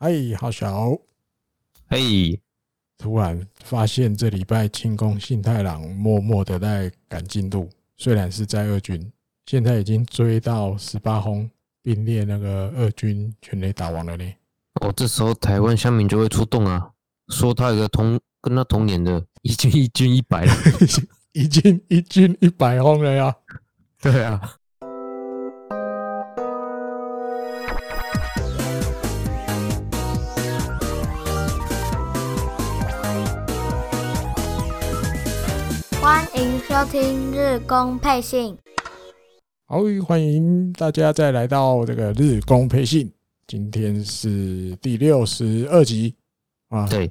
[0.00, 0.96] 哎，好小，
[1.86, 2.40] 嘿，
[2.96, 9.12] 突然发现这礼拜清宫信太郎默默的在赶进度，虽然是在二军，
[9.44, 11.50] 现在已经追到十八轰，
[11.82, 14.24] 并列那个二军全垒打王了呢。
[14.80, 16.90] 哦，这时候台湾乡民就会出动啊，
[17.28, 20.54] 说他有个同跟他同年的一军一军一百了，
[21.32, 23.36] 已经一军一百轰了呀。
[24.00, 24.56] 对啊。
[36.10, 38.58] 欢迎收听日工配信。
[39.66, 43.08] 好，欢迎大家再来到这个日工配信。
[43.46, 46.12] 今天是第六十二集
[46.68, 46.84] 啊。
[46.88, 47.08] 对，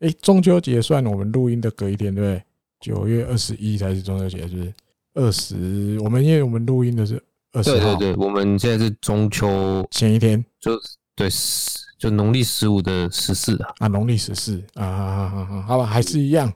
[0.00, 2.42] 哎，中秋节算我们录音的隔一天，对不对？
[2.80, 4.74] 九月二十一才是中秋节，是不是？
[5.14, 7.22] 二十，我们因为我们录音的是
[7.52, 7.94] 二十号。
[7.94, 10.72] 对对对，我们现在是中秋前一天，就
[11.14, 13.72] 对十，就农历十五的十四啊。
[13.78, 16.52] 啊，农历十四啊，好吧，还是一样。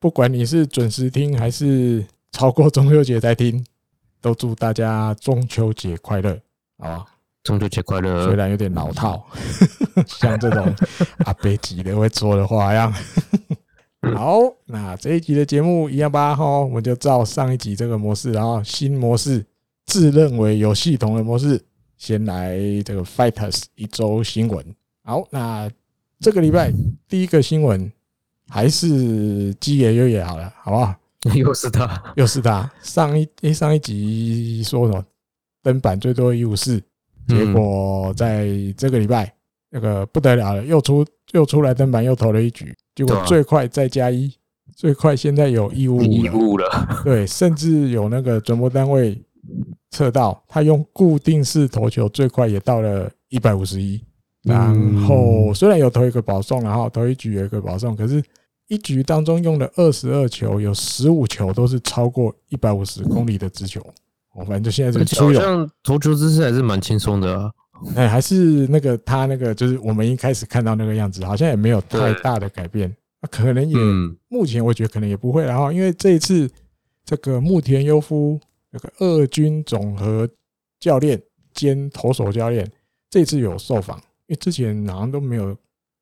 [0.00, 3.64] 不管你是准时听还是超过中秋节再听，
[4.20, 6.38] 都祝大家中秋节快乐，
[6.78, 7.06] 好吧？
[7.42, 8.26] 中秋节快乐！
[8.26, 9.26] 虽然有点老套，
[10.06, 10.72] 像这种
[11.24, 12.92] 阿伯级的会说的话一样。
[14.14, 19.44] 好，那这一集的节目一样吧，哈，我们就照上一集这个模式，然后新模式，
[19.86, 21.60] 自认为有系统的模式，
[21.96, 24.64] 先来这个 Fighters 一周新闻。
[25.02, 25.68] 好，那
[26.20, 26.72] 这个礼拜
[27.08, 27.90] 第一个新闻。
[28.48, 30.94] 还是基野优也好了，好不好？
[31.34, 32.70] 又是他，又是他。
[32.80, 35.04] 上一诶，上一集说什么
[35.64, 36.80] 登板最多一五四，
[37.26, 39.34] 结果在这个礼拜
[39.68, 44.32] 那个不得了了，又出又出来登板，又投了一局，结果最快再加一，
[44.76, 47.02] 最快现在有一五五了。
[47.04, 49.20] 对，甚至有那个转播单位
[49.90, 54.00] 测到，他用固定式投球最快也到了一百五十一。
[54.44, 54.72] 然
[55.04, 58.22] 后虽然有投一个保送，然后投一局有一个保送，可是。
[58.68, 63.80] 一局当中用了二十二球，有十五球都是超过一百五十公里的直球。
[64.34, 67.50] 哦，反正就现在这个出好像投球姿势还是蛮轻松的啊。
[67.96, 72.94] 哎，还是那个他那个，就是我们一开始看到那个样子，好像也没有太大的改变。
[73.30, 73.76] 可能也
[74.28, 75.44] 目前我觉得可能也不会。
[75.44, 76.48] 然后因为这一次
[77.04, 78.38] 这个木田优夫
[78.70, 80.28] 那个二军总和
[80.78, 81.20] 教练
[81.54, 82.70] 兼投手教练，
[83.08, 85.56] 这次有受访，因为之前好像都没有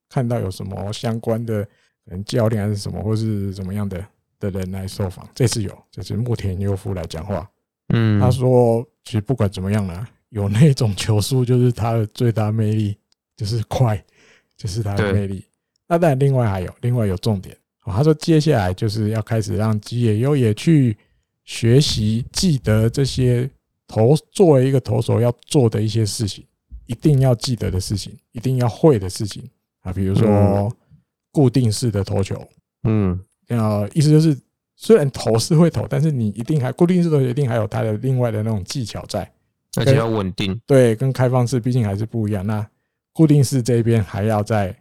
[0.09, 1.65] 看到有什么相关的。
[2.07, 4.07] 可能教练还是什么，或是怎么样的
[4.39, 7.51] 的人来受访，这次有，这是木田优夫来讲话。
[7.89, 12.97] 嗯，他说，其实不管怎么样呢，有那种球速就是他的最大魅力，
[13.37, 14.01] 就是快，
[14.57, 15.45] 就是他的魅力。
[15.89, 17.57] 那当然，另外还有，另外有重点。
[17.85, 20.97] 他说，接下来就是要开始让吉野优也去
[21.45, 23.51] 学习，记得这些
[23.89, 26.45] 投作为一个投手要做的一些事情，
[26.87, 29.43] 一定要记得的事情，一定要会的事情
[29.81, 30.73] 啊，比如说。
[31.37, 32.49] 固定式的投球，
[32.85, 34.35] 嗯，呃，意思就是，
[34.75, 39.31] 虽然投是会投，但是你一定还固定式投球，一定还有它的另外的那种技巧在，
[39.77, 40.59] 而且要稳定。
[40.65, 42.47] 对，跟开放式毕竟还是不一样。
[42.47, 42.67] 那
[43.13, 44.75] 固定式这边还要再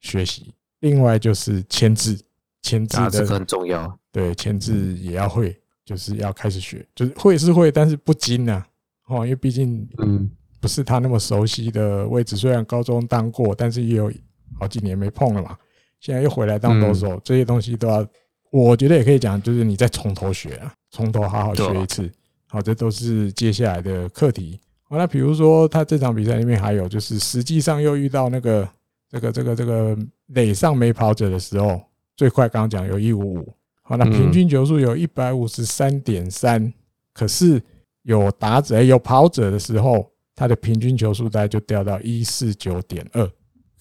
[0.00, 0.52] 学习。
[0.80, 2.20] 另外就是牵制，
[2.60, 3.98] 牵制的这个很重要。
[4.10, 8.66] 对，牵制也要会，就是要开始学，就是会是会，但是不精啊。
[9.06, 10.30] 哦，因为毕竟，嗯，
[10.60, 12.36] 不是他那么熟悉的位置。
[12.36, 14.12] 虽然高中当过，但是也有
[14.60, 15.56] 好几年没碰了嘛。
[16.02, 18.04] 现在又回来当投手，这些东西都要，
[18.50, 22.10] 我觉得也可以讲，就是你再从头学啊，从头好好学一次。
[22.48, 24.58] 好，这都是接下来的课题。
[24.82, 28.68] 好，那比如说他这场比赛里面还有，就是实际上又遇到那个
[29.08, 29.96] 这个这个这个
[30.26, 31.80] 垒上没跑者的时候，
[32.16, 33.54] 最快刚刚讲有一五五。
[33.82, 36.72] 好，那平均球速有一百五十三点三，
[37.14, 37.62] 可是
[38.02, 43.30] 有打者有跑者的时候，他的平均球速大概就掉到一四九点二。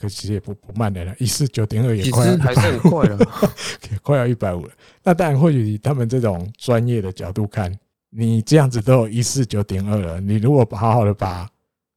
[0.01, 3.17] 可其实也不不慢的了，一四九点二也快，还是很快了，
[4.01, 4.72] 快要一百五了。
[5.03, 7.72] 那当然，或许以他们这种专业的角度看，
[8.09, 10.19] 你这样子都有一四九点二了。
[10.19, 11.47] 你如果好好的把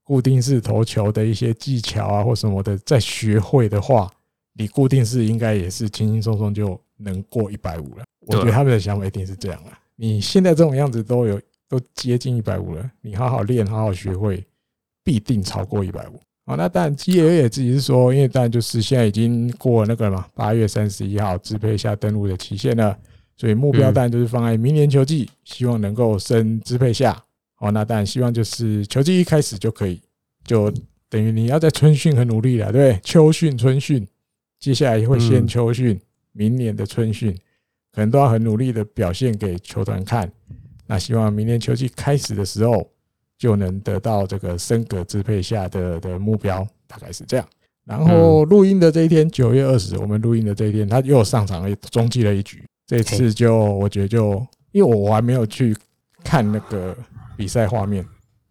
[0.03, 4.11] 固定式投球的一些技巧啊或什么的再学会的话，
[4.53, 8.05] 你固定式应该也是轻轻松松就能过一百五了。
[8.27, 9.79] 我觉得他们的想法一定是这样啊。
[9.97, 14.45] 你现在这种样子都有都接近一百五了，你好好练，好好学会，
[15.03, 16.21] 必定超过一百五。
[16.47, 22.95] 好，那当然，吉野也自己是说，因为当然就是现在已经过了那个嘛，八月三十一号支配下登录的期限了，
[23.35, 27.19] 所以目标当然就是放在明年球季，希望能够升支配下。
[27.61, 29.99] 哦，那当然希望就是球季一开始就可以，
[30.45, 30.71] 就
[31.09, 34.07] 等于你要在春训很努力了，对不对，秋训、春训，
[34.61, 35.99] 接下来会先秋训，
[36.33, 37.35] 明年的春训
[37.91, 40.31] 可能都要很努力的表现给球团看。
[40.87, 42.87] 那希望明年球季开始的时候。
[43.45, 47.47] 就能得到这个升格支配下的的目标，大概是这样。
[47.85, 52.65] 然后录音的这一天，九月二十，我们录音的这一天，他又上场了，中继了一局。
[52.87, 54.31] 这次就我觉得就，
[54.73, 55.77] 因为我还没有去
[56.23, 56.97] 看那个
[57.37, 58.03] 比赛画面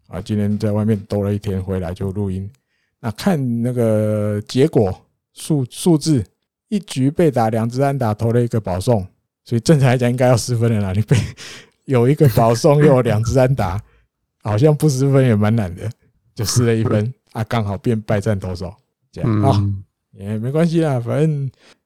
[0.06, 2.48] 啊，今天在外面兜了一天，回来就录音。
[3.00, 4.96] 那看那个结果
[5.32, 6.24] 数数字，
[6.68, 9.04] 一局被打两支安打，投了一个保送，
[9.44, 10.92] 所以正常来讲应该要失分的啦。
[10.92, 11.16] 你被
[11.86, 13.82] 有一个保送又有两支安打，
[14.44, 15.90] 好像不失分也蛮难的，
[16.34, 18.72] 就失了一分啊，刚好变败战投手。
[19.10, 19.62] 这样啊，
[20.12, 21.30] 也没关系啦，反正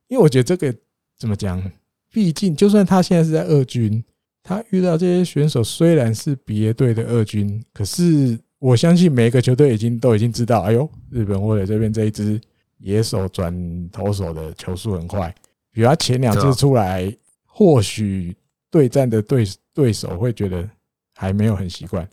[0.09, 0.75] 因为我觉得这个
[1.19, 1.63] 怎么讲，
[2.11, 4.03] 毕竟就算他现在是在二军，
[4.43, 12.41] 他遇到这些选手虽然是别队的二军，可是我相信每一个球队已经都已经知道，哎呦，日本或者这边这一支
[12.79, 15.33] 野手转投手的球速很快，
[15.71, 17.15] 比如他前两次出来，
[17.45, 18.35] 或许
[18.71, 19.45] 对战的对
[19.75, 20.67] 对手会觉得
[21.15, 22.09] 还没有很习惯，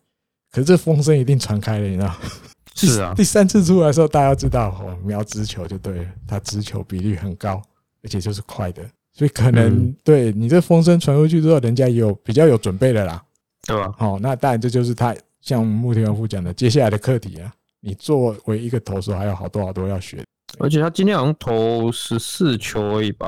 [0.55, 2.15] 可是这风声一定传开了，你知道。
[2.75, 7.61] 是啊， 第三次出来的时候，大家知道哦，瞄直球就对了，他直球比率很高，
[8.01, 8.81] 而且就是快的，
[9.11, 13.21] 所以可能对你这风声传出去之后，人家也有比较有准备的啦，
[13.67, 13.93] 对吧？
[13.97, 17.53] 好，那当然这就是他像木田夫讲的接下来的课题啊。
[17.81, 20.23] 你作为一个投手，还有好多好多要学，
[20.57, 23.27] 而且他今天好像投十四球而已吧？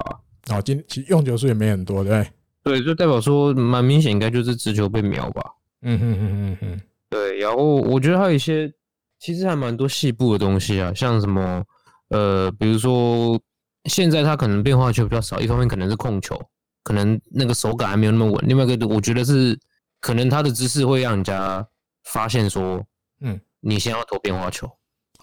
[0.49, 2.29] 哦，今其实用球数也没很多，对不
[2.63, 2.79] 对？
[2.79, 5.43] 对，就代表说蛮明显，应该就是直球被瞄吧？
[5.83, 7.37] 嗯哼哼哼哼，对。
[7.39, 8.71] 然后我觉得还有一些。
[9.19, 11.65] 其实还蛮多细部的东西啊，像什么
[12.09, 13.35] 呃，比如说
[13.85, 16.39] 现在他可能变化球比较少，一方面可能是控球，
[16.83, 18.47] 可能那个手感还没有那么稳。
[18.47, 19.59] 另外一个，我觉得是
[19.99, 21.67] 可能他的姿势会让人家
[22.03, 22.79] 发现说，
[23.21, 24.69] 嗯，你先要投变化球，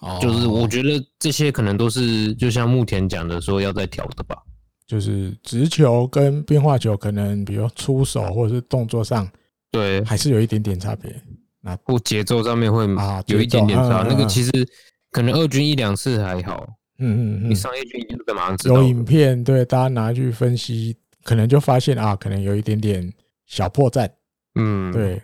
[0.01, 4.35] 哦，就是我觉得这些可能都是就像木田讲的说要再调的吧，
[4.85, 9.25] 就是直球跟变化球可能比如出手或者是动作上，
[9.71, 11.15] 对，还是有一点点差别。
[11.67, 14.51] 那不节奏上面会啊有一点点差，那个其实
[15.09, 16.63] 可能二军一两次还好，
[16.99, 18.75] 嗯嗯嗯，你上一军一个马上知道。
[18.75, 23.11] 有影片对大家拿去分析，可能就发现啊，可能有一点点
[23.47, 24.07] 小破绽，
[24.53, 25.19] 嗯，对，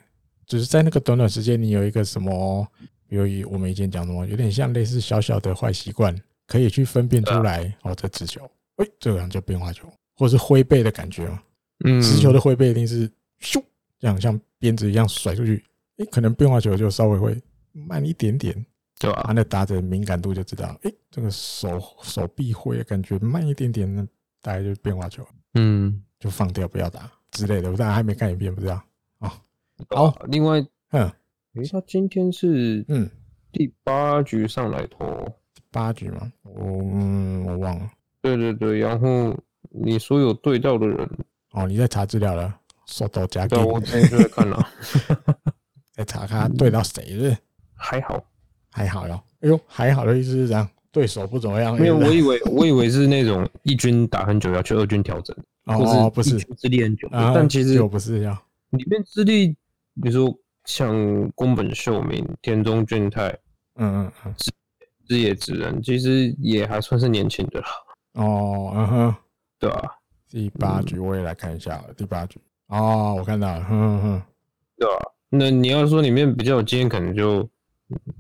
[0.48, 2.68] 就是在那个短短时间，你有一个什么，
[3.08, 8.42] 比如我们以前讲什么，有点像类似小小的坏习惯，可以去分辨出来哦，这直球，
[8.78, 11.40] 哎，这个样叫变化球，或者是挥背的感觉嘛，
[11.86, 13.08] 嗯，直球的挥背一定是
[13.42, 13.62] 咻，
[14.00, 15.64] 这样像鞭子一样甩出去。
[16.06, 18.54] 可能变化球就稍微会慢一点点，
[19.00, 19.24] 对吧？
[19.26, 24.04] 他那打者敏感度就知道，哎，这个手手臂会感觉慢一点点，那
[24.42, 27.72] 大概就是变化球，嗯，就放掉不要打之类的。
[27.72, 28.82] 我当然还没看一遍，不知道
[29.20, 29.34] 啊。
[29.90, 30.60] 好，另外，
[30.92, 31.12] 嗯，
[31.56, 33.10] 诶，他今天是嗯
[33.52, 35.28] 第八局上来投
[35.72, 36.32] 八局吗？
[36.44, 37.92] 我嗯我忘了。
[38.22, 39.36] 对对对，然后
[39.70, 41.10] 你所有对到的人，
[41.54, 44.70] 哦，你在查资料了，收到加给我今天就在看了。
[46.04, 47.38] 再查看对到谁是？
[47.76, 48.24] 还好，
[48.72, 49.24] 还好哟。
[49.42, 51.76] 哎呦，还好的意思是这样，对手不怎么样。
[51.76, 58.32] 没有，我以为 我以为是那种一军打很久要去二军调整，哦，不是资历很久，但其实不是要
[58.72, 59.50] 里面资历，
[60.02, 63.30] 比如说像宫本秀明、田中俊太，
[63.76, 64.36] 嗯嗯嗯，
[65.08, 67.66] 枝野直人，其实也还算是年轻的了。
[68.14, 69.16] 哦，嗯哼，
[69.60, 69.96] 对吧？
[70.30, 74.22] 第八局我也来看一下，第八局哦，我看到了，哼哼，
[74.78, 74.96] 对吧？
[75.34, 77.50] 那你要说里面比较有经验，可能就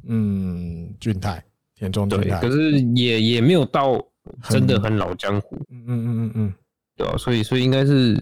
[0.07, 1.43] 嗯，俊泰、
[1.75, 4.01] 田中俊泰，可是也也没有到
[4.50, 6.53] 真的很老江湖，嗯嗯嗯嗯嗯，
[6.95, 8.17] 对啊，所以所以应该是，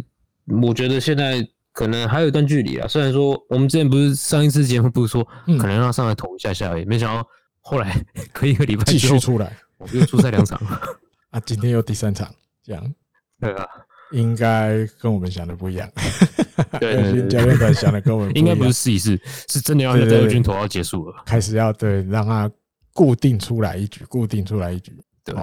[0.64, 2.88] 我觉得现在可能还有一段距离啊。
[2.88, 7.28] 虽然说我们之前不是上一次节目不是说可能让他上来投一下下而已，没想到
[7.62, 7.96] 后来
[8.34, 9.56] 可以一个礼拜继续出来，
[9.94, 10.60] 又出赛两场。
[11.30, 12.28] 啊，今天又第三场，
[12.64, 12.96] 这样。
[13.40, 13.68] 对啊。
[14.12, 15.90] 应该跟我们想的不一样，
[16.80, 22.50] 对，对，教练团想的跟我们不一样，应该不是试一试，是真的要在二军投要结束了，开始要对让他
[22.94, 24.92] 固定出来一局，固定出来一局，
[25.24, 25.36] 对，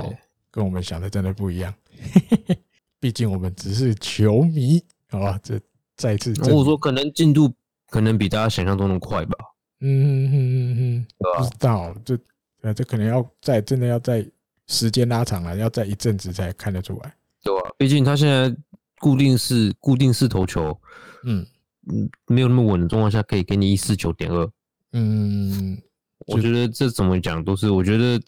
[0.50, 1.72] 跟我们想的真的不一样。
[2.98, 5.38] 毕竟我们只是球迷，好吧？
[5.42, 5.60] 这
[5.96, 7.52] 再一次，我说可能进度
[7.88, 9.36] 可能比大家想象中的快吧。
[9.80, 12.18] 嗯嗯嗯嗯，不知道这
[12.62, 14.26] 呃这可能要在真的要在
[14.66, 17.14] 时间拉长了，要在一阵子才看得出来。
[17.46, 18.54] 对啊，毕竟他现在
[18.98, 20.78] 固定式固定式投球，
[21.24, 21.46] 嗯。
[21.88, 24.50] 嗯，没有那么稳的状况下，可以给你一四九点二，
[24.90, 25.80] 嗯，
[26.26, 28.20] 我觉得这怎么讲都是，我觉得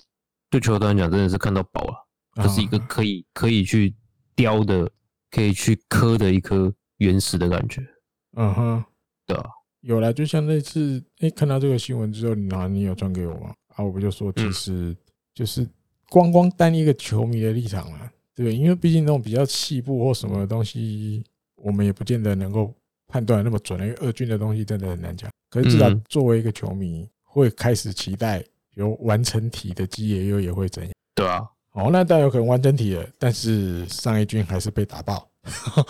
[0.48, 2.06] 对球队来讲真的是看到宝了，
[2.36, 3.92] 这是一个可以可以去
[4.36, 4.88] 雕的，
[5.32, 7.82] 可以去磕的一颗原石的感觉，
[8.36, 8.84] 嗯哼，
[9.26, 13.52] 对啊，有了，就像那次，哎，看到这个新闻之后，你拿你有转给我吗？
[13.74, 14.96] 啊，我不就说，其实
[15.34, 15.68] 就是
[16.08, 18.08] 光光单一个球迷的立场啊。
[18.38, 21.24] 对，因为毕竟那种比较细部或什么的东西，
[21.56, 22.72] 我们也不见得能够
[23.08, 23.80] 判断那么准。
[23.80, 25.28] 因为二军的东西真的很难讲。
[25.50, 30.92] 可是至少作为一个球迷，会开始期待有完成体的基野优也会怎样？
[31.16, 35.28] 对啊，哦，那当然有可能完成体了，但是上一军还是被打爆，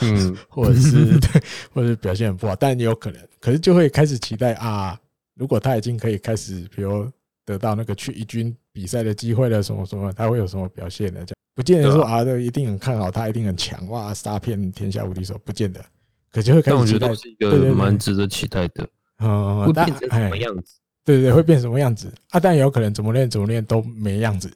[0.00, 1.42] 嗯， 或者是 对，
[1.74, 4.98] 或者是表现很不好，但也有可能，可是就会开始期待啊，
[5.34, 7.10] 如果他已经可以开始，比如
[7.48, 11.20] 得到那个去一军比赛的机会了，什么什么，他会有什么表现呢？
[11.26, 15.82] 这样不见得说啊，这一定很看好他，一定很强哇，杀遍天下无敌手，不见得，
[16.30, 18.86] 可就会开始期待，是一个蛮值得期待的，
[19.20, 20.74] 嗯，会变成什么样子？
[21.06, 22.12] 对对对，会变什么样子？
[22.28, 24.52] 啊，但有可能怎么练怎么练都没样子。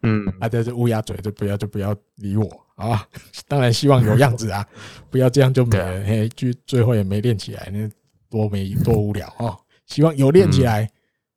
[0.00, 3.06] 嗯， 啊，这是乌鸦嘴，就不要就不要理我啊！
[3.46, 4.66] 当然希望有样子啊，
[5.10, 7.88] 不要这样就没了，嘿，就最后也没练起来，那
[8.30, 9.54] 多没多无聊哦。
[9.86, 10.90] 希望有练起来，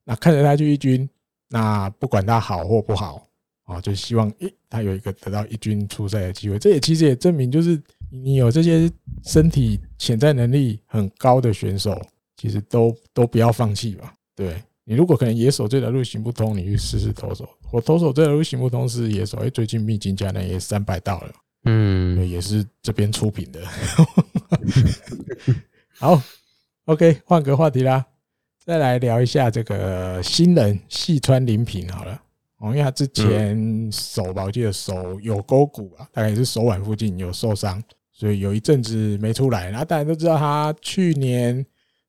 [0.06, 1.10] 那看着他去一军，
[1.50, 3.28] 那不管他好或不好
[3.66, 6.58] 啊，就希望诶他有一个得到一军出赛的机会。
[6.58, 8.90] 这也其实也证明，就是你有这些
[9.24, 12.00] 身体潜在能力很高的选手，
[12.38, 14.62] 其实都都不要放弃吧，对。
[14.88, 17.50] 你如果可能野手这条路行不通，你去试试投手。
[17.72, 21.34] 我投手这条路行不通是野手，哎，最近秘境家呢也三百到了，
[21.64, 23.66] 嗯，也是这边出品的。
[25.98, 26.22] 好
[26.86, 28.06] ，OK，换个话题啦，
[28.66, 32.22] 再来聊一下这个新人细川林平好了。
[32.58, 37.82] 哦，因为他之前手吧，我记得手有勾骨啊，大概也是手腕附近有受伤，
[38.12, 39.70] 所以有一阵子没出来。
[39.70, 41.66] 然后大家都知道他去年。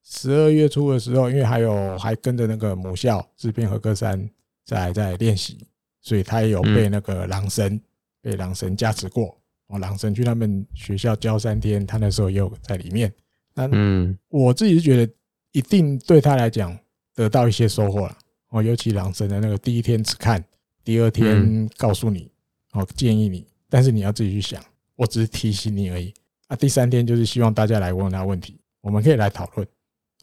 [0.08, 4.30] 十二月初的时候，因为还有还跟着那个母校制片和歌山
[4.64, 5.66] 在在练习，
[6.00, 7.80] 所以他也有被那个狼神
[8.22, 9.36] 被狼神加持过。
[9.66, 13.12] 哦，狼神去他们学校教三天，他那时候也有在里面。
[13.52, 15.12] 那嗯，我自己是觉得
[15.56, 16.78] 一定对他来讲
[17.14, 18.18] 得到一些收获了。
[18.50, 20.44] 哦，尤其狼神的那个第一天只看，
[20.84, 22.30] 第二天告诉你，
[22.72, 24.62] 哦，建议你，但是你要自己去想，
[24.96, 26.12] 我只是提醒你而已。
[26.48, 29.66] 啊，第三天就是希望大家来问他问题，我们可以来讨论。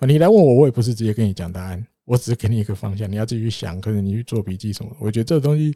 [0.02, 4.96] 你来问我，我也不是直接跟你讲答案，我只是给你一个方向，你要自己去想，可能你去做笔记什么。
[5.00, 5.74] 我觉得这个东西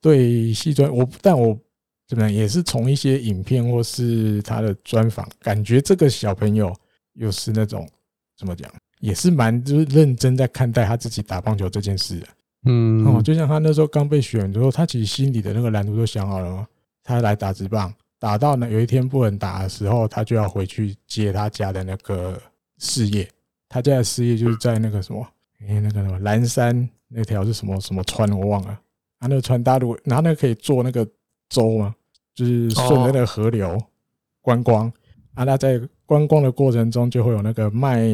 [0.00, 1.58] 对细专，我但我
[2.06, 6.72] 怎么样也是从一些影片或是他的专访，感觉这个小朋友
[7.14, 7.88] 又是那种
[8.36, 12.26] 怎么讲，也是蛮就是认真在看待他自己打棒球这件事的。
[12.66, 16.64] 嗯，哦，就像他那时候刚被选之后，他其实心里的那个蓝图都想好了？
[17.02, 22.40] 他来打职棒，打到呢有一天不能打的时候，他就要回去接他家的那个
[22.78, 23.28] 事业。
[23.68, 25.26] 他家的事业就是在那个什么，
[25.66, 28.70] 哎，那个什么蓝山那条是什么什么川我忘了，
[29.18, 31.04] 啊，那个川大陆，然后那个可以坐那个
[31.48, 31.92] 舟嘛，
[32.36, 33.76] 就是顺着那个河流
[34.40, 34.86] 观光，
[35.34, 38.06] 啊，那在观光的过程中就会有那个卖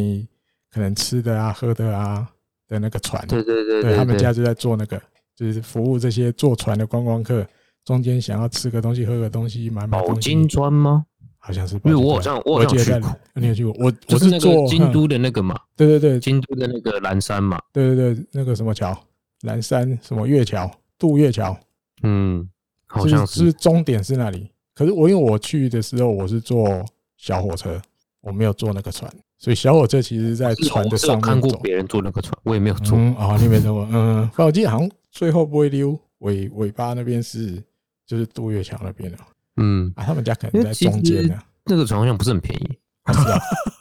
[0.70, 2.28] 可能吃的啊、喝的啊
[2.66, 5.00] 的那个船，对对对，对他们家就在做那个，
[5.34, 7.46] 就是服务这些坐船的观光客，
[7.84, 10.14] 中间想要吃个东西、喝个东西、买买东西。
[10.14, 11.04] 宝金砖吗？
[11.40, 13.72] 好像是，因为我好像我好像去过，你有去过？
[13.78, 18.94] 我我是做京都的那个嘛，对对对，京都的那个岚山嘛，对对对，那个什么桥，
[19.42, 21.56] 岚山什么月桥，渡月桥，
[22.02, 22.46] 嗯，
[22.86, 24.50] 好像是，是终点是那里。
[24.74, 26.84] 可是我因为我去的时候我是坐
[27.16, 27.80] 小火车，
[28.20, 31.20] 我没有坐那个船，所以小火车其实在船的上面。
[31.20, 32.98] 看过别人坐那个船，我也没有坐。
[33.16, 33.88] 啊，你没坐过？
[33.90, 37.62] 嗯，我记得好像最后不会溜尾尾巴那边是
[38.04, 39.18] 就是杜月桥那边的。
[39.56, 41.38] 嗯啊，他们家可能在中间呢。
[41.64, 43.38] 那个船好像不是很便宜，不知道，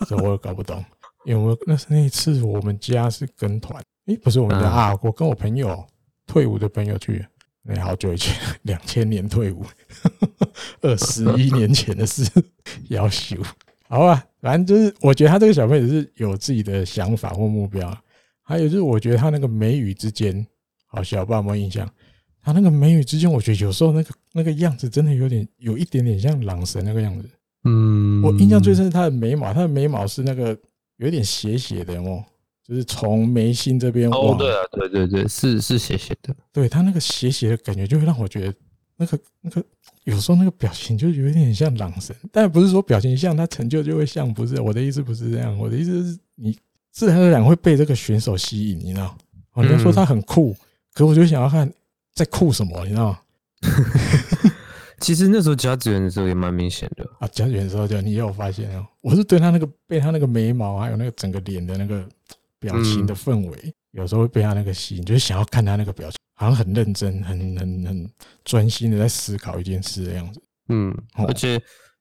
[0.08, 0.84] 这 我也搞不懂。
[1.26, 5.86] 因为我那是那一次我们家是跟团，诶，不是我们家啊，我跟我朋友
[6.26, 7.26] 退伍的朋友去，
[7.64, 9.66] 那好久以前，两千年退伍，
[10.82, 12.30] 二十一年前的事，
[12.90, 13.36] 要修。
[13.90, 17.94] 好吧，反正就是我觉得他这个小朋友是有自己的想法或目标，
[18.42, 20.48] 还有就是我觉得他那个眉宇之间，
[20.86, 21.86] 好小，不知道有没有印象？
[22.42, 27.30] 他那个眉宇之间，我觉得有时候那个那个样子真的有点有一点点像狼神那个样子。
[27.66, 30.58] 嗯，我印象最深是他的眉毛，他的眉毛是那个
[30.96, 32.24] 有点斜斜的哦，
[32.66, 34.10] 就是从眉心这边。
[34.12, 36.34] 哦，对啊，对对对，是是斜斜的。
[36.54, 38.54] 对，他那个斜斜的感觉，就会让我觉得
[38.96, 39.62] 那个那个
[40.08, 45.58] 有时候那个表情就有点像狼神，但不是说表情像他成就就会像，不是我的意思，不是这样。
[45.58, 46.58] 我的意思是你
[46.92, 49.18] 自然而然会被这个选手吸引，你知道？
[49.52, 50.56] 好像说他很酷，
[50.94, 51.72] 可我就想要看。
[52.16, 52.84] 在酷什么？
[52.84, 53.20] 你知道吗？
[55.00, 57.28] 其实那时候加子元的时候也蛮明显的啊。
[57.32, 58.84] 加子元的时候，就你也有发现哦。
[59.02, 62.04] 我是对他那个被他那个眉毛，还有那个整个脸的那个
[62.58, 68.10] 表情的氛围，有时候会被他那个吸引，就是想要看他那个表情，好像很认真、很很很
[68.46, 70.42] 专心的在思考一件事的样子。
[70.70, 71.60] 嗯，而且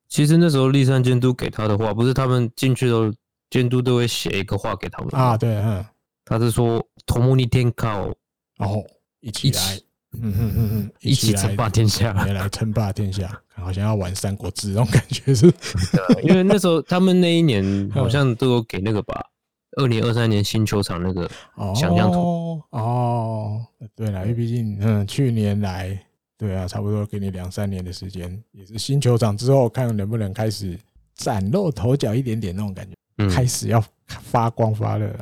[0.09, 3.13] 其实那时候立山监督给他的话，不是他们进去都
[3.49, 5.39] 监督都会写一个话给他们啊。
[5.39, 5.83] 对，嗯，
[6.25, 8.15] 他是说“共に天下を”，
[8.59, 8.85] 然后
[9.21, 9.81] 一起来。
[10.19, 15.47] 嗯嗯嗯嗯，一起称霸天下，来来称霸天下，好像要玩三国志那种感觉是。
[16.23, 17.63] 因为那时候他们那一年
[17.93, 19.23] 好像都有给那个吧，
[19.77, 21.31] 二零二三年新球场那个
[21.75, 22.61] 想象图。
[22.71, 23.65] 哦，
[23.95, 25.99] 对了，因为毕竟嗯，去年来
[26.37, 30.79] 对啊，差不多给你两三年的时间，也是新球场之后，看能不能开始
[31.15, 35.15] 崭露头角一点点那种感觉，开始要发光发热。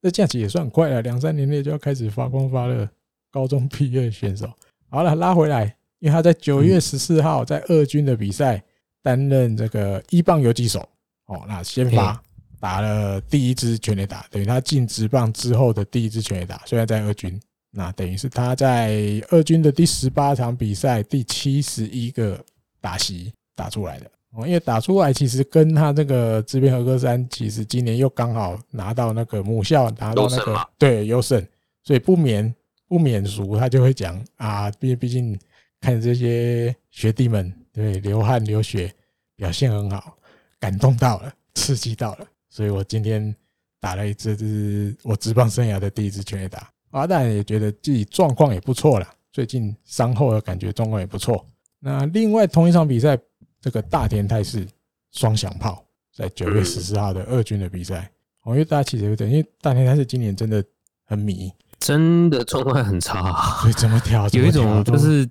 [0.00, 2.88] 这假期也算快了，两三年内就要开始发光发热。
[3.30, 4.48] 高中毕业选手，
[4.88, 5.64] 好了，拉回来，
[5.98, 8.62] 因为他在九月十四号在二军的比赛
[9.02, 10.88] 担任这个一棒游击手，
[11.26, 12.22] 哦，那先发
[12.64, 17.38] 打了第一支全垒打，等于他进职棒之后的第一支全垒打，虽然在二军。
[17.70, 22.42] 那等于是他在二军的第十八场比赛第七十一个
[22.80, 24.10] 打席打出来的。
[24.30, 31.46] 哦，因为打出来其实跟他这个智辩和歌山其实今年又刚好拿到那个母校拿到那个对优胜，
[31.82, 32.54] 所以不免
[32.88, 35.38] 不免俗，他就会讲啊，毕毕竟
[35.82, 38.90] 看这些学弟们对流汗流血
[39.36, 40.16] 表现很好，
[40.58, 43.34] 感动到了，刺激到了，所以我今天
[43.80, 46.70] 打了一支，这是我职棒生涯的第一支全垒打。
[46.92, 51.44] 阿蛋也觉得自己状况也不错啦，最近伤后的感觉状况也不错。
[51.80, 53.18] 那另外同一场比赛，
[53.60, 54.64] 这个大田泰是
[55.10, 55.84] 双响炮
[56.14, 58.08] 在九月十四号的二军的比赛，
[58.44, 60.64] 哦，因为大家其实有点，因为大田泰是今年真的
[61.06, 64.28] 很迷，真的状况很差，所以怎么调？
[64.28, 65.28] 有一种就是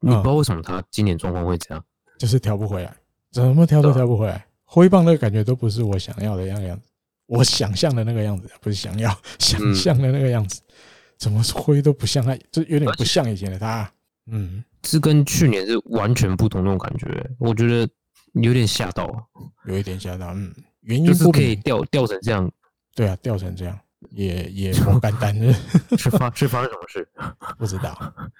[0.00, 1.84] 你不知道为什么他今年状况会这样，
[2.18, 2.96] 就是调不回来，
[3.30, 6.88] 怎么调都调不回来，挥棒那个感觉都不是我想要的样样子，
[7.26, 10.60] 我想象的那个样子，不是想要 想象的那个样子。
[11.16, 13.88] 怎么挥都不像他，就有点不像以前的他。
[14.26, 17.06] 嗯，是跟去年是完全不同那种感觉。
[17.38, 17.88] 我觉得
[18.32, 19.24] 有点吓到，
[19.66, 20.34] 有一点吓到。
[20.34, 22.50] 嗯，原因就是可以掉掉成这样。
[22.96, 23.78] 对啊，掉成这样
[24.10, 25.54] 也也 不敢担任。
[25.96, 27.08] 是发是发生什么事？
[27.56, 27.94] 不知道。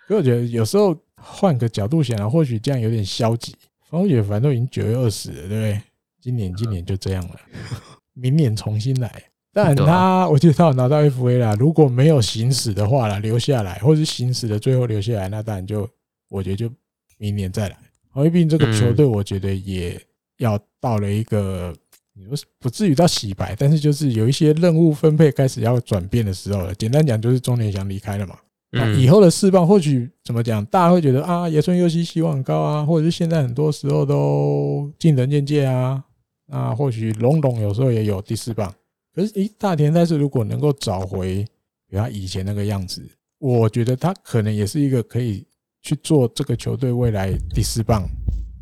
[0.08, 3.54] 所以我觉得有时候换个角度想啊，或许这样有点消极。
[3.88, 5.80] 反正我觉得反正都已经九月二十了，对不对？
[6.25, 7.35] 今年今年就这样了，
[8.16, 9.23] 明年重新来。
[9.52, 11.54] 但他，我觉得他有拿到 FA 啦。
[11.59, 15.87] 如果没有行驶的话啦，留下来，或者是行驶的最后留下来，那当然就，
[16.31, 16.71] 我觉得就
[17.19, 17.76] 明年再来。
[18.17, 20.00] 因为毕竟这个球队，我觉得也
[20.39, 21.75] 要到了一个，
[22.15, 26.75] 你说不至于到洗白，但是就是有一些任务分配开始要转变的时候了。
[26.75, 28.34] 简单讲，就是中年想离开了嘛。
[28.71, 36.02] 那以后的释放或许怎么讲，大家会觉得啊，野村佑希希望很高啊，或者是现在很多时候都见仁见智啊。
[36.49, 38.73] 啊，或许龙龙有时候也有第四棒。
[39.15, 41.47] 可是，诶，大田泰是如果能够找回
[41.89, 45.47] 比他以前那个样子，我觉得他可能也是一个可以
[45.83, 48.09] 去做这个球队未来第四棒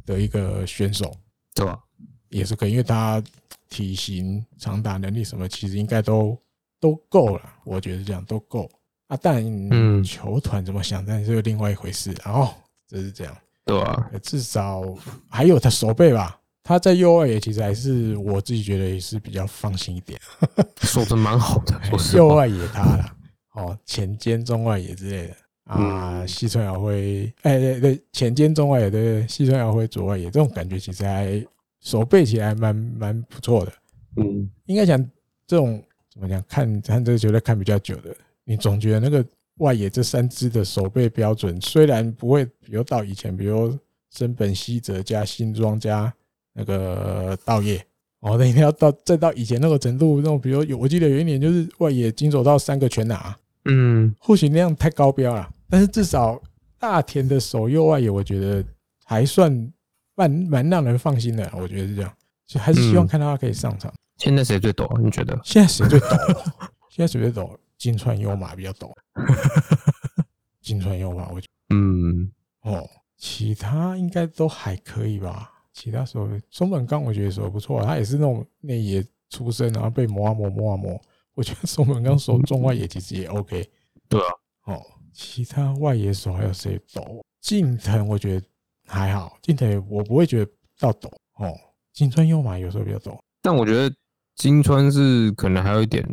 [0.05, 1.11] 的一个选手，
[1.55, 1.83] 对吧？
[2.29, 3.23] 也是可以，因为他
[3.68, 6.38] 体型、长打能力什么，其实应该都
[6.79, 7.42] 都够了。
[7.64, 8.71] 我觉得这样都够
[9.07, 9.18] 啊。
[9.21, 12.14] 但嗯，球团怎么想，但是另外一回事。
[12.25, 12.55] 然后
[12.87, 14.11] 这是这样，对吧？
[14.23, 14.83] 至少
[15.31, 16.38] 还有他守备吧。
[16.64, 20.20] 他在右外野其实还是我自己觉得也是比较放心一点，
[20.83, 21.81] 守的蛮好的。
[22.14, 23.16] 右外野他了，
[23.55, 31.44] 哦，前肩中外野之类的啊，西村遥辉，哎对对，前肩中外野对，西村遥辉左外野这种感觉其实还
[31.81, 33.72] 守备起来蛮蛮不错的。
[34.16, 34.98] 嗯，应该讲
[35.46, 39.25] 这种怎么讲，看看这个球队看比较久的，你总觉得那个
[39.57, 43.77] 外野这三支的守备标准虽然不会，比如到以前，比如
[44.11, 46.12] 森本希哲加新庄加。
[46.54, 47.84] 那个稻叶
[48.20, 56.40] 哦，那一定要到再到以前那个程度，那种比如有，我记得有一年就是外野金手到三个全拿，嗯，或许那样太高标了，但是至少
[56.78, 58.64] 大田的守右外野，我觉得
[59.04, 59.72] 还算
[60.14, 62.12] 蛮蛮让人放心的，我觉得是这样，
[62.46, 63.92] 就还是希望看到他可以上场。
[64.18, 64.88] 现在谁最抖？
[65.02, 65.36] 你觉得？
[65.42, 66.06] 现在谁最抖？
[66.90, 67.58] 现在谁最抖？
[67.76, 68.94] 金川优马比较抖，
[70.62, 72.30] 金川优马，我觉得，嗯，
[72.62, 75.50] 哦，其他应该都还可以吧。
[75.72, 81.00] 其他时候，松本刚我觉得手不错，他也是那种内野出身，然后被磨啊磨磨啊磨。
[81.35, 83.68] 我觉得松本刚手中外野其实也 OK。
[84.08, 84.26] 对啊，
[84.66, 84.82] 哦，
[85.12, 87.24] 其他外野手还有谁抖？
[87.40, 88.46] 近藤我觉得
[88.87, 91.52] 还好，近藤我不会觉得到抖哦。
[91.92, 93.94] 金川优马有时候比较抖，但我觉得
[94.37, 96.06] 金川是可能还有一点，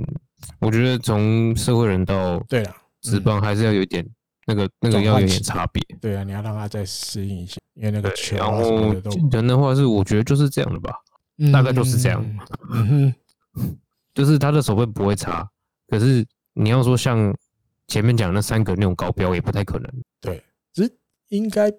[0.60, 4.06] 我觉得从社会人到对啊，职棒还是要有一点。
[4.50, 9.12] 那个那个要有点差别，对啊，你要让他再适应一下，因为那个球啊什么的都。
[9.30, 10.92] 人的话是，我觉得就是这样的吧，
[11.54, 12.26] 大概就是这样。
[12.72, 13.14] 嗯
[13.54, 13.76] 哼，
[14.16, 15.48] 就是他的手背不会差，
[15.88, 17.32] 可是你要说像
[17.88, 19.92] 前面讲那三个那种高标，也不太可能。
[20.20, 20.92] 对，其实
[21.28, 21.72] 应该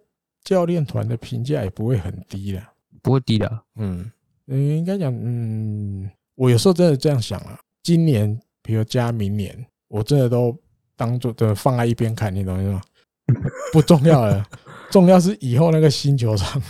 [0.44, 2.62] 教练团的评价也不会很低的，
[3.02, 3.62] 不会低的。
[3.74, 4.08] 嗯，
[4.46, 10.56] 应该讲，嗯，我有时候真的这样想啊，今年比如加明年，我真的都。
[11.00, 12.82] 当做的放在一边看，你懂意思吗？
[13.72, 14.46] 不重要了，
[14.92, 16.60] 重要是以后那个新球场，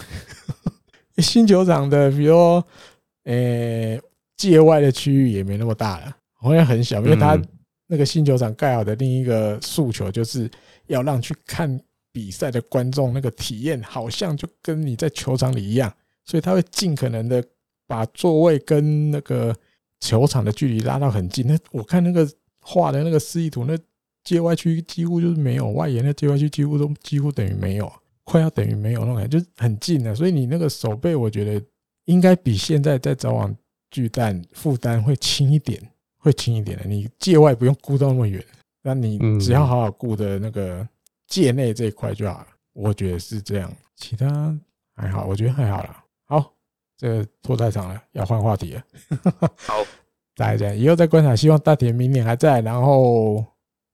[1.18, 2.64] 新球场的，比如说，
[3.24, 3.98] 呃，
[4.36, 7.36] 界外的区域也没那么大了，好像很小，因为它
[7.88, 10.48] 那个新球场盖好的另一个诉求就是
[10.86, 11.80] 要让去看
[12.12, 15.92] 比赛的观众那个体验，好像就跟你在球场里一样，
[16.24, 17.42] 所以他会尽可能的
[17.88, 19.52] 把座位跟那个
[19.98, 21.44] 球场的距离拉到很近。
[21.48, 22.28] 那我看那个
[22.60, 23.76] 画的那个示意图，那
[24.30, 30.14] 界外区几乎就是没有，外延的界外区几乎都几乎等于没有，快要等于没有那种感觉，就是很近的。
[30.14, 31.60] 所以你那个手背，我觉得
[32.04, 33.52] 应该比现在在早晚
[33.90, 35.82] 巨蛋负担会轻一点，
[36.16, 36.84] 会轻一点的。
[36.84, 38.40] 你界外不用顾到那么远。
[38.82, 40.86] 那你只要好好顾的那个
[41.26, 44.56] 界内这一块就好了，我觉得是这样，其他
[44.94, 46.04] 还好，我觉得还好啦。
[46.26, 46.54] 好，
[46.96, 48.82] 这个拖太长了，要换话题了。
[49.56, 49.74] 好，
[50.36, 53.44] 再来这样，以后再观察，希望大田明年还在，然后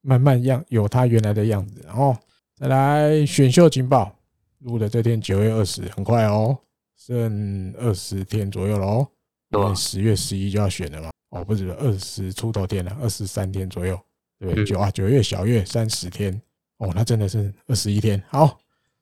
[0.07, 1.83] 慢慢样有它原来的样子。
[1.85, 2.17] 然后
[2.55, 4.15] 再来选秀情报，
[4.61, 6.57] 录的这天九月二十，很快哦，
[6.97, 9.09] 剩二十天左右了哦，
[9.51, 11.11] 因为十月十一就要选了嘛。
[11.31, 13.99] 哦，不止二十出头天了，二十三天左右。
[14.39, 16.41] 对，九啊，九月小月三十天
[16.79, 18.23] 哦，那真的是二十一天。
[18.29, 18.59] 好，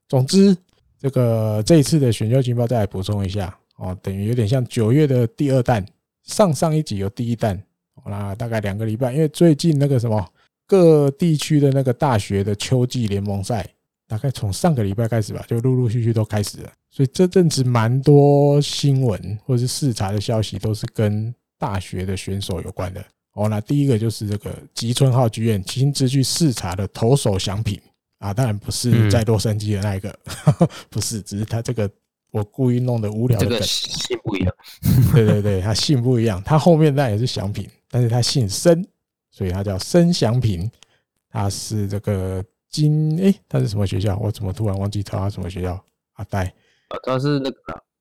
[0.09, 0.57] 总之
[0.99, 5.85] 这个这一次的选秀情报再来补充一下哦，等于有点像九月的第二弹，
[6.23, 7.63] 上上一集有第一弹，
[8.07, 10.27] 那大概两个礼拜，因为最近那个什么
[10.67, 13.69] 各地区的那个大学的秋季联盟赛，
[14.07, 23.05] 大概从上个礼拜开始吧，就陆陆续续都开始了，所以这阵子蛮多新闻或者是视察的消息都是跟大学的选手有关的。
[23.35, 27.81] 哦，那第一个就是这个吉村浩剧院亲自去视察的投手奖品。
[28.19, 30.09] 啊，当然不是在洛杉矶的那一个，
[30.47, 31.91] 嗯、 不是，只是他这个
[32.31, 34.55] 我故意弄的无聊的梗，姓不一样，
[35.13, 38.87] 对对对，他姓不一样，他后面那也是奖品，但是他姓森，
[39.35, 40.71] 所以他叫申祥平，
[41.29, 44.17] 他是这个金诶，他是什么学校？
[44.19, 45.85] 我怎么突然忘记他什么学校？
[46.13, 46.45] 阿呆
[46.87, 47.59] 啊，他是那个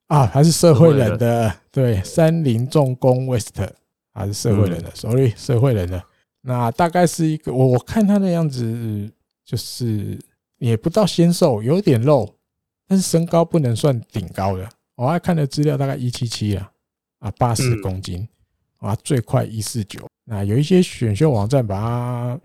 [0.09, 3.59] 啊，他是社会人的，对，三菱重工 West。
[4.15, 6.03] 还是社会人的，sorry，社会人的。
[6.41, 9.11] 那大概是一个，我我看他的样子，
[9.43, 10.19] 就是
[10.59, 12.35] 也不到纤瘦，有点肉，
[12.87, 14.69] 但是身高不能算顶高的。
[14.93, 16.71] 我还看的资料大概一七七啊，
[17.17, 18.27] 啊，八十公斤，
[18.77, 20.07] 啊，最快一四九。
[20.25, 22.39] 那有一些选秀网站把它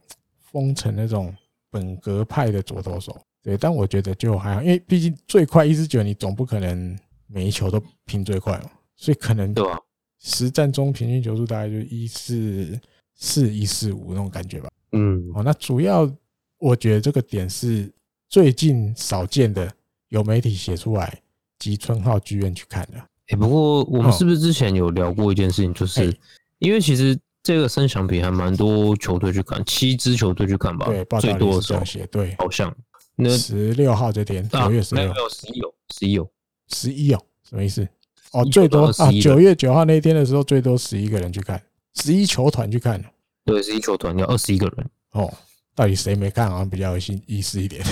[0.53, 1.35] 封成那种
[1.71, 9.79] 本格派的左投手，对，但我觉得就还好，因为毕竟最快一四九，你总不可能每一球都拼最快嘛，所以可能对吧？
[10.21, 12.81] 实战中平均球速大概就一四
[13.15, 14.69] 四一四五那种感觉吧。
[14.93, 16.11] 嗯，哦，那主要
[16.59, 17.89] 我觉得这个点是
[18.29, 19.71] 最近少见的，
[20.09, 21.21] 有媒体写出来，
[21.59, 22.99] 吉村浩剧院去看的。
[23.29, 26.13] 哎，不过我们是不是之前有聊过一件事情，就是
[26.59, 30.87] 因为其实这个森祥品还蛮多球队去看，七支球队去看吧？
[30.87, 32.75] 对，最多的时候写对，好像
[33.17, 36.31] 那十六号这天九月十六，十一有十一有
[36.69, 37.89] 十一有什么意思？
[38.33, 39.11] 哦，最多啊！
[39.23, 41.61] 九月九号那天的时候，最多十一个人去看，
[41.95, 43.03] 十一球团去看。
[43.47, 44.87] 对，十一球团要二十一个人。
[45.13, 45.33] 哦，
[45.75, 46.51] 到底谁没看？
[46.51, 47.83] 好像比较有意思一点。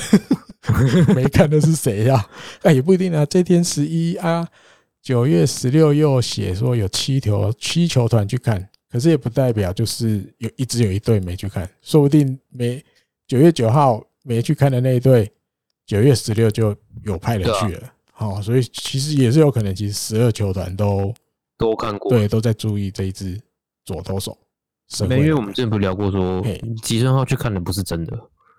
[1.14, 2.28] 没看的是谁呀？
[2.62, 3.24] 哎，也不一定啊。
[3.24, 4.46] 这天十一啊，
[5.00, 12.82] 九月十六又写说有七球七球团去看，可是也不代表就是有一直有一队没去看，说不定没
[13.26, 15.30] 九月九号没去看的那一队，
[15.84, 17.92] 九月十六就有派人去了。
[18.10, 21.12] 好，所以其实也是有可能，其实十二球团都
[21.58, 23.38] 都看过，对，都在注意这一支
[23.84, 24.34] 左投手。
[25.06, 26.42] 没，因为我们之前不聊过说，
[26.82, 28.18] 吉村浩去看的不是真的。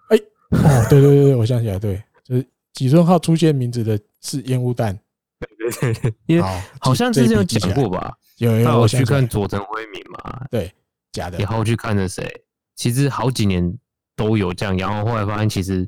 [0.09, 0.17] 哎，
[0.51, 4.95] 哦，对对对对，我想起来，对，就是吉村浩出现名字的是烟雾弹。
[5.81, 6.47] 对对对，因为
[6.79, 8.15] 好像之前有讲过吧？
[8.37, 10.45] 有有，我去看佐藤辉明嘛？
[10.49, 10.71] 对，
[11.11, 11.37] 假的。
[11.37, 12.29] 然后去看的谁？
[12.75, 13.77] 其实好几年
[14.15, 15.87] 都有这样，然后后来发现，其实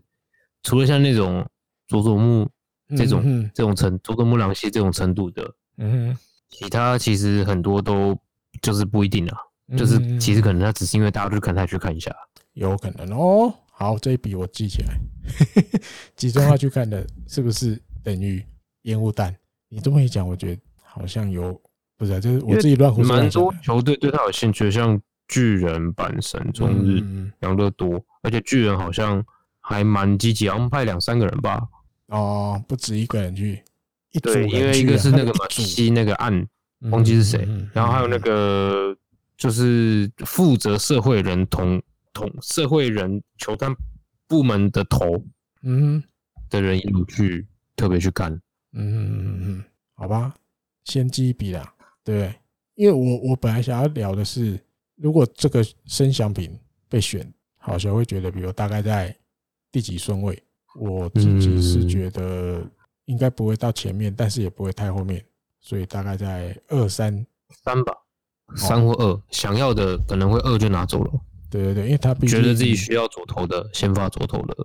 [0.64, 1.48] 除了像那种
[1.88, 2.50] 佐佐木。
[2.98, 3.22] 这种
[3.54, 6.18] 这种程佐佐木朗希这种程度的，嗯，
[6.50, 8.18] 其他其实很多都
[8.64, 9.38] 就是不一定啊，
[9.78, 12.12] 就是其实可能他只是因为大家去看他去看一下，
[12.54, 13.54] 有可能哦。
[13.72, 15.00] 好，这一笔我记起来，
[16.18, 18.44] 集中要去看的是不是等于
[18.82, 19.36] 烟雾弹？
[19.68, 21.62] 你这么一讲，我觉得好像有，
[22.00, 23.14] 不是，就是我自己乱胡说。
[23.14, 27.04] 蛮多球队对他有兴趣，像巨人、阪神、中日、
[27.42, 29.22] 养乐多，而且巨人好像
[29.60, 31.62] 还蛮积极，我们派两三个人吧。
[32.08, 33.62] 哦，不止一个人去，
[34.14, 36.48] 一组人去，啊，对，因为一个是那个嘛， 西那个案，
[36.90, 38.96] 忘记是谁，然后还有那个
[39.38, 41.82] 就是负责社会人同
[42.14, 43.76] 同社会人球探
[44.26, 45.22] 部门的头，
[45.64, 46.02] 嗯，
[46.50, 48.32] 的人一路去特别去干，
[48.72, 49.64] 嗯嗯嗯嗯，
[49.96, 50.34] 好吧，
[50.86, 51.72] 先记一笔啦，
[52.10, 52.34] 对，
[52.74, 54.60] 因为我我本来想要聊的是，
[54.96, 59.16] 如果这个森祥品被选，好像会觉得，比如大概在
[59.72, 60.42] 第几顺位？
[60.74, 62.64] 我自己是觉得
[63.06, 65.24] 应该不会到前面，但是也不会太后面，
[65.62, 67.24] 所以大概在二三
[67.64, 67.94] 三吧，
[68.56, 71.12] 三或二，想要的可能会二就拿走了。
[71.48, 74.56] 对对对，因为他觉得自己需要左投的，先发左投的。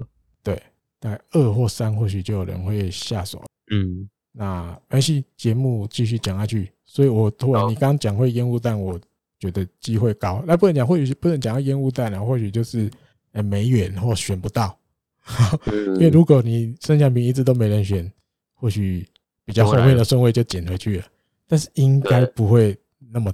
[0.43, 0.63] 对，
[0.99, 3.45] 大概二或三，或许就有人会下手。
[3.71, 6.73] 嗯，那而且，节目继续讲下去。
[6.95, 8.97] 所以我突然你刚刚讲会烟雾弹，我
[9.41, 10.41] 觉得机会高。
[10.47, 12.89] 那不能讲，或许不能讲到烟雾弹啊，或许就是
[13.33, 14.79] 呃没缘或选不到。
[15.67, 18.09] 因为如果你剩下名一直都没人选，
[18.55, 19.05] 或许
[19.45, 21.05] 比较后面的顺位就捡回去了。
[21.49, 22.79] 但是应该不会
[23.11, 23.33] 那么，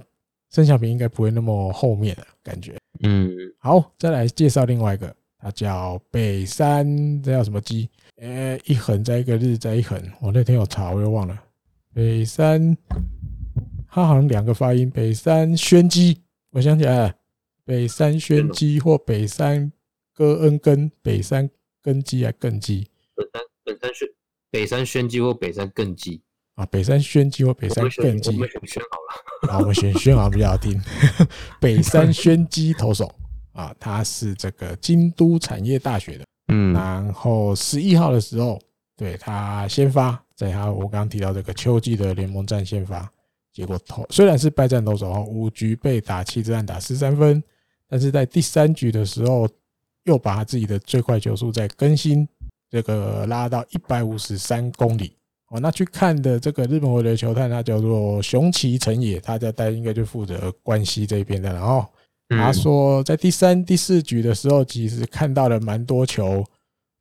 [0.49, 2.75] 剩下名应该不会那么后面的感觉。
[3.03, 7.87] 嗯，好，再来介绍另外一个，他叫北山，这叫什么鸡？
[8.17, 11.39] 呃，一横再一个日再一横，我那天有查，我又忘了。
[11.93, 12.75] 北山，
[13.91, 16.17] 他好像两个发音，北山宣基，
[16.51, 17.13] 我想起来了，
[17.65, 19.71] 北山宣基或北山
[20.13, 21.47] 戈恩根，北山。
[21.83, 24.07] 根基还根基，北山北山宣
[24.51, 26.21] 北山宣基或北山根基。
[26.53, 28.99] 啊，北山宣基或北山更基，我们选宣好
[29.47, 30.79] 了，啊，我们选宣好比较好听。
[31.59, 33.11] 北山宣基投手。
[33.53, 38.61] 啊，他是这个京都产业大学的，嗯，然后十一号的时候，
[38.95, 43.11] 对他先发，在他我刚刚提到这个秋季的联盟战先发，
[43.53, 47.43] 结果投虽然是败战投手，五局被打七支安打十三分，
[47.87, 49.47] 但是在第三局的时候。
[50.05, 52.27] 又把他自己的最快球速再更新，
[52.71, 55.15] 这个拉到一百五十三公里
[55.49, 55.59] 哦。
[55.59, 61.53] 那去看的这个日本回流球探，他叫做熊崎成也，他在带应该就负责关西这边的。
[61.53, 61.85] 然后
[62.29, 66.43] 他说，在第三、第四局的时候，其实看到了蛮多球，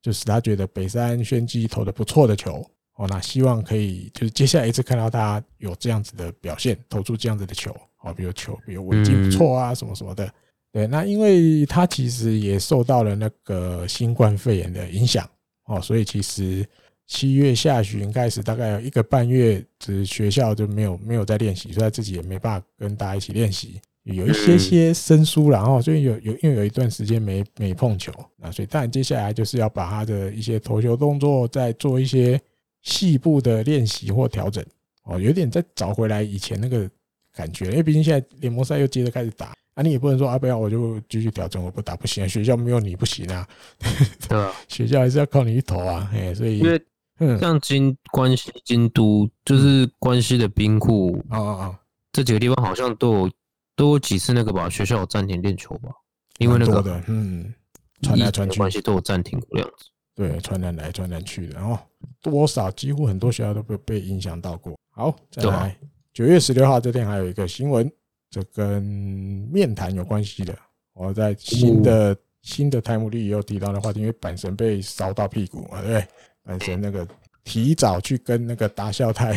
[0.03, 2.63] 就是他觉得北山宣基投的不错的球
[3.01, 3.07] 哦。
[3.09, 10.33] 那希望可以就是接下来一次看到他有这样子的表现，投出这样子的球哦，比如球，比如稳定不错啊，什么什么的。
[10.73, 15.29] 对，那因为他其实也受到了那个新冠肺炎的影响
[15.65, 16.65] 哦，所以其实
[17.09, 32.41] 七月下旬开始，大概有一个半月，是学校就没有没有在练习，所以他自己也没办法跟大家一起练习，有一些些生疏，然后所以有有因为有一段时间没没碰球，那所以当然接下来就是要把他的一些投球动作再做一些
[32.83, 34.65] 细部的练习或调整
[35.05, 36.89] 哦，有点再找回来以前那个
[37.35, 39.55] 感觉，因为毕竟现在联盟赛又接着开始打。
[39.75, 42.27] 啊，你也不能说啊，不要我就继续调整，我不打不行啊。
[42.27, 43.47] 学校没有你不行啊，
[44.29, 44.53] 对 吧？
[44.67, 53.31] 学校还是要靠你一头啊，哎，所以因为像京关西京都，就是关西的兵库啊啊啊，这几个地方好像都有
[53.77, 55.91] 都有几次那个吧，学校有暂停练球吧，
[56.39, 57.55] 因为那个嗯，
[58.03, 59.85] 传来传去，关系都有暂停过这样子，
[60.17, 61.79] 对，传染来传染去的，然后
[62.23, 64.79] 多少几乎很多学校都被被影响到过。
[64.91, 65.77] 好，再来
[66.13, 67.91] 九月十六号这天还有一个新闻。
[68.33, 68.81] 这跟
[69.51, 70.57] 面谈有关系的，
[70.93, 76.55] 我在新的新的台姆里也有提到的话题，因为阪神被烧到屁股嘛，对不对？
[76.55, 77.05] 阪神那个
[77.43, 79.37] 提早去跟那个达孝太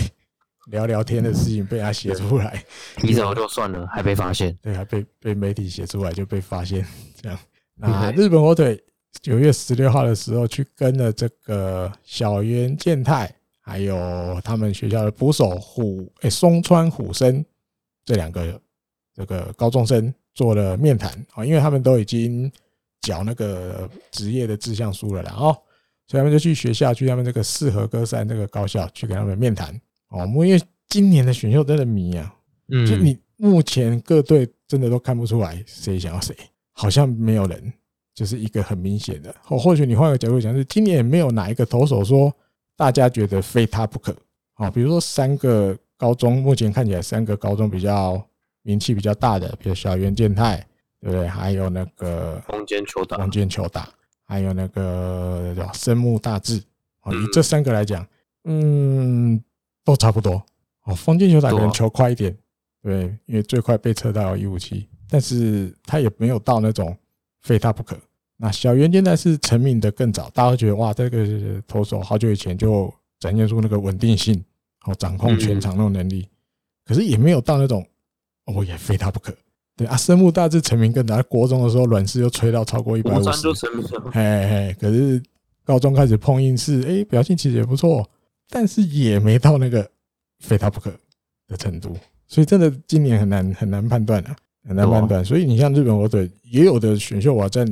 [0.67, 2.63] 聊聊天的事情被他写出来，
[2.97, 6.85] 提早就算了，还被发现，对，还被被媒体写出来就被发现
[7.19, 7.39] 这样。
[7.73, 8.79] 那日本火腿
[9.21, 17.43] 九月十六号的时候去跟了这个小原健太，还有他们学校的捕手虎诶松川虎生
[18.05, 18.59] 这两个。
[19.15, 22.51] 这个高中生做了面谈啊，因为他们都已经
[22.99, 25.55] 缴那个职业的志向书了，啦哦
[26.07, 30.25] 所以他们就去学校，去他们这个四和歌山这个高校去跟他们面谈哦。
[30.43, 32.35] 因为今年的选秀真的迷啊，
[32.69, 36.35] 嗯，就你目前各队真的都看不出来谁想要谁，
[36.71, 37.71] 好像没有人
[38.13, 39.33] 就是一个很明显的。
[39.43, 42.33] 或或许你换个角度讲，是今年也没有哪一个投手说
[42.75, 44.15] 大家觉得非他不可
[44.55, 44.69] 啊。
[44.69, 48.25] 比如说三个高中，目前看起来三个高中比较。
[48.65, 50.55] 名气比较大的，比如小原健太，
[51.01, 51.27] 对不对？
[51.27, 53.89] 还有那个丰间球打，丰间球打，
[54.23, 56.63] 还有那个叫生木大志。
[57.01, 58.07] 哦，以这三个来讲，
[58.45, 59.37] 嗯，
[59.83, 60.41] 都差不多。
[60.85, 62.33] 哦，封建球打可能球快一点，
[62.81, 66.97] 对，因为最快被测到一五七，但是他也没有到那种
[67.43, 67.95] 非他不可。
[68.37, 74.43] 那小圆现在是成名的更早，大家都觉得哇，这个投手好久以前就展现出那个稳定性，
[74.85, 76.27] 哦，掌控全场那种能力，
[76.83, 77.85] 可是也没有到那种。
[78.45, 79.33] 哦，也非他不可。
[79.77, 83.47] 对啊，生木大致成名更早，国中的时候软式又吹到超过一百五十，
[84.11, 84.75] 嘿嘿。
[84.77, 85.23] 可是
[85.63, 88.05] 高中开始碰硬式，哎、欸，表现其实也不错，
[88.49, 89.89] 但是也没到那个
[90.39, 90.91] 非他不可
[91.47, 91.95] 的程度。
[92.27, 94.35] 所以真的今年很难很难判断啊，
[94.67, 95.23] 很难判断。
[95.23, 97.67] 所以你像日本火腿，也有的选秀网站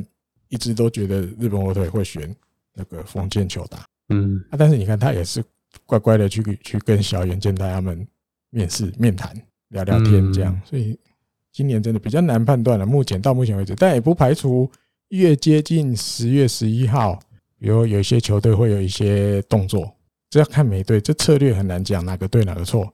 [0.50, 2.34] 一直都觉得日本火腿会选
[2.74, 5.44] 那个封建球打，嗯啊，但是你看他也是
[5.86, 8.06] 乖乖的去去跟小原健太他们
[8.50, 9.36] 面试面谈。
[9.70, 11.00] 聊聊天这样，所以
[11.50, 12.86] 今年真的比较难判断了。
[12.86, 14.70] 目前到目前为止，但也不排除
[15.08, 17.18] 越接近十月十一号，
[17.58, 19.90] 比如有一些球队会有一些动作，
[20.30, 22.94] 这要看每队，这策略很难讲哪个对哪个错。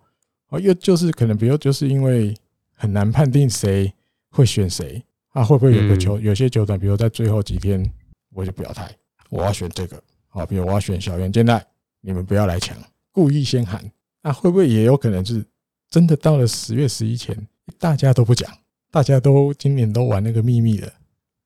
[0.49, 2.31] 哦，又就是可能，比如就是因为
[2.79, 3.91] 很难判定谁
[4.29, 7.83] 会选谁，啊，会不会有个球有些球团，比如在最后几天
[8.33, 8.95] 我就表态，
[9.29, 11.65] 我要选这个，好，比如我要选小圆肩带，
[12.01, 12.77] 你们不要来抢，
[13.11, 13.83] 故意先喊，
[14.21, 15.43] 那会不会也有可能是
[15.89, 17.35] 真的到了十月十一前，
[17.79, 18.47] 大家都不讲，
[18.91, 20.93] 大家都今年都玩那个秘密的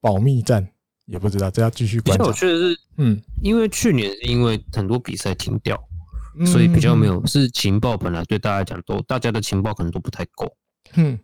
[0.02, 0.68] 保密战，
[1.06, 2.26] 也不知道，这要继续观察。
[2.26, 5.82] 我觉得是，嗯，因为去年是因为很多比赛停掉，
[6.46, 10.54] 所以比较没有是情报本来对大家来讲都大家的情报可能都不太够。
[10.96, 11.20] 嗯，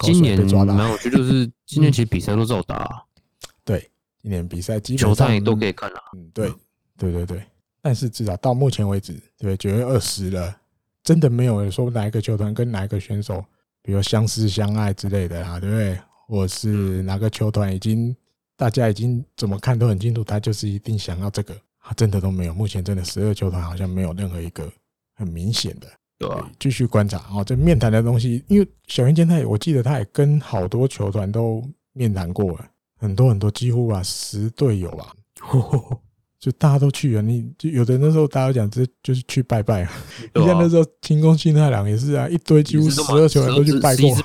[0.00, 3.02] 今年没有，我觉得就是今年其实比赛都照打、啊。
[3.64, 3.90] 对，
[4.22, 6.00] 今年比赛基本上也都可以看了。
[6.16, 6.52] 嗯，对。
[7.00, 7.40] 对对对，
[7.80, 10.60] 但是至少到目前为止，对九月二十了，
[11.04, 13.44] 真的没有人说哪一个球团跟哪一个选手，
[13.82, 15.96] 比如相思相爱之类的啊，对不对？
[16.26, 18.16] 或是哪个球团已经
[18.56, 22.52] 大家已经怎么看都很清楚，他就是一定想要这个，啊，真的都没有。
[22.52, 24.68] 目前真的十二球团好像没有任何一个
[25.14, 25.86] 很明显的，
[26.18, 26.28] 对，
[26.58, 27.44] 继续观察哦。
[27.44, 35.12] 这面谈的东西，因为小云健他也，我记得他也跟好多球团都面谈过了，很多很多，几乎啊十队友吧。
[36.40, 39.92] 就大家都去啊，你就有的那时候大家讲，这就是去拜拜啊。
[40.34, 44.16] 你像那时候清宫幸太郎也是啊，一堆几乎十二球员都去拜过，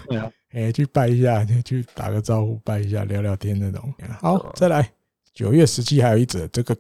[0.52, 3.92] 哎，去拜一下，去打个招呼，拜一下，聊聊天那种。
[4.20, 4.88] 好，再来
[5.34, 6.78] 九月十七还有一则，这个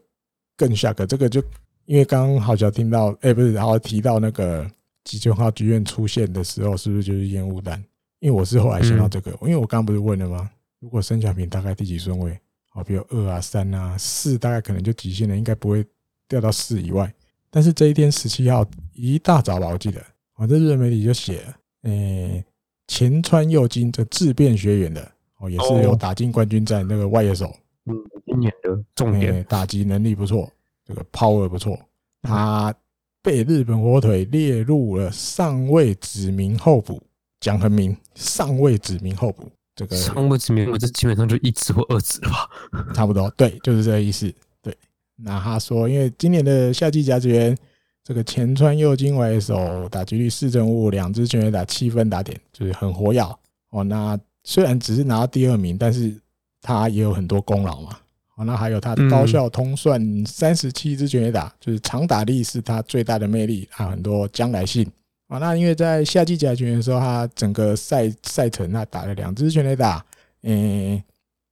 [0.55, 1.43] 更下个，这个就
[1.85, 4.69] 因为刚刚好像听到，哎，不是，然后提到那个
[5.03, 7.83] 吉村号剧院出现的时候，是不是就是烟雾弹？
[8.19, 10.49] 因为我是后来想到这个，因为我刚刚不是问了吗？
[10.79, 12.37] 如果生小平大概第几顺位？
[12.69, 15.85] 好，比如二啊、三啊、四，大概可能就极限了，应该不会
[16.27, 17.13] 掉到四以外。
[17.49, 20.03] 但是这一天十七号一大早吧，我记得，
[20.37, 22.43] 我这日本媒体就写了，诶，
[22.87, 30.51] 前川佑金这自变学员的，哦，也是有打进冠军战那个外野手，嗯，今年的重点，打击能力不错，
[30.83, 31.79] 这个 power 不错，
[32.23, 32.73] 他
[33.23, 37.01] 被日本火腿列入了尚未指名候补，
[37.39, 39.49] 讲很明，尚未指名候补。
[39.75, 42.47] 这个上位指名，我这基本上就一指或二指了吧，
[42.93, 44.31] 差不多，对，就是这个意思。
[44.61, 44.75] 对，
[45.15, 47.57] 那他说，因为今年的夏季甲子园，
[48.03, 53.21] 这个前川佑京为首，打击率四成五，两支全垒打七分打点，就是很活跃
[53.69, 53.83] 哦。
[53.85, 56.13] 那虽然只是拿到第二名，但是
[56.61, 57.97] 他也有很多功劳嘛。
[58.35, 64.83] 哦，那还有他的高效通算三十七支全垒打，就是长打力是他最大的魅力，还有很多将来性。
[65.27, 70.03] 啊，那因为在夏季甲子园的时候，他整个赛赛程他打了两支全垒打，
[70.41, 71.01] 嗯，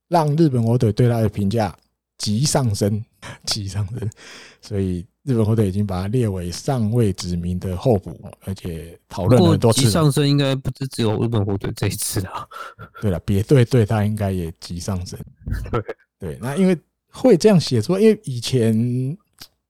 [0.09, 1.75] 让日本火腿对他的评价
[2.17, 3.03] 急上升，
[3.45, 4.09] 急上升，
[4.61, 9.81] 所以日本火腿已经把他列为尚未指名的候补，而且讨论了很多次。
[9.81, 12.45] 急上升应该不是只有日本火腿这一次啊。
[13.01, 15.19] 对了，别队对他应该也急上升。
[15.71, 15.79] 对
[16.21, 16.77] 对，那因为
[17.09, 19.17] 会这样写出来，因为以前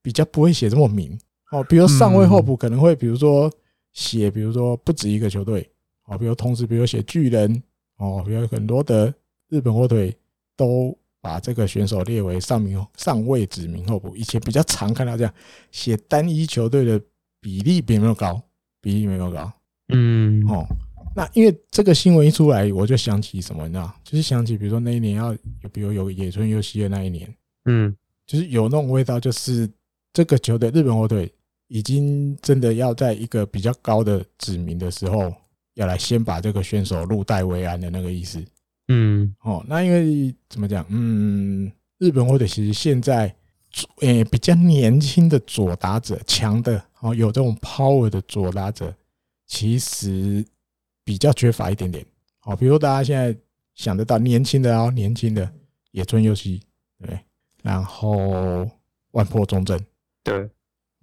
[0.00, 1.18] 比较不会写这么明
[1.50, 3.52] 哦，比如上位候补可能会，比如说。
[3.94, 5.70] 写，比如说不止一个球队，
[6.06, 7.62] 哦，比如同时，比如写巨人，
[7.98, 9.12] 哦，比如很多的
[9.50, 10.16] 日本火腿
[10.56, 14.16] 都把这个选手列为上名上位指名候补。
[14.16, 15.34] 以前比较常看到这样
[15.70, 16.98] 写单一球队的
[17.38, 18.40] 比例并没有高，
[18.80, 19.52] 比例没有高。
[19.88, 20.66] 嗯，哦，
[21.14, 23.92] 那因为这个新闻一出来，我就想起什么呢？
[24.02, 27.34] 就是想起比如说那一年要有，比如有野村佑希的那一年，
[27.66, 27.94] 嗯，
[28.26, 29.68] 就是有那种味道，就是
[30.12, 31.32] 这个球队日本火腿。
[31.68, 35.32] 已经真的要在一个比较高的指名的时候，
[35.72, 38.44] 要来先把这个选手入袋为安的那个意思。
[38.88, 40.84] 嗯，哦，那因为怎么讲？
[40.90, 43.34] 嗯，日本火腿其实现在，
[44.00, 48.94] 诶比较年轻的左打者，强的哦，有这种 power 的左打者，
[49.46, 50.44] 其实
[51.04, 52.04] 比较缺乏一点点。
[52.40, 53.36] 好，比如大家现在
[53.74, 55.50] 想得到年轻的哦，年轻的
[55.92, 56.60] 野村佑希，
[56.98, 57.18] 对，
[57.62, 58.68] 然后
[59.12, 59.78] 万破中正，
[60.24, 60.48] 对。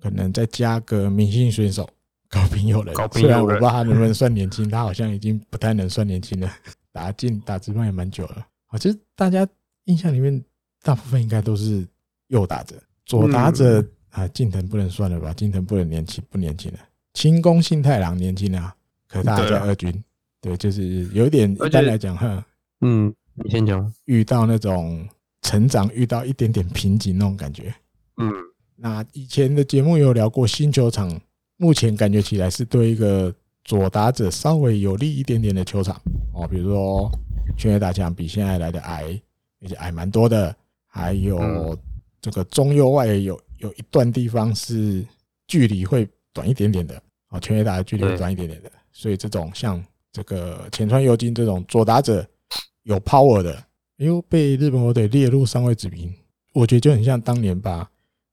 [0.02, 1.86] 可能再加个明星选手
[2.30, 6.50] 高平友人，高平，虽然我不知道他能不能算年轻，他好像已经不太能算年轻了。
[6.94, 8.80] 打进打职棒也蛮久了啊。
[8.80, 9.46] 其实大家
[9.86, 10.42] 印象里面，
[10.82, 11.86] 大部分应该都是
[12.28, 14.26] 右打者、左打者啊。
[14.30, 15.34] 近藤不能算了吧？
[15.34, 16.80] 近藤不能年轻，不年轻了。
[17.14, 18.74] 清宫信太郎年轻啊，
[19.10, 19.92] 可他还在二军。
[20.40, 22.46] 对，就是有一点一般来讲哈。
[22.82, 23.94] 嗯，你先讲。
[24.06, 25.06] 遇到那种
[25.42, 27.74] 成长，遇到一点点瓶颈那种感觉。
[28.18, 28.32] 嗯。
[28.82, 31.20] 那以前的节目有聊过新球场，
[31.58, 33.34] 目前感觉起来是对一个
[33.66, 36.02] 左打者稍微有利一点点的球场
[36.34, 37.12] 哦，比如说
[37.58, 39.22] 全垒打墙比现在来的矮，
[39.62, 40.56] 而且矮蛮多的，
[40.88, 41.78] 还有
[42.22, 45.06] 这个中右外有有一段地方是
[45.46, 46.96] 距离会短一点点的
[47.32, 49.82] 哦，全垒打的距离会短一点点的，所以这种像
[50.12, 52.28] 这个浅川佑金这种左打者
[52.84, 53.64] 有 power 的，
[53.96, 56.14] 又被日本火腿列入上位指名，
[56.54, 57.90] 我觉得就很像当年吧。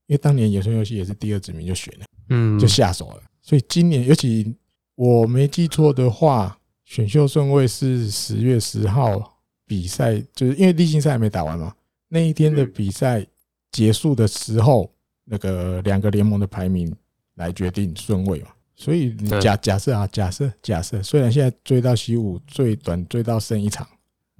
[0.08, 3.22] 因为当年野村游戏也是第二指名就选了，嗯，就下手了。
[3.40, 4.52] 所以今年，尤其
[4.96, 9.38] 我没记错的话，选秀顺位是十月十号
[9.68, 11.72] 比赛，就是因为例行赛还没打完嘛。
[12.08, 13.24] 那一天的比赛
[13.70, 14.92] 结束的时候，
[15.24, 16.92] 那个两个联盟的排名
[17.36, 18.48] 来决定顺位嘛。
[18.78, 23.88] 所以假假设啊，假设假设，虽然现在追到西武最短追到剩一场，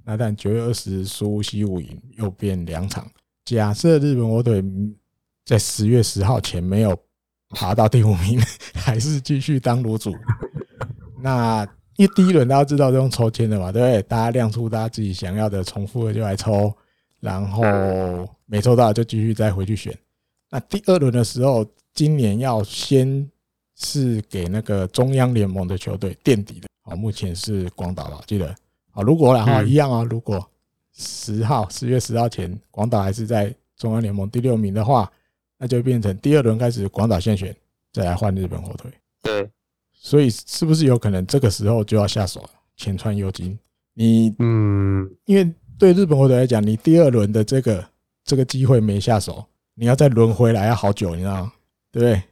[0.05, 3.09] 那但九月二十输西武赢又变两场。
[3.45, 4.63] 假设日本火腿
[5.43, 6.95] 在十月十号前没有
[7.49, 8.39] 爬到第五名，
[8.77, 10.15] 还是继续当卤主。
[11.19, 14.01] 那因为第一轮大家知道是用抽签的嘛，对不对？
[14.03, 16.71] 大家亮出大家自己想要的，重复的就来抽，
[17.21, 17.63] 然后
[18.45, 19.97] 没抽到就继续再回去选。
[20.51, 21.65] 那第二轮的时候，
[21.95, 23.27] 今年要先。
[23.77, 28.53] 是给那个中央联盟的球队垫底的，好，目前是广岛了，记得，
[28.91, 30.45] 好，如果然后一样啊，如果
[30.95, 35.09] 十号十月十号前广岛还是在中央联盟第六名的话，
[35.59, 37.55] 那就变成第二轮开始广岛先选，
[37.93, 38.91] 再来换日本火腿。
[39.21, 39.47] 对，
[39.93, 42.49] 所以是不是有可能这个时候就要下手了？
[42.75, 43.57] 浅川优金，
[43.93, 47.87] 你嗯，因为对日本火腿来讲，你第二轮的这个
[48.23, 51.53] 这个机会没下手，你要再轮回来要好久，你知道吗？
[51.91, 52.23] 对不对？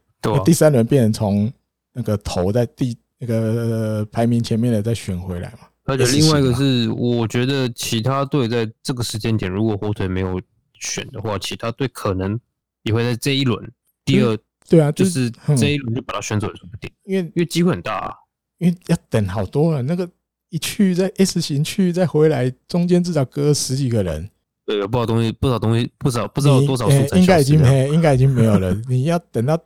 [0.44, 1.52] 第三轮变成从
[1.94, 5.60] 那个头在第那个排名前面的再选回来嘛？
[5.86, 10.42] 而且另外一个是，我觉得其他队在这个时间点，如果火腿没有
[10.80, 12.40] 选的话，其他队可能
[12.84, 13.72] 也会在这一轮
[14.04, 18.14] 第二，对啊，就是这一轮就把它选走也说不定，因为因为机会很大啊，
[18.58, 20.10] 因为要等好多了，那个
[20.50, 24.30] 一去在 S 型去再回来，中间至少隔十几个人，
[24.66, 29.58] 对，有不少东西，不少东西，不少不知道多少数，应该已经没，应该已经没有了，你要等到。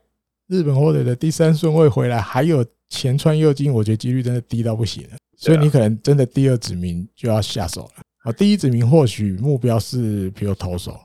[0.50, 5.10] 日本火腿的第三顺位回来，还有前川佑金，我觉得几率真的低到不行了。
[5.38, 8.02] 所以你可能真的第二指名就要下手了。
[8.24, 11.00] 啊，第一指名或许目标是比如投手，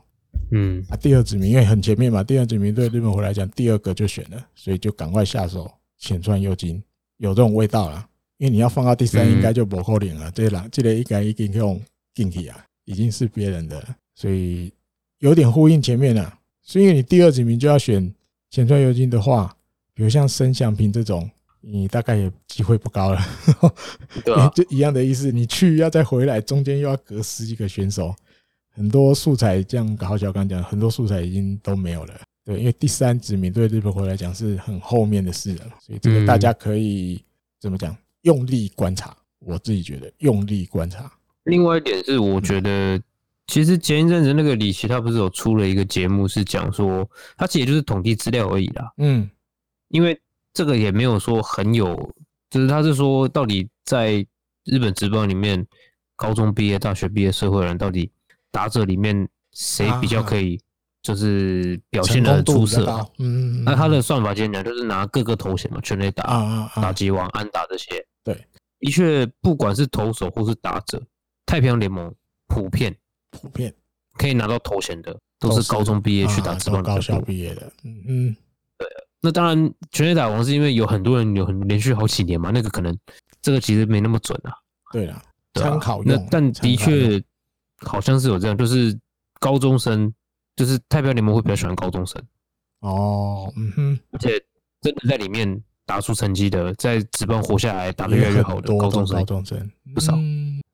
[0.49, 6.81] 嗯，啊，第二指名因为很前面嘛，第二指名对日本回来讲，第二个就选了，所以就赶快下手浅川佑金，
[7.17, 8.03] 有这种味道了。
[8.39, 10.31] 因为你要放到第三，应该就不可能了。
[10.31, 11.79] 这两这个应该已经用
[12.15, 14.73] 进去啊，已经是别人的，所以
[15.19, 16.39] 有点呼应前面了。
[16.63, 18.11] 所以你第二指名就要选。
[18.49, 19.55] 浅川优金的话，
[19.93, 21.29] 比如像申祥平这种，
[21.61, 23.21] 你大概也机会不高了。
[24.23, 28.15] 对，就一样的意思，你去要再回来，中间又要隔十几个选手，
[28.69, 32.13] 很多素材，这样好像刚刚讲，很多素材已经都没有了。
[32.43, 37.21] 对，因为第三指名对日本回来讲是很后面的事了，所以这个大家可以
[37.59, 37.95] 怎么讲？
[38.21, 41.11] 用力观察，我自己觉得用力观察。
[41.43, 43.01] 另外一点是，我觉得。
[43.47, 48.91] 其实前一阵子那个李琦他不是有出了一个节目，是讲说他其实就是统计资料而已啦。
[48.97, 49.29] 嗯，
[49.89, 50.19] 因为
[50.53, 51.95] 这个也没有说很有，
[52.49, 54.25] 就是他是说到底在
[54.63, 55.63] 日本职棒里面，
[56.15, 58.11] 高中毕业、大学毕业、社会人到底
[58.51, 60.59] 打者里面谁比较可以，
[61.03, 63.07] 就是表现的很出色。
[63.19, 68.03] 嗯，那他的算法简单，就是拿各个头衔嘛，全垒打、打击王、安打这些。
[68.23, 68.33] 对，
[68.79, 70.99] 的确，不管是投手或是打者，
[71.45, 72.11] 太平洋联盟
[72.47, 72.95] 普遍。
[73.35, 73.73] 普遍
[74.17, 77.71] 可以拿到头衔的，都是高中毕业去打职棒，高校毕业的。
[77.83, 78.35] 嗯嗯，
[78.77, 78.87] 对。
[79.21, 82.95] 那当然，全垒打王是因为有很多人有很连续好几年嘛，那个可能
[83.41, 84.53] 这个其实没那么准啊。
[84.91, 85.21] 对啊，
[85.55, 86.15] 参考用。
[86.15, 87.21] 那但的确
[87.81, 88.97] 好像是有这样，就是
[89.39, 90.13] 高中生，
[90.55, 92.21] 就是太平洋联盟会比较喜欢高中生。
[92.81, 93.99] 哦，嗯哼。
[94.11, 94.39] 而且
[94.81, 100.13] 真的在里面打出成绩的，在职棒活下来打得越来越好的高中生，高中生不少。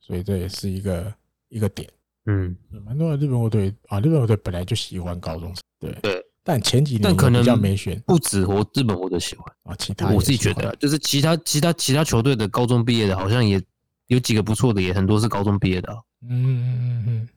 [0.01, 1.13] 所以这也是一个
[1.47, 1.89] 一个点。
[2.25, 2.55] 嗯，
[2.85, 6.23] 蛮多的日本火腿啊，日本火腿本来就喜欢高中生，对对。
[6.43, 13.61] 但前几年但可能比较没选，不止我日本火腿喜欢啊，其他我自己觉得就是其他其他其他球队的高中毕业的，好像也
[14.07, 15.91] 有几个不错的，也很多是高中毕业的。
[16.27, 17.29] 嗯嗯嗯嗯，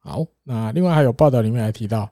[0.00, 2.10] 好，那另外还有报道里面还提到，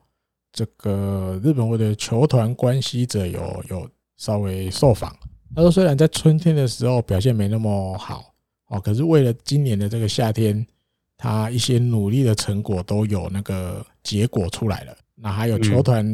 [0.52, 5.12] 这个日本火腿球团关系者有有稍微受访，
[5.56, 8.32] 他说虽然在春天的时候表现没那么好
[8.68, 10.64] 哦，可是为了今年的这个夏天。
[11.16, 14.96] 他一些努力的成果都有那个结果出来了。
[15.14, 16.04] 那还有球团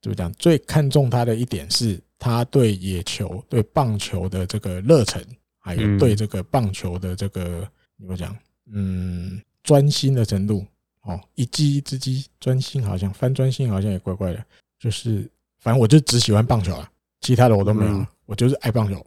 [0.00, 0.32] 怎么讲？
[0.34, 5.22] 最看重他的一点是，他对野球、对棒球的这个热忱，
[5.58, 7.68] 还有对这个棒球的这个
[7.98, 8.36] 怎么讲？
[8.72, 10.64] 嗯，专心的程度。
[11.02, 14.44] 哦，一击一只鸡，专心好像翻专心好像也怪怪的。
[14.78, 15.28] 就是
[15.60, 16.90] 反正我就只喜欢棒球啊，
[17.20, 19.04] 其他的我都没有，我就是爱棒球，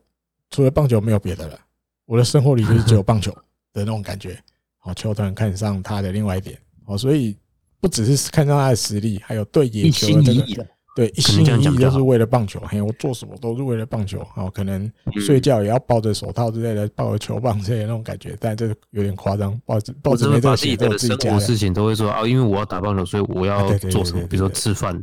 [0.49, 1.59] 除了棒球没有别的了。
[2.05, 3.31] 我的生活里就是只有棒球
[3.73, 4.41] 的那种感觉。
[4.79, 7.35] 好，球团看上他的另外一点，哦，所以
[7.79, 12.59] 不只是看上他的实力，还有对野球的这个，对一心一意就是为了棒球。
[12.67, 14.25] 嘿，我做什么都是为了棒球。
[14.35, 19.57] 哦，可能睡觉也要抱着手套之类的，抱着球棒之类的那种感觉，但这有点夸张。
[19.65, 25.01] 抱着抱着没这个写，都自己家的事情都会说啊，因为我要打棒球，所以我要做什么，比如说吃饭、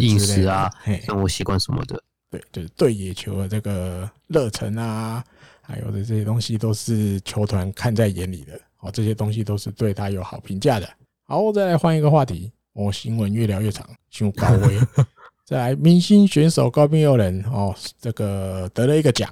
[0.00, 0.70] 饮食啊、
[1.06, 2.02] 生活习惯什么的。
[2.30, 5.24] 对，就是对野球的这个热忱啊，
[5.62, 8.60] 还有的这些东西都是球团看在眼里的。
[8.80, 10.88] 哦，这些东西都是对他有好评价的。
[11.26, 12.50] 好，再来换一个话题。
[12.74, 14.78] 哦，新闻越聊越长，新闻高危。
[15.44, 19.28] 再来明星选手高滨祐人哦，这个得了一个奖，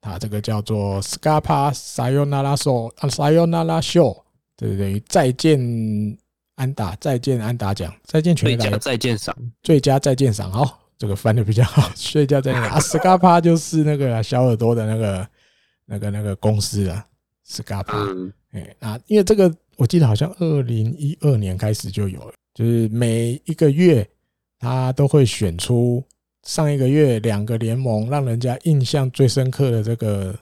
[0.00, 4.22] 他这个叫做 Scarpa Sayonara Show 啊，Sayonara Show，
[4.56, 5.58] 这等于再见
[6.54, 10.50] 安打，再见安打奖，再见全垒打，再见赏，最佳再见赏。
[10.50, 15.28] 好，这个翻的比较好， 最佳再见啊，Scarpa 就是那个小耳朵的那个
[15.84, 17.04] 那个那个公司啊
[17.46, 24.04] ，Scarpa，哎，那，因为这个我记得好像二零一二年开始就有了，就是每一个月。
[24.58, 26.02] 他都会选出
[26.42, 30.32] 上一个月两个联盟让人家印象最深刻的这个，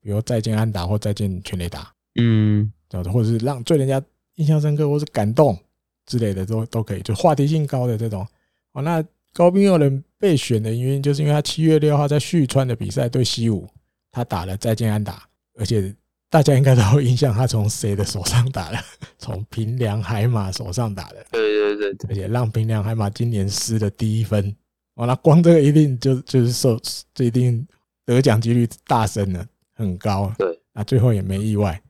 [0.00, 2.72] 比如再见安达或再见全雷达，嗯，
[3.12, 4.00] 或者是让最人家
[4.36, 5.58] 印象深刻或是感动
[6.06, 8.24] 之类的都都可以，就话题性高的这种。
[8.70, 13.68] 哦，那高滨祐人被选的原因，就是因为他七月六号在旭川的比赛对西武，
[14.12, 15.92] 他打了再见安达，而且。
[16.36, 18.78] 大家应该都有印象，他从谁的手上打的？
[19.16, 21.26] 从平良海马手上打的。
[21.30, 24.54] 对对对，对，而且让平良海马今年失的第一分，
[24.96, 26.78] 完了，光这个一定就就是受，
[27.14, 27.66] 这一定
[28.04, 30.30] 得奖几率大升了，很高。
[30.36, 31.80] 对，那最后也没意外。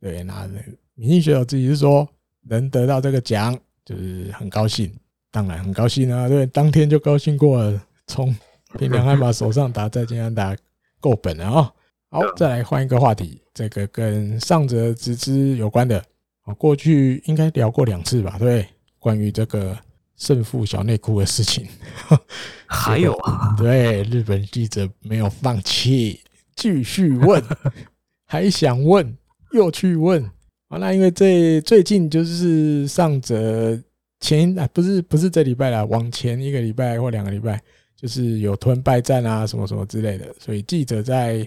[0.00, 0.48] 对，那
[0.94, 2.08] 明星选手自己是说
[2.42, 4.88] 能得到这个奖，就是很高兴，
[5.32, 6.28] 当然很高兴啊。
[6.28, 8.32] 对，当天就高兴过了，从
[8.78, 10.56] 平良海马手上打再见安打
[11.00, 11.72] 够本了啊。
[12.16, 13.42] 好，再来换一个话题。
[13.52, 16.02] 这个跟上泽直之有关的，
[16.46, 18.38] 哦，过去应该聊过两次吧？
[18.38, 18.66] 对，
[18.98, 19.76] 关于这个
[20.16, 21.68] 胜负小内裤的事情，
[22.64, 26.20] 还有啊，对，日本记者没有放弃，
[26.54, 27.42] 继续问，
[28.24, 29.14] 还想问，
[29.52, 30.24] 又去问。
[30.70, 33.78] 好，那因为这最近就是上泽
[34.20, 37.60] 前啊，不是不是这礼拜啦，往前一个礼拜或两个礼拜，
[37.94, 41.46] 就是有吞败战啊，什么什么之类的，所以记者在。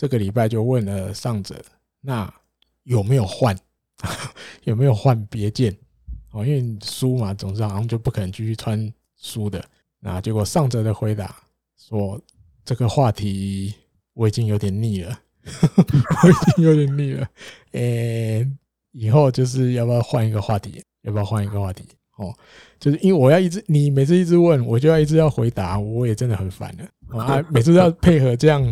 [0.00, 1.54] 这个礼拜就问了上泽，
[2.00, 2.32] 那
[2.84, 3.54] 有没有换？
[4.64, 5.76] 有没有换别件？
[6.32, 9.62] 哦，因为输嘛，总之好像就不可能继续穿输的。
[9.98, 11.36] 那结果上泽的回答
[11.76, 12.18] 说
[12.64, 13.74] ：“这个话题
[14.14, 17.28] 我已经有点腻了， 我已经有点腻了。
[17.72, 18.50] 诶，
[18.92, 20.82] 以后就是要不要换一个话题？
[21.02, 21.84] 要不要换一个话题？
[22.16, 22.34] 哦，
[22.78, 27.44] 就是因为我要一直你每次一直问，我就要一直要回答，我也真的很烦了啊！
[27.50, 28.64] 每次都要配合这样。”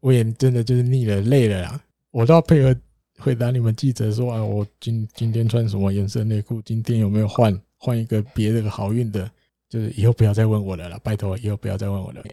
[0.00, 1.80] 我也真的就是腻了、累了啦！
[2.10, 2.74] 我都要配合
[3.18, 6.60] 回答你们记者说啊，我今今天穿什么颜色内裤？
[6.62, 9.30] 今天有没有换换一个别的好运的？
[9.68, 12.24] 就是以后不要再问我了啦，拜托，以后不要再问我了。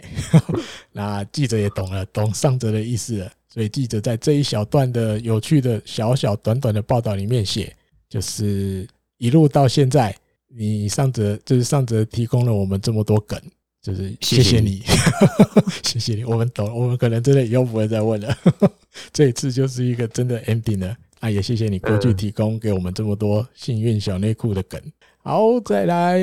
[0.92, 3.32] 那记者也懂了，懂上泽的意思了。
[3.48, 7.76] 所以记者在这一小段的有趣的小小短短的报道里面写，
[8.10, 8.88] 就是
[9.18, 10.16] 一路到现在，
[10.48, 13.40] 你上泽就是上泽提供了我们这么多梗。
[13.88, 14.84] 就是谢谢你，
[15.82, 18.38] 谢谢你，我们懂，我们可能真的以后不会再问了。
[19.14, 21.30] 这一次就是一个真的 ending 了啊！
[21.30, 24.78] 也谢谢你过去提供给我们这么多幸运小内裤的梗。
[25.20, 26.20] 好，再来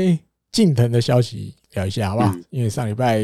[0.53, 2.35] 近藤的消息聊一下好不好？
[2.51, 3.19] 因为上礼拜，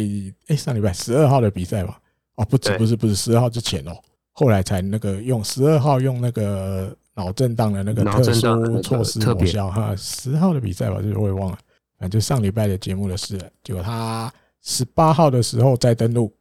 [0.46, 1.94] 哎，上礼拜十二号的比赛嘛，
[2.36, 3.92] 哦，不止，不是，不是十二号之前哦，
[4.32, 11.58] 后来才那个用十二号用那个脑震荡的那个特殊措施抹消哈，十号的比赛吧，就是我也忘了。
[12.00, 13.48] 啊，就上礼拜的节目的事了。
[13.62, 14.32] 结果他
[14.62, 16.32] 十八号的时候再登录，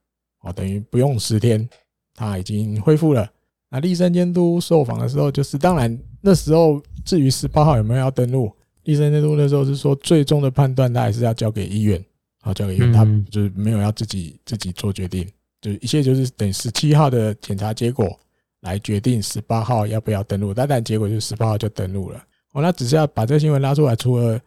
[0.41, 1.69] 哦，等于不用十天，
[2.15, 3.29] 他已经恢复了。
[3.69, 8.51] 那栗山监督受访的时候，就是当然那时候至于十八号有没有要登录，
[8.85, 12.03] 栗山监督那时候是说最终的判断他还是要交给医院，
[12.41, 15.27] 好，交给医院，他就是没有要自己自己做决定，
[15.61, 18.17] 就一切就是等十七号的检查结果
[18.61, 20.53] 来决定十八号要不要登录。
[20.53, 22.23] 但但结果就是十八号就登录了。
[22.53, 24.39] 哦，那只是要把这个新闻拉出来，除了。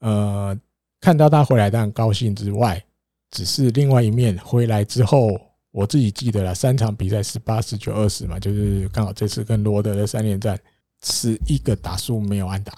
[0.00, 0.58] 呃，
[1.00, 2.82] 看到他回来，当然高兴之外，
[3.30, 5.40] 只是另外一面回来之后，
[5.70, 10.58] 我自己记得了三场比赛，十八、十九、二十嘛，就是刚好这次跟罗德的三连战，
[11.02, 12.72] 十一个打数没有安打，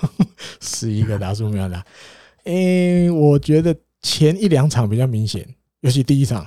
[0.60, 1.84] 十一个打数没有安打。
[2.44, 5.46] 诶，我觉得前一两场比较明显，
[5.80, 6.46] 尤其第一场，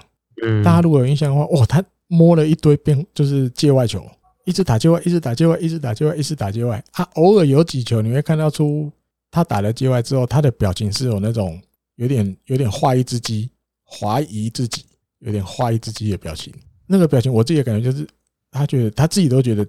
[0.64, 4.06] 大家如果有印象的话，哇，他摸了一堆边，就是界外球，
[4.46, 6.84] 一直打界外，一直打界外，一直打界外，一直打界外。
[6.92, 8.92] 他偶尔有几球你会看到出。
[9.38, 11.62] 他打了界外之后，他的表情是有那种
[11.98, 13.48] 有点有点怀疑自己，
[13.86, 14.84] 怀疑自己，
[15.20, 16.52] 有点怀疑自己的表情。
[16.88, 18.08] 那个表情，我自己的感觉就是，
[18.50, 19.64] 他觉得他自己都觉得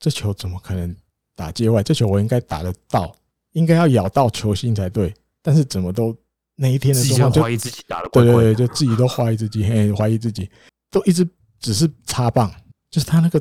[0.00, 0.92] 这球怎么可能
[1.36, 1.84] 打界外？
[1.84, 3.14] 这球我应该打得到，
[3.52, 5.14] 应该要咬到球心才对。
[5.40, 6.12] 但是怎么都
[6.56, 10.50] 那一天的时候就怀疑自己打的，对对对，就自己都怀疑自己，嘿，怀疑自己，
[10.90, 11.24] 都一直
[11.60, 12.52] 只是插棒，
[12.90, 13.40] 就是他那个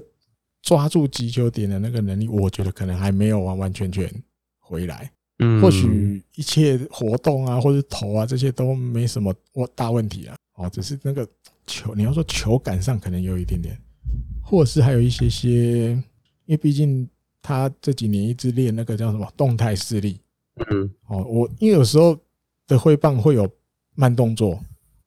[0.61, 4.07] 抓住击球点的那个能力，我觉得可能还没有完完全全
[4.59, 5.11] 回来。
[5.61, 9.33] 或许一切活动啊，或者投啊，这些都没什么
[9.75, 10.35] 大问题啊。
[10.55, 11.27] 哦，只是那个
[11.65, 13.75] 球，你要说球感上可能有一点点，
[14.43, 15.91] 或者是还有一些些，
[16.45, 17.07] 因为毕竟
[17.41, 20.19] 他这几年一直练那个叫什么动态视力。
[20.69, 22.15] 嗯，哦，我因为有时候
[22.67, 23.49] 的挥棒会有
[23.95, 24.61] 慢动作，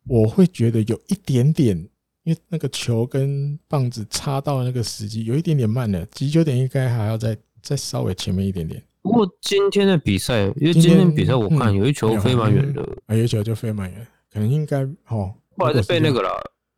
[0.09, 1.76] 我会觉得有一点点，
[2.24, 8.82] 因为那个球跟棒子插到那个时机有一点点慢了，击球点应该还要再再稍微前面一点点。
[9.05, 14.78] 不过今天的比赛，因为今天比赛我看有一球飞蛮远的，啊，有一球就飞蛮远，可能应该
[15.09, 16.30] 哦，后来是被那个了，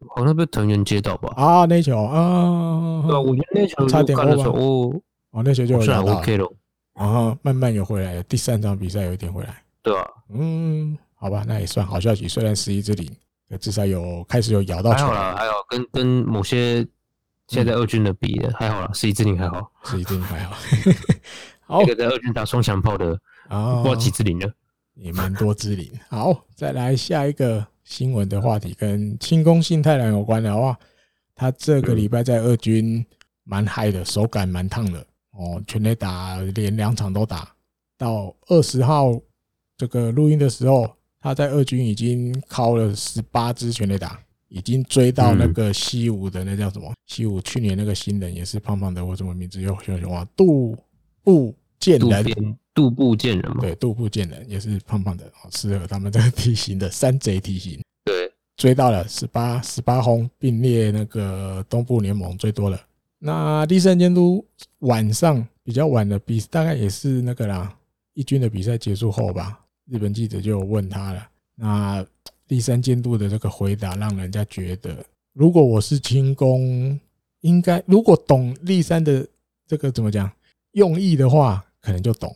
[0.09, 1.33] 好像被藤原接到吧？
[1.37, 4.93] 啊，那球啊，对，我觉得那球差点看的时候，
[5.31, 6.53] 哦，那球就算 OK 了，
[6.95, 10.05] 然后慢慢有回来了，第三场比赛有一点回来，对啊，
[10.35, 13.09] 嗯，好吧，那也算好消息，虽然十一支零，
[13.61, 16.85] 至少有开始有咬到球，了，还好跟跟某些
[17.47, 20.57] 现在二军的比的还好啦，十一之零还好，十一之零还好。
[21.67, 24.49] 好，这个在二军打双响炮的啊，不知道几支零了，
[24.95, 25.91] 也蛮多支零。
[26.09, 30.79] 好，再来下一个新闻的话题，跟清宫信太郎有关的话，
[31.35, 33.05] 他这个礼拜在二军
[33.43, 37.53] 蛮嗨的，手感蛮烫的哦，全垒打连两场都打。
[37.99, 39.21] 到二十号
[39.77, 40.89] 这个录音的时候，
[41.21, 46.93] 他在二军已经敲了十八支全垒打，已经追到那个西武的那叫什么？
[47.07, 50.25] 西武去年那个新人也是胖胖的，我什么名字又熊熊啊？
[50.37, 50.77] 杜。
[51.27, 53.61] 部建人，杜部建人嘛？
[53.61, 57.81] 对，杜部建人也是胖胖的，适合他们这个体型的山贼体型。
[58.05, 62.81] 对，追到了十八十八轰，并列那个东部联盟最多了。
[63.19, 64.47] 那第三监督
[64.81, 67.77] 晚上比较晚的比，大概也是那个啦，
[68.15, 69.59] 一军的比赛结束后吧。
[69.87, 72.07] 日本记者就问他了，那
[72.47, 76.99] 第三监督的这个回答，让人家觉得，如果我是轻功，
[77.41, 79.27] 应该如果懂立山的
[79.67, 80.31] 这个怎么讲？
[80.77, 82.35] 用意的话可能就懂，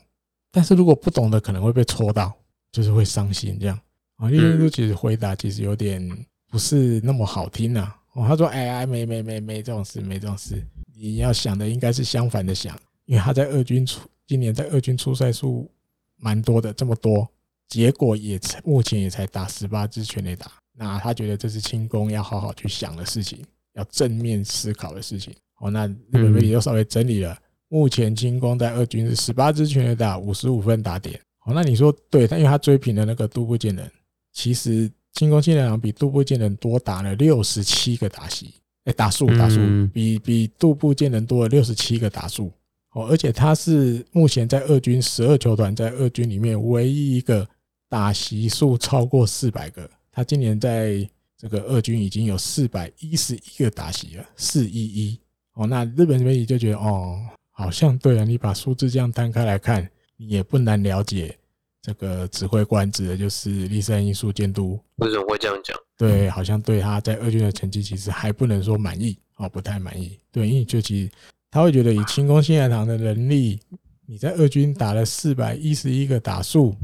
[0.51, 2.35] 但是如果不懂的可能会被戳到，
[2.73, 3.79] 就是会伤心这样
[4.17, 4.31] 啊。
[4.31, 6.01] 栗山监督其实回答其实有点
[6.49, 7.95] 不是那么好听呐。
[8.15, 10.67] 哦，他说：“哎呀，没没没没这种事，没这种事。
[10.97, 15.71] 你要想的应该是相反的想，因为他在二军出，今年在二军出赛数
[16.17, 17.29] 蛮多的，这么多，
[17.69, 20.51] 结果也才目前也才打十八支全垒打。
[20.73, 25.33] 那他觉得这是清宫要好好去想的事情，要正面思考的事情。
[25.59, 27.37] 哦，那日本媒体又稍微整理了。”
[27.71, 31.19] 目前清宫在二军是十八支全垒打，五十五分打点。
[31.45, 32.27] 哦，那你说对？
[32.27, 33.91] 但因为他追平了那个杜部建人，
[34.33, 38.53] 其实清宫幸太郎比杜部建人多打了六十七个打席，
[38.85, 39.61] 哎，打数打数
[39.95, 42.53] 比比杜部建人多了六十七个打数。
[42.93, 47.49] 哦，而且他是目前在二军十二球团在二军里面唯一一个
[47.89, 49.89] 打席数超过四百个。
[50.11, 51.09] 他今年在
[51.39, 55.21] 这个二军已经有四百一十一个打席了，四一一。
[55.55, 57.19] 哦，那日本媒体就觉得哦。
[57.61, 59.87] 好像对啊，你把数字这样摊开来看，
[60.17, 61.37] 你也不难了解
[61.83, 64.81] 这个指挥官指的就是立山英树监督。
[64.97, 65.77] 为什么会这样讲？
[65.99, 70.19] 对，好像对他在二军的成绩其实还不能说满意哦，不太满意。
[70.33, 71.11] 对，因为就其实
[71.51, 73.61] 他会觉得以清宫幸太郎的能力，
[74.07, 76.75] 你在二军打了四百一十一个打数，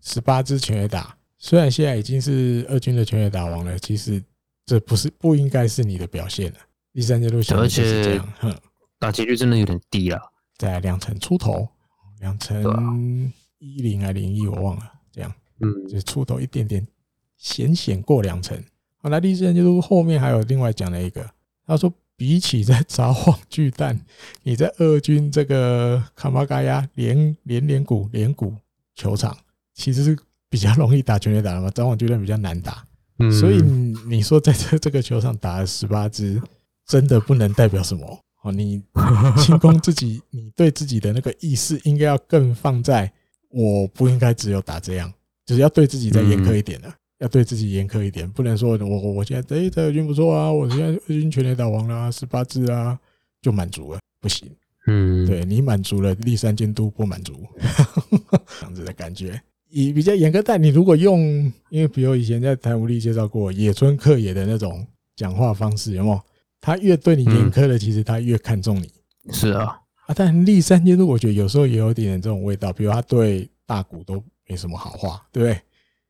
[0.00, 4.22] 十八支全垒打，虽然现在已经是二军的全垒打王了，其实
[4.64, 6.58] 这不是不应该是你的表现了。
[6.92, 8.54] 栗山监督想的就是这样，哼。
[9.04, 10.18] 打击率真的有点低了，
[10.56, 11.68] 在两成出头，
[12.20, 15.30] 两成一零还零一我忘了，这样，
[15.60, 16.86] 嗯，就出头一点点，
[17.36, 18.58] 险险过两成。
[19.02, 21.28] 后来栗山就是后面还有另外讲了一个，
[21.66, 24.00] 他说比起在札幌巨蛋，
[24.42, 28.54] 你在二军这个卡玛嘎亚连连连谷连谷
[28.94, 29.36] 球场，
[29.74, 32.82] 其实是比较容易打全垒打的嘛，札幌巨蛋比较难打，
[33.18, 33.60] 嗯所以
[34.06, 36.40] 你说在这这个球场打了十八支，
[36.86, 38.18] 真的不能代表什么。
[38.44, 38.80] 哦，你
[39.38, 43.10] 清空自己， 你对自己的那个意识应该要更放在，
[43.48, 45.10] 我不应该只有打这样，
[45.46, 52.98] 就是要对自己再严苛一点了，要对自己严苛一点，不能说我我我现在哎这二军不错啊，我现在已经全垒打王了，十八支啊
[53.40, 54.46] 就满足了，不行，
[54.88, 57.46] 嗯，对你满足了，立三监督不满足，
[58.60, 59.40] 这样子的感觉，
[59.70, 64.86] 以比较严格，但你如果用，因为比如以前在台无力介绍过野村克也的那种
[65.16, 66.20] 讲话方式，有没有？
[66.64, 68.90] 他越对你严苛的，其实他越看重你。
[69.30, 74.14] 是啊，啊，但立三监督我觉得有时候也有点这种味道，比如他对大股都
[74.48, 75.60] 没什么好话，对不对？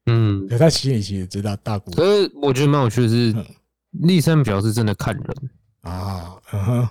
[0.06, 1.90] 嗯，可他心里其实知道大股。
[1.90, 3.34] 可是我觉得蛮有趣的是，
[3.90, 5.24] 立三表示真的看人
[5.80, 6.36] 啊。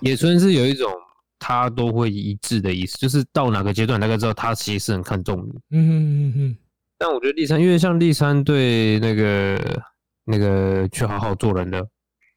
[0.02, 0.92] 野村是有一种
[1.38, 5.52] 他都会一致的意思，就是到哪个阶段大概知道他其实是很看重你。
[5.70, 6.56] 嗯嗯嗯。
[6.98, 9.82] 但我觉得立山，因为像立山对那个
[10.26, 11.82] 那个去好好做人的。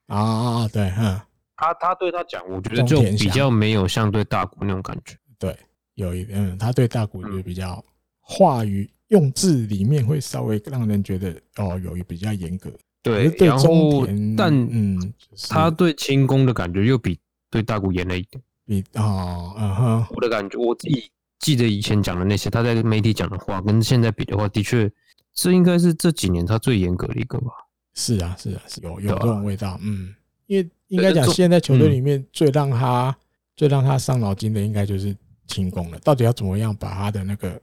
[0.07, 1.19] 啊啊，对，嗯，
[1.55, 5.15] 他他对他讲，我觉得就比较没有像对大谷那种感觉。
[5.39, 5.57] 对，
[5.95, 7.83] 有一点，他对大谷就比较
[8.19, 12.71] 话语用字里面会稍微让人觉得哦，有一比较严格。
[13.03, 14.05] 对，对然后
[14.35, 15.13] 但嗯，
[15.49, 17.17] 他对清宫的感觉又比
[17.49, 18.41] 对大谷严了一点。
[18.65, 24.91] 比啊，嗯哼，我的感觉，我自己记得以前讲的那些，他在媒体讲的话跟现在比的话，的确，
[25.33, 27.51] 这应该是这几年他最严格的一个吧。
[27.97, 29.79] 是啊，是啊，是有有这种味道。
[29.81, 30.13] 嗯，
[30.45, 33.17] 因为应该讲，现在球队里面最让他
[33.55, 35.17] 最让他伤脑筋的，应该就是
[35.47, 35.97] 进攻了。
[35.99, 37.59] 到底要怎么样把他的那个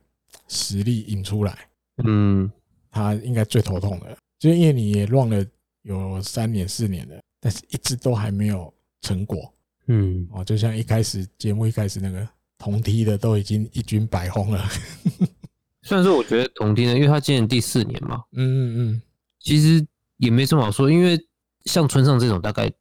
[0.49, 1.57] 实力引出来？
[2.03, 2.51] 嗯，
[2.91, 5.47] 他应该最头痛的，就是因为你也乱了
[5.83, 9.55] 有三年四年了，但是一直都还没有成果。
[9.87, 12.29] 嗯，哦，就像一开始节目一开始那个
[12.59, 14.69] 同梯的都已经一军百轰了。
[15.83, 19.03] 虽然说我觉得同梯呢，因为他今年第四年嘛，嗯嗯嗯，
[19.39, 19.87] 其实
[20.25, 21.19] 也没什么好说，因为
[21.67, 22.73] 像村上这种大概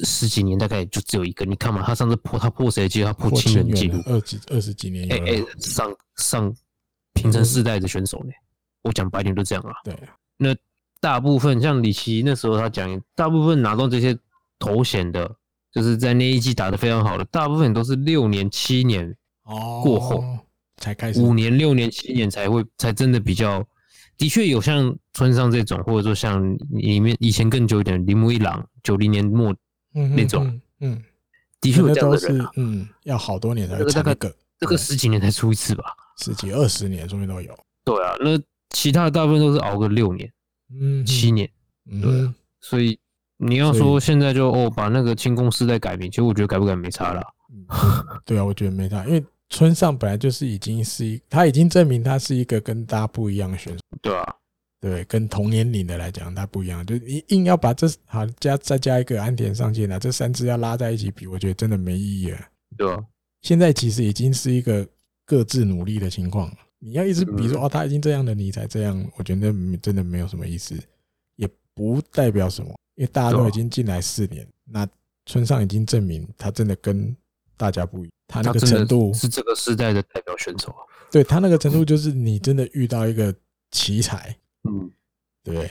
[0.00, 1.44] 十几年，大概就只有一个。
[1.44, 3.06] 你看嘛，他上次破他破谁记录？
[3.06, 5.10] 他破青人记录，二几二十几年。
[5.12, 6.54] 哎哎、欸欸，上上
[7.14, 8.30] 平成世代的选手呢？
[8.82, 9.72] 我讲白点都这样啊。
[9.84, 9.94] 对，
[10.36, 10.54] 那
[11.00, 14.16] 大部分像李琦那时候他讲，大部分拿到这些
[14.58, 15.30] 头衔的，
[15.72, 20.22] 就是在那一季打得非常好的，大部分都是六年七年哦过后。
[20.82, 23.62] 才开始五年、六年、七年才会才真的比较，
[24.20, 29.56] 的确有像村上这种，或者说像里面以前更久一点铃木一朗九零年末
[29.92, 31.02] 那种，嗯，
[31.58, 35.84] 的确有这样的人、嗯，要好多年才这个大概个这个十几年才出一次吧，
[36.18, 37.58] 十几二十年中间都有。
[37.82, 40.30] 对啊，那其他的大部分都是熬个六年，
[40.78, 41.50] 嗯，七年，
[41.90, 42.98] 嗯，所以
[43.38, 47.22] 你要说现在就哦把那个清宫世代改名，其实我觉得改不改没差了。
[48.26, 49.24] 对啊，我觉得没差，因为。
[49.50, 53.80] 村上本来就是已经是一，他已经证明他是一个跟大家不一样的选手。
[54.00, 54.34] 对啊，
[54.80, 56.86] 对，跟同年龄的来讲，他不一样。
[56.86, 62.38] 就你硬要把这好加再加一个安田上进来，这三支要拉在一起比，我觉得真的没意义了。
[62.76, 63.04] 对啊，
[63.42, 64.86] 现在其实已经是一个
[65.26, 66.50] 各自努力的情况。
[66.78, 70.74] 你要一直比说哦，他已经这样了，你才这样，我觉得真的没有什么意思，
[71.34, 74.88] 也不代表什么，因为大家都已经进来四年，那
[75.26, 77.14] 村上已经证明他真的跟。
[77.60, 80.80] 大家不一样，他那个程度是这个时代的代表选手啊。
[81.10, 83.34] 对，他那个程度，就是你真的遇到一个
[83.70, 84.34] 奇才，
[84.66, 84.90] 嗯，
[85.44, 85.70] 对不对？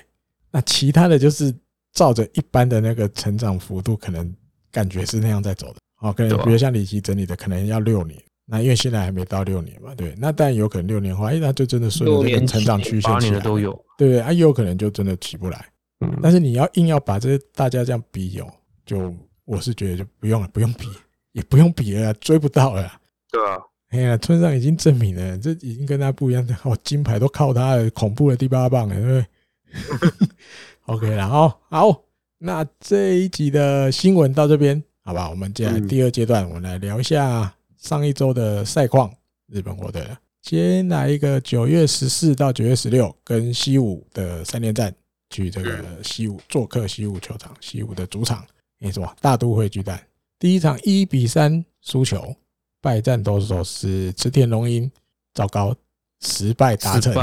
[0.51, 1.51] 那其他的就是
[1.93, 4.31] 照着一般的那个成长幅度，可能
[4.71, 5.77] 感觉是那样在走的。
[6.01, 8.21] 哦，可能比如像李琦整理的，可能要六年。
[8.45, 10.13] 那因为现在还没到六年嘛，对。
[10.19, 14.19] 那当然有可能六年的话，哎，那就真的顺着这个成长曲线八年的都有，对不对？
[14.19, 15.65] 啊，也有可能就真的起不来。
[16.05, 18.47] 嗯，但是你要硬要把这些大家这样比有，
[18.85, 19.11] 就
[19.45, 20.87] 我是觉得就不用了，不用比。
[21.31, 22.91] 也不用比了，追不到了。
[23.31, 23.57] 对啊，
[23.89, 30.27] 哎呀，村上已经证明了，这已经跟他不一样的哦，金牌都靠他了，恐怖的第八棒了，对不对？
[30.85, 32.03] OK，然后好，
[32.39, 35.29] 那这一集的新闻到这边，好吧？
[35.29, 39.11] 我们接下来第二阶段，我们来聊一下上一周的赛况。
[39.51, 40.07] 日本火腿
[40.43, 44.93] 先来一个九月十四到九月十六跟西武的三连战，
[45.29, 48.43] 去这个西武做客西武球场，西武的主场，
[48.79, 50.01] 没错，大都会巨蛋。
[50.39, 52.33] 第一场一比三输球，
[52.79, 54.89] 败战投手是池田龙英，
[55.33, 55.75] 糟糕，
[56.21, 57.13] 十败达成，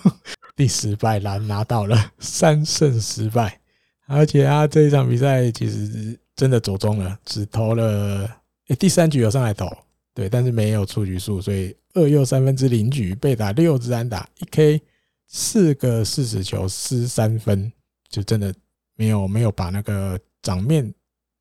[0.56, 3.60] 第十败拿拿到了三胜十败，
[4.06, 8.26] 而且他这一场比赛其实真的走中了，只投了
[8.68, 9.68] 诶第三局有上来投，
[10.14, 14.80] 对，但是没有出局数，所以二又三分之零局被打六支安打一 K
[15.26, 17.70] 四个四十球失三分，
[18.08, 18.54] 就真的
[18.96, 20.94] 没有没有把那个场面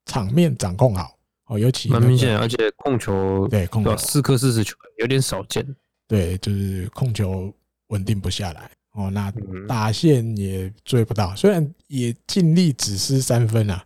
[0.05, 1.17] 场面掌控好。
[1.51, 5.65] 哦，尤其蛮明显，而且控球对控球四颗四十球有点少见，
[6.07, 7.53] 对，就是控球
[7.87, 8.71] 稳定不下来。
[8.93, 9.29] 哦，那
[9.67, 13.85] 打线也追不到，虽然也尽力只失三分啊，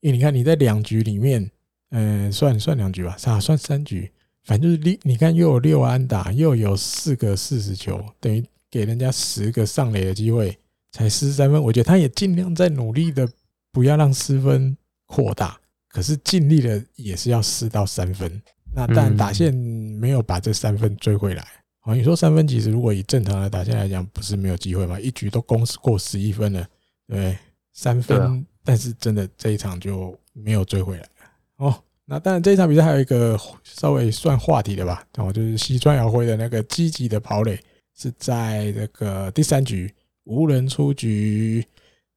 [0.00, 1.50] 因为你看你在两局里面，
[1.90, 4.08] 嗯，算算两局吧，啊，算三局，
[4.44, 10.56] 反正就是你你看又有六安打，又有四个四十球，等于给人家十个上垒的机会，
[10.92, 11.60] 才失三分。
[11.60, 13.28] 我觉得他也尽量在努力的
[13.72, 15.59] 不要让失分扩大。
[15.90, 18.40] 可是尽力了，也是要四到三分。
[18.72, 21.44] 那但打线没有把这三分追回来。
[21.80, 25.00] 好，你说三分其实如果以正常的打线来讲，不是没有机会吗？
[25.00, 26.64] 一局都攻过十一分了，
[27.08, 27.36] 对，
[27.72, 28.46] 三分。
[28.62, 31.08] 但是真的这一场就没有追回来。
[31.56, 37.58] 哦，那当然这一场比赛还有一个稍微算话题的吧，然哦，就是西川遥辉的那个积极的跑垒，
[37.96, 39.92] 是在这个第三局
[40.24, 41.66] 无人出局，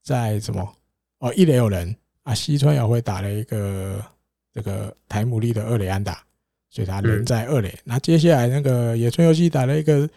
[0.04, 0.76] 在什么？
[1.20, 1.96] 哦，一垒有人。
[2.24, 4.02] 啊，西川遥辉打了一个
[4.54, 6.24] 这个台姆利的二垒安打，
[6.70, 7.78] 所以他人在二垒。
[7.84, 10.10] 那接下来那个野村游戏打了一个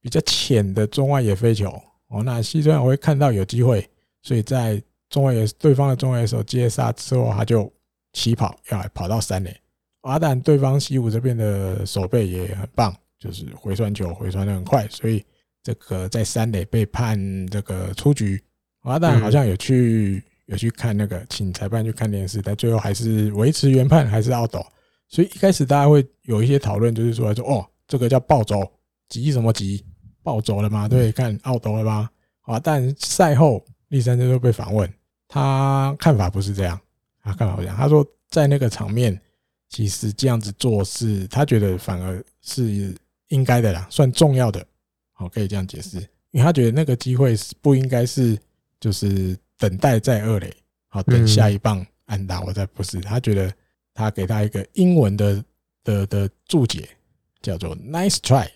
[0.00, 1.68] 比较浅的中外野飞球，
[2.06, 3.84] 哦，那西川遥辉看到有机会，
[4.22, 4.80] 所以在
[5.10, 7.70] 中外野对方的中外野手接杀之后，他就
[8.12, 9.52] 起跑要来跑到三垒。
[10.02, 15.24] 阿蛋对方西武这边的手背也很棒，就是回传球回传的很快，所以
[15.60, 18.40] 这个在三垒被判这个出局。
[18.82, 20.22] 阿蛋好像有去。
[20.48, 24.54] 有去看那个，请裁判去看电视，但最后还是维持原判，还是 out。
[25.08, 28.70] 所以一开始大家会有一些讨论，就是说说哦，这个叫暴走，
[29.08, 29.82] 急什么急？
[30.22, 30.86] 暴走了吗？
[30.86, 32.10] 对，看 out 了吗？
[32.42, 32.60] 啊！
[32.60, 34.92] 但赛后立三振都被访问，
[35.26, 36.78] 他看法不是这样，
[37.22, 37.76] 他看法不是这样。
[37.78, 39.18] 他说在那个场面，
[39.70, 42.94] 其实这样子做是他觉得反而是
[43.28, 44.62] 应该的啦，算重要的。
[45.12, 45.96] 好，可以这样解释，
[46.30, 48.38] 因为他觉得那个机会是不应该是
[48.78, 50.50] 就是等待在二垒，
[50.88, 53.00] 好等下一棒安打，我再不是。
[53.00, 53.52] 他觉得
[53.92, 55.44] 他给他一个英文的
[55.84, 56.88] 的的注解，
[57.42, 58.48] 叫做 “nice try”，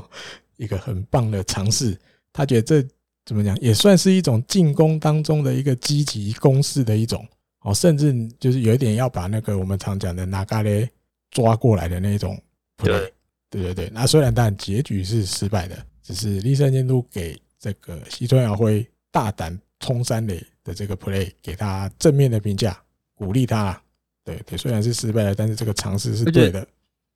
[0.58, 1.98] 一个很棒的尝试。
[2.32, 2.88] 他觉得这
[3.24, 7.26] 怎么讲，也算是一种进攻当中的一个积极攻势的一种
[7.60, 10.88] 哦，甚至就是有一点要把那个我们常讲的拿嘎勒
[11.30, 12.36] 抓过来的那种
[12.76, 13.10] play。
[13.50, 15.86] 对对对，那虽然但结局是失败的。
[16.02, 22.78] 只是立山监督给这个西村遥辉大胆冲三垒的这个 play 给他正面的评价，
[23.14, 23.82] 鼓励他啦。
[24.24, 26.66] 对对，虽然是失败了，但是这个尝试是对的。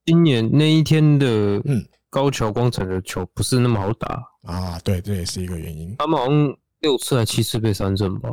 [0.07, 1.27] 今年那一天的
[1.65, 4.79] 嗯，高桥光成的球不是那么好打啊。
[4.81, 5.95] 对，这也是一个原因。
[5.99, 8.31] 他们好像六次还七次被三振吧？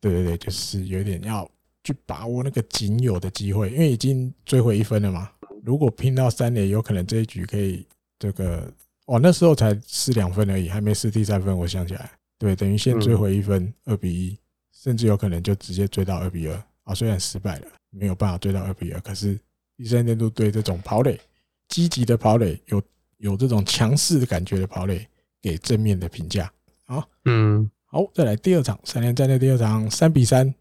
[0.00, 1.48] 对对对，就是有点要
[1.84, 5.30] 去把握那个仅有的机会，因为已经追回一分了嘛。
[5.64, 7.86] 如果拼到三垒，有可能这一局可以
[8.18, 8.72] 这个。
[9.06, 11.58] 哦，那时候才失两分而已，还没失第三分。
[11.58, 14.38] 我想起来，对，等于先追回一分，二比一，
[14.72, 16.64] 甚至有可能就直接追到二比二。
[16.84, 19.38] 啊，虽然失败了，没有办法追到二比二，可是
[19.76, 21.20] 第三年度对这种跑垒，
[21.68, 22.82] 积极的跑垒，有
[23.18, 25.06] 有这种强势的感觉的跑垒，
[25.42, 26.50] 给正面的评价。
[26.86, 30.52] 啊，嗯，好，再来第二场三连战的第二场，三比三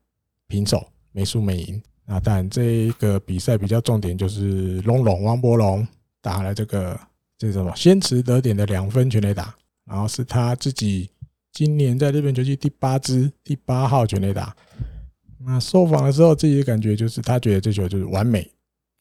[0.48, 1.82] 平手，没输没赢。
[2.06, 5.88] 那当然，这个比赛比较重点就是龙龙王柏龙
[6.22, 7.00] 打了这个。
[7.38, 7.74] 这什么？
[7.74, 9.56] 先持得点的两分全垒打，
[9.86, 11.10] 然后是他自己
[11.52, 14.56] 今年在日本球季第八支第八号全垒打。
[15.46, 18.50] 那受访的时候，自己的感觉就是他觉得这球就是完美、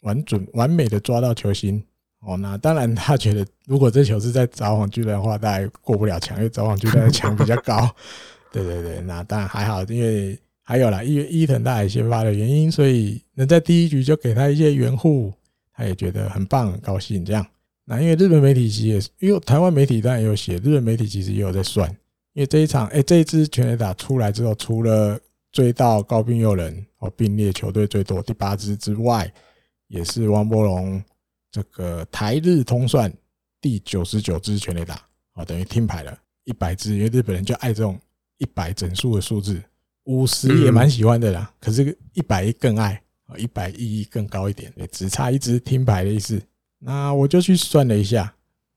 [0.03, 1.83] 完准、完美的抓到球心。
[2.21, 7.89] 哦，那当然他觉得如果这球是在札幌巨蛋的话，大概过不了墙，因为札幌巨蛋的墙比较高。
[8.51, 15.33] 对对对，那当然还好，因为还有啦，因为伊藤大海先发的原因，所以能在第一局就给他一些援护，
[15.73, 17.47] 他也觉得很棒、很高兴这样。
[17.85, 21.95] 那因为日本媒体其实也是，因为台湾媒体当然也有写，日本媒体其实也有在算，
[22.39, 25.19] 因为这一场，哎，这一支全垒打出来之后，除了
[25.51, 29.29] 追到高滨祐人哦并列球队最多第八支之外，
[29.89, 31.03] 也是王柏龙
[31.51, 33.13] 这个台日通算
[33.61, 35.03] 第九十九支全垒打
[35.35, 37.99] 哦，等于听牌了一百支，因为日本人就爱这种
[38.37, 39.61] 一百整数的数字，
[40.05, 46.41] 五十也蛮喜欢的啦，可是一百更爱啊，一百意义更高一点，也只差一支听牌的意思。
[46.79, 48.33] 那我就去算了一下，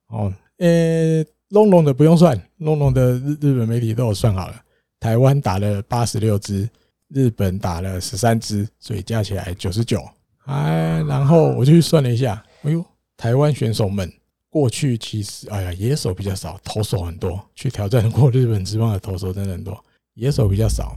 [0.07, 4.55] 哦，呃，龙龙的不用算，龙龙的日日本媒体都有算好了。
[4.99, 6.69] 台湾打了八十六支，
[7.09, 10.01] 日本打了十三支，所以加起来九十九。
[10.45, 12.83] 哎，然后我就去算了一下，哎呦，
[13.17, 14.11] 台湾选手们
[14.49, 19.81] 过去其实，哎呀，野手比较少，投手很多，去挑战过日本职棒的投手真的很多，
[20.15, 20.95] 野手比较少。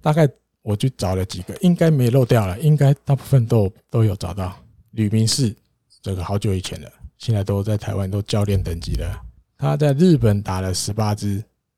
[0.00, 0.28] 大概
[0.62, 4.56] 我去找了几个，应该没漏掉了，应该大部分都都有找到。
[4.92, 5.54] 吕明士。
[6.00, 9.22] 这个好久以前了，现在都在台湾都教练等级了。
[9.62, 11.36] 他在日本打了十八支，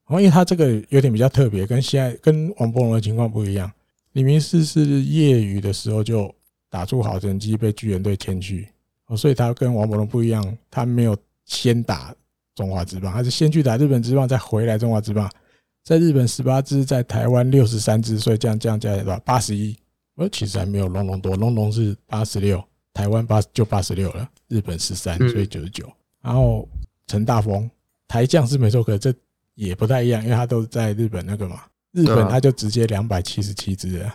[0.09, 3.71] 因为他这个有点比较特别，跟现在跟王柏融的情况不一样。
[4.13, 6.35] 李明世是业余的时候就
[6.71, 8.67] 打出好成绩，被巨人队签去，
[9.09, 11.15] 哦所以他跟王柏融不一样，他没有
[11.45, 12.15] 先打
[12.55, 15.31] 中华职棒，他是先去打日本职棒，再回来中华职棒。
[15.83, 19.19] 在日本十八支，在台湾六十三支，所以这样这样加起来？
[19.21, 19.77] 八十一。
[20.17, 22.65] 呃，其实还没有龙龙多，龙龙是八十六。
[22.95, 25.87] 台湾八就八十六了，日本十三，所以九十九。
[26.23, 26.67] 然后
[27.07, 27.69] 陈大丰
[28.09, 29.13] 台将是没错，可这
[29.55, 34.15] 也不太一样，因为他都在日本那个嘛，日本他就直接两百七十七支了。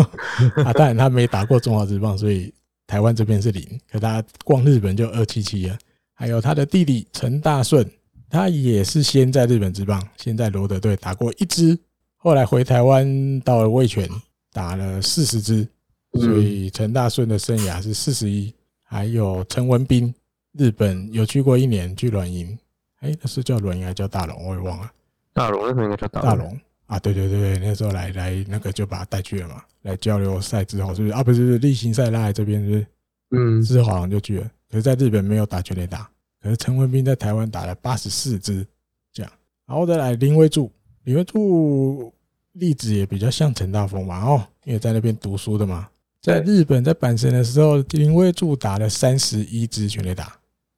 [0.64, 2.52] 啊，当然他没打过中华职棒，所以
[2.86, 3.80] 台湾这边是零。
[3.90, 5.78] 可他逛日本就二七七啊。
[6.14, 7.88] 还有他的弟弟陈大顺，
[8.28, 11.78] 他也是先在日本职棒，先在罗德队打过一支，
[12.16, 14.08] 后来回台湾到了味全
[14.52, 15.68] 打了四十支。
[16.14, 20.12] 所以陈大顺的生涯是四十一，还有陈文斌，
[20.58, 22.58] 日本有去过一年去软银，
[23.00, 24.46] 哎，那是叫软银还是叫大龙？
[24.46, 24.90] 我也忘了。
[25.32, 31.22] 大龙那时候应该叫大龙啊，对对对对，那时候来来那个就把他带去了嘛，来交流赛之后是不是啊？
[31.22, 32.86] 不是不是例行赛拉来这边是不是？
[33.30, 34.50] 嗯，之后好像就去了。
[34.70, 36.08] 可是在日本没有打全垒打，
[36.42, 38.66] 可是陈文斌在台湾打了八十四支，
[39.12, 39.32] 这样。
[39.66, 40.72] 然后再来林威柱，
[41.04, 42.12] 林威柱
[42.52, 45.88] 例子也比较像陈大峰嘛，哦，因为在那边读书的嘛。
[46.20, 50.36] 在日本，在阪神的时候，林威柱打了三十一支全垒打，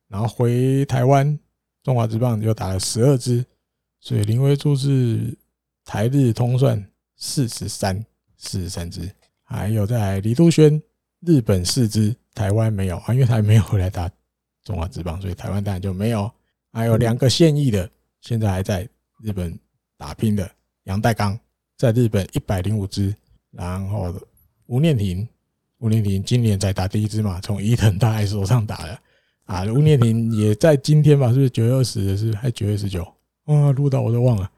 [0.08, 1.38] 然后回台湾
[1.82, 3.44] 中华职棒又打了十二支，
[4.00, 5.36] 所以林威助是
[5.84, 6.84] 台日通算
[7.16, 8.04] 四十三，
[8.36, 9.10] 四十三支。
[9.42, 10.80] 还有在李杜轩，
[11.20, 14.08] 日本四支，台湾没有啊，因为他还没有回来打
[14.62, 16.30] 中华职棒，所以台湾当然就没有。
[16.72, 18.88] 还有两个现役的，现在还在
[19.22, 19.58] 日本
[19.96, 20.48] 打拼的
[20.84, 21.36] 杨代刚，
[21.76, 23.12] 在日本一百零五支，
[23.50, 24.14] 然后
[24.66, 25.26] 吴念庭，
[25.78, 28.96] 吴念庭今年才打第一支嘛，从伊藤大爱手上打的
[29.50, 29.64] 啊。
[29.64, 33.02] 吴念庭也在今天吧，是不是九月二十的是还九月十九？
[33.44, 34.50] 啊，录到我都忘了。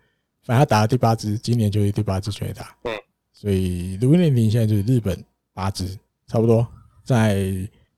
[0.44, 2.76] 反正他打了第八支，今年就是第八支全垒打。
[2.84, 2.92] 嗯，
[3.32, 5.24] 所以吴念庭现在就是日本
[5.54, 6.66] 八支，差不多。
[7.04, 7.54] 在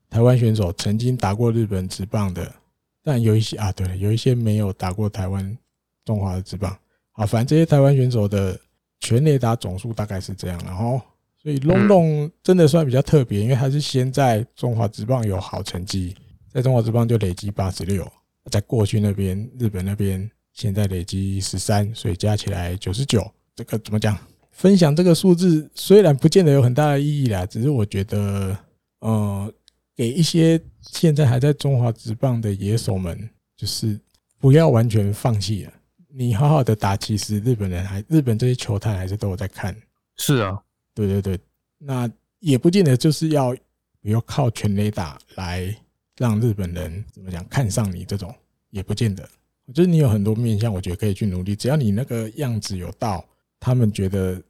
[0.09, 2.55] 台湾选手曾经打过日本职棒的，
[3.03, 5.57] 但有一些啊，对，有一些没有打过台湾
[6.05, 6.76] 中华的职棒。
[7.12, 8.59] 啊，反正这些台湾选手的
[9.01, 11.01] 全垒打总数大概是这样，然后
[11.42, 16.14] 所以龙龙真的算比较特别，因为他是先在中华职棒有好成绩，
[16.55, 18.11] 在中华职棒就累积八十六，
[18.48, 23.28] 在过去那边日本那边现在累积十三，所以加起来九十九。
[23.57, 24.16] 这个怎么讲？
[24.52, 28.57] 分享这个数字虽然不见得有很大的意义啦，只是我觉得，
[29.00, 29.52] 呃，
[29.96, 33.98] 给一些现在还在中华职棒的野手们，就是
[34.38, 35.72] 不要完全放弃了。
[36.09, 39.76] 你好好的打，其实日本人还日本这些球探还是都有在看。
[40.16, 40.57] 是啊，
[40.94, 41.36] 对对对，
[41.78, 43.52] 那也不见得就是要
[44.00, 45.76] 比如靠全垒打来
[46.16, 48.34] 让日本人怎么讲看上你这种，
[48.70, 49.28] 也不见得。
[49.72, 53.24] 就是你有很多面向，我觉得可以去努力，只要你那个样子有到，
[53.58, 54.42] 他们觉得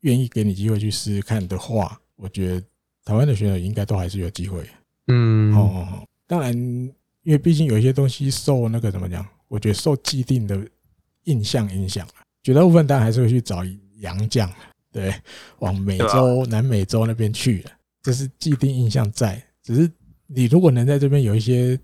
[0.00, 2.66] 愿意给你机会去试试看的话，我觉得
[3.04, 4.68] 台湾的选手应该都还是有机会。
[5.08, 6.54] 嗯，哦哦，当然，
[7.22, 10.66] 因为毕竟有一些东西受那个怎么讲，我觉得受既定的。
[11.24, 12.08] 印象影响，
[12.42, 13.62] 绝大部分当然还是会去找
[13.96, 14.50] 洋将，
[14.90, 15.12] 对，
[15.58, 17.70] 往美洲、南美洲那边去了，
[18.02, 19.42] 这是既定印象在。
[19.62, 19.90] 只是
[20.30, 21.78] 你如果能在这边有一些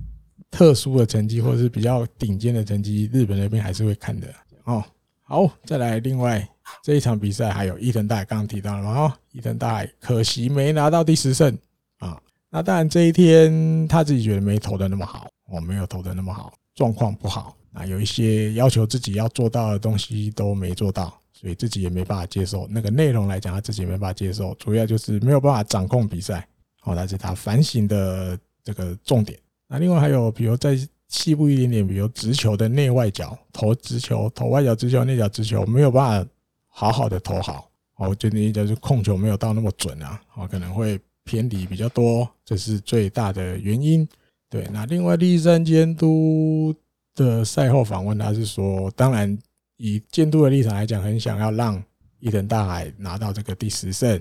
[0.50, 4.28] 特殊的成绩，或者是比较顶尖的成绩，日本那边还是会看的
[4.64, 4.84] 哦。
[5.22, 6.46] 好，再来，另外
[6.82, 8.90] 这一场比赛还有伊藤大，刚刚提到了嘛？
[9.00, 11.56] 哦，伊藤大可惜没拿到第十胜
[11.98, 12.20] 啊。
[12.50, 17.56] 那当然这一天他自己觉得没投的那么好，哦，没有投的那么好，状况不好。
[17.72, 22.68] 啊，有一些要求自己要做到的东西都没做到，所以自己也没办法接受。
[22.70, 26.46] 那个内容来讲，他自己也没办法接受，主要就是没有办法掌控比赛。
[26.84, 29.38] 好，那是他反省的这个重点。
[29.66, 30.78] 那另外还有，比如再
[31.08, 36.30] 细部一点点，比如直球的内外角投直球、投外角直球、内角直球，没有办法
[36.68, 37.70] 好好的投好。
[37.96, 44.06] 哦，就那一就是控球没有到那么准啊，哦，可能会偏离比较多，这是最大的原因。
[44.50, 46.74] 对，那另外第三监督。
[47.16, 49.38] 的赛后访问，他是说，当然
[49.76, 51.80] 以监督的立场来讲，很想要让
[52.18, 54.20] 伊藤大海拿到这个第十胜。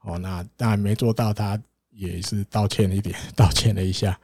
[0.00, 1.56] 哦，那当然没做到，他
[1.92, 4.18] 也是道歉了一点， 道歉了一下。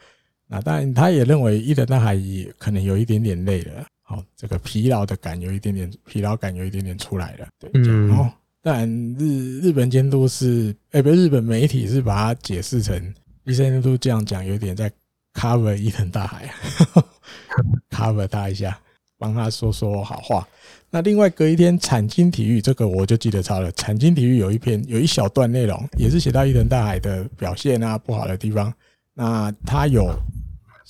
[0.46, 3.84] 那当然，他也认为伊藤大海也可能有一点点累了。
[4.02, 7.46] 好，这个疲劳的感有一点点疲劳感有一点点出来了。
[7.58, 8.10] 对，嗯。
[8.16, 8.88] 哦，当然
[9.18, 12.96] 日日本监督是，哎，不日本媒体是把它解释成
[13.44, 14.90] 医生监督这样讲，有点在
[15.34, 16.50] cover 伊藤大海。
[17.90, 18.80] cover 他一下，
[19.18, 20.48] 帮他说说好话。
[20.90, 23.70] 那另外隔一天，产经体育这个我就记得抄了。
[23.72, 28.72] 产经体育有一篇有一小段内容，也是写到伊藤大海的表现啊不好的地方。
[29.14, 30.14] 那他有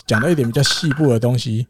[0.07, 1.67] 讲到一点比较细部的东西。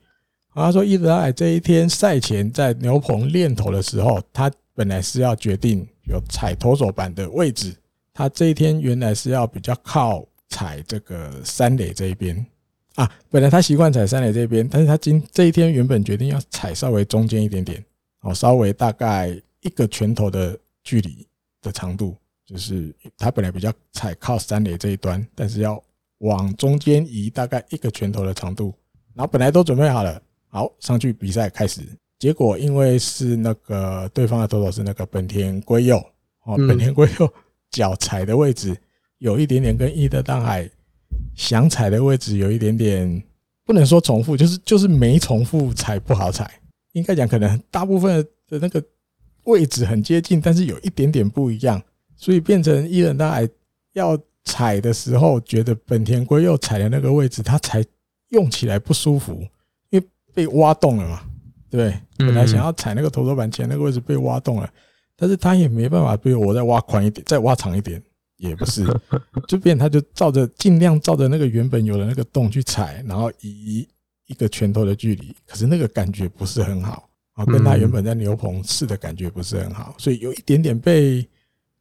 [0.54, 7.74] 他说伊藤大海这一天赛前在牛棚练投的时候，他本来是要决定有踩投手板的位置，
[8.12, 12.44] 他这一天原来是要比较靠踩这个三垒这一边。
[12.96, 17.82] 啊，本来他习惯踩三垒这边，但是他今这一天原本决定要踩稍微中间一点点，
[18.20, 19.28] 哦，稍微大概
[19.60, 21.26] 一个拳头的距离
[21.62, 22.16] 的长度，
[22.46, 25.82] 就是他本来比较踩靠三垒这一端，但是要
[26.18, 28.74] 往中间移大概一个拳头的长度，
[29.14, 31.82] 然后本来都准备好了，好上去比赛开始，
[32.18, 35.96] 结果因为是那个对方的投手是那个本田圭佑，
[36.44, 37.32] 哦，本田圭佑
[37.70, 38.76] 脚踩的位置
[39.18, 40.68] 有一点点跟伊德大海。
[41.34, 43.22] 想踩的位置有一点点，
[43.64, 46.60] 不能说重复，就是就是没重复踩不好踩。
[46.92, 48.82] 应该讲可能大部分的那个
[49.44, 51.82] 位置很接近，但是有一点点不一样，
[52.16, 53.48] 所以变成伊人大海
[53.92, 57.84] 要踩的时候，觉得本田圭佑踩的那个位置，他才
[58.30, 59.40] 用起来不舒服，
[59.90, 61.22] 因为被挖洞了嘛。
[61.70, 64.70] 对，本来想要踩那个投手板前那个位置被挖洞了，
[65.16, 68.02] 但是他也没办法，比如我再挖宽一点，再挖长一点。
[68.38, 68.86] 也不是，
[69.48, 73.84] 就变他就照着尽量照着那个原本有的那个洞去踩，然后移
[74.28, 81.28] 一个拳头的距离，可是那个感觉不是很好啊，跟他原本在牛棚试的感觉不是很好，所以有一点点被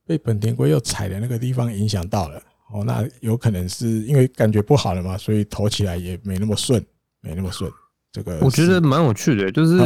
[0.05, 2.41] 被本田圭佑踩的那个地方影响到了
[2.71, 6.83] 哦，那有可能是因为感觉不好了嘛，所以投起来也没那么顺，
[7.21, 7.71] 没那么顺。
[8.11, 9.77] 这个我觉得蛮有趣的，就是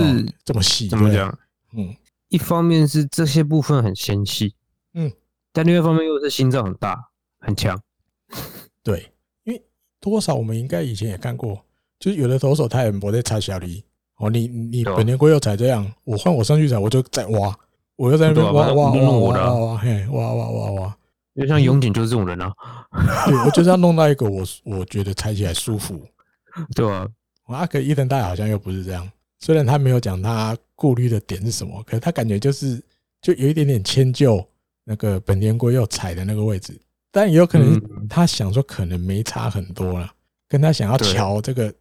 [0.45, 1.37] 这么细，怎么讲？
[1.73, 1.93] 嗯，
[2.29, 4.55] 一方面是这些部分很纤细，
[4.93, 5.11] 嗯。
[5.53, 6.97] 但另外一方面又是心脏很大
[7.41, 7.77] 很强，
[8.81, 9.11] 对，
[9.43, 9.61] 因为
[9.99, 11.61] 多少我们应该以前也看过，
[12.01, 13.81] 就是有的投手他也不在插小离
[14.17, 17.55] 哦，你你本田圭佑踩这样，我换我上去踩我就再挖，
[17.95, 20.97] 我又在那边挖挖挖挖挖挖，嘿，挖挖挖挖。
[21.35, 22.51] 因为像永井就是这种人啊，
[23.25, 25.97] 对，我就是要弄到一个我我觉得踩起来舒服，
[26.75, 27.07] 对吧？
[27.47, 32.81] 阿克伊藤大好像又不是这样，虽然他没有讲他顾虑的点是什么，可是他感觉就是
[33.21, 34.45] 就有一点点迁就
[34.83, 36.77] 那个本田圭佑踩的那个位置，
[37.11, 40.11] 但也有可能他想说可能没差很多了，
[40.49, 41.73] 跟他想要瞧这个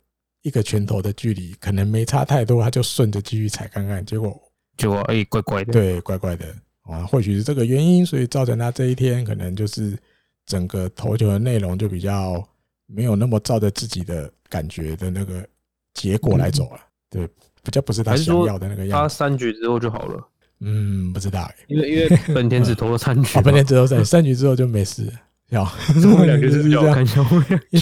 [0.42, 4.40] 一个拳头的距离可能没差太多，他就顺着继续踩看看，结果
[4.76, 6.46] 结果哎怪怪的，对，怪怪的。
[6.82, 9.96] 啊，或许是这个原因，所以造成他这一天可能就是
[10.44, 12.44] 整个投球的内容就比较
[12.86, 15.46] 没有那么照着自己的感觉的那个
[15.94, 16.80] 结果来走了。
[17.08, 17.28] 对，
[17.62, 19.02] 比较不是他想要的那个样子。
[19.02, 20.28] 他三局之后就好了。
[20.60, 25.12] 嗯，不知道，因为因为本田只投了三局， 本田只投三三局之后就没事
[25.50, 25.72] 了。
[25.94, 27.06] 要这两个就是这样。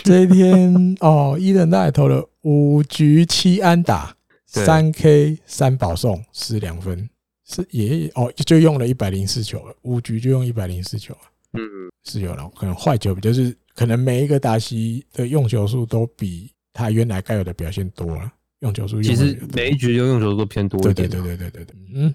[0.04, 4.16] 这一天哦，伊藤大海投了五局七安打，
[4.46, 7.08] 三 K 三保送，失两分。
[7.50, 11.20] 是也哦，就用了一百零四球了，五局就用一百零四球了。
[11.54, 11.62] 嗯，
[12.04, 18.30] 是有了，可能坏球比，就是可能每一个达西的用球数都比他原来该有的表现多了。
[18.60, 20.78] 用球数其实每一局用用球都偏多。
[20.82, 22.14] 对对对对对对对，嗯，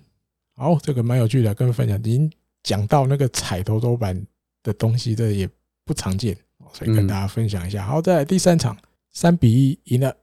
[0.56, 1.98] 好，这个蛮有趣的，跟分享。
[1.98, 2.32] 已经
[2.62, 4.16] 讲到那个彩头都板
[4.64, 5.48] 的东西，这也
[5.86, 6.36] 不常见，
[6.74, 7.86] 所以跟大家分享一下。
[7.86, 8.76] 好，再来第三场，
[9.12, 10.16] 三比一赢了，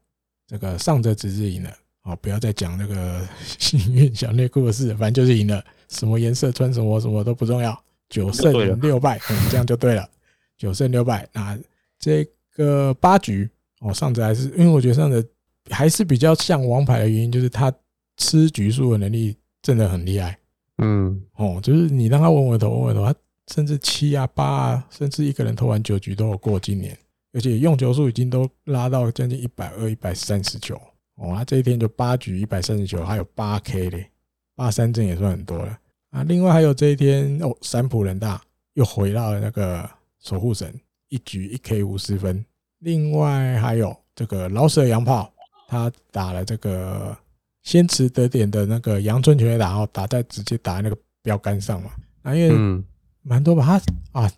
[0.46, 1.70] 这个上泽直是赢了。
[2.02, 3.28] 哦，不要再讲那个
[3.58, 7.78] 幸运小内裤的事，反正就是赢了，什么颜色穿什么什么都不重要，
[8.08, 10.08] 九胜六败，嗯，这样就对了，
[10.56, 11.28] 九胜六败。
[11.32, 11.58] 那
[11.98, 13.48] 这个八局，
[13.80, 15.22] 哦，上泽还是因为我觉得上泽
[15.68, 17.70] 还是比较像王牌的原因，就是他
[18.16, 20.38] 吃局数的能力真的很厉害。
[20.78, 23.14] 嗯，哦，就是你让他稳稳投稳稳投，他
[23.52, 26.96] 甚至七啊八啊，甚至一个人投完九局都有过今年，
[27.32, 30.80] 而且用球数已经都拉到将近一百二、一百三十九。
[31.16, 34.10] 哦，他这一天就八局一百三十九，还有八 K 嘞，
[34.54, 35.78] 八三振也算很多了
[36.10, 36.22] 啊。
[36.22, 38.40] 另外还有这一天哦，三浦人大
[38.74, 39.88] 又回到了那个
[40.20, 40.72] 守护神，
[41.08, 42.42] 一局一 K 五十分。
[42.78, 45.30] 另外还有这个老舍洋炮，
[45.68, 47.14] 他打了这个
[47.62, 51.90] 先持得点的那个阳春全垒打，然后打在直接打在那个标杆上嘛。
[52.22, 52.82] 啊，因为
[53.22, 54.32] 蛮多吧，他啊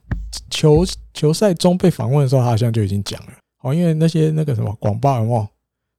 [0.50, 5.48] 球球赛中被访问的时候，他好像就已经讲了哦，因为那些那个什么广报有没有？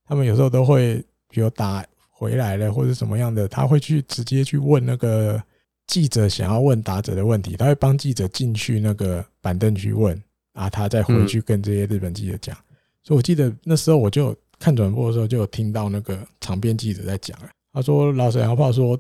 [0.06, 5.42] 他们有时候都会，比如打回来了或者什么样的，他会去直接去问那个
[5.88, 10.22] 记者想要问打者的问题，他会帮记者进去那个板凳去问，
[10.54, 12.56] 啊，他再回去跟这些日本记者讲。
[13.02, 19.00] 所以我记得那时候我就看转播的时候，就有听到那个场边记者在讲了，他说老沈阳炮说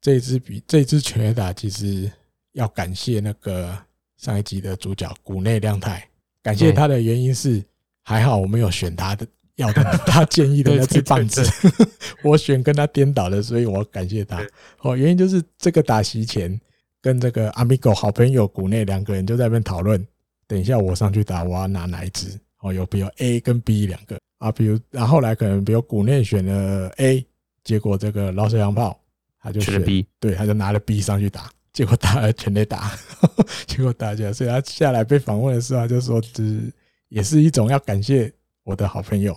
[0.00, 2.10] 这支比这支全垒打其实
[2.54, 3.76] 要感谢那个
[4.16, 6.08] 上一集的主角谷内亮太，
[6.42, 7.62] 感谢他的原因是
[8.02, 9.24] 还好我没有选他的。
[9.56, 11.40] 要的他建议的那只棒子，
[12.24, 14.44] 我选跟他颠倒的，所以我感谢他。
[14.80, 16.60] 哦，原因就是这个打席前
[17.00, 20.04] 跟这个阿米狗好朋友谷内两个人就在那边讨论，
[20.48, 22.36] 等一下我上去打，我要拿哪一支？
[22.62, 24.18] 哦，有比如 A 跟 B 两个。
[24.38, 27.24] 啊，比如然后来可能比如谷内选了 A，
[27.62, 29.00] 结果这个老水洋炮
[29.40, 32.90] 他就选 B，对，他就拿了 B 上去打，结果打了全垒打，
[33.68, 36.72] 结果打起来，所以他下来被访问的时候他就说，只
[37.10, 38.32] 也是一种要感谢。
[38.66, 39.36] 我的好朋友，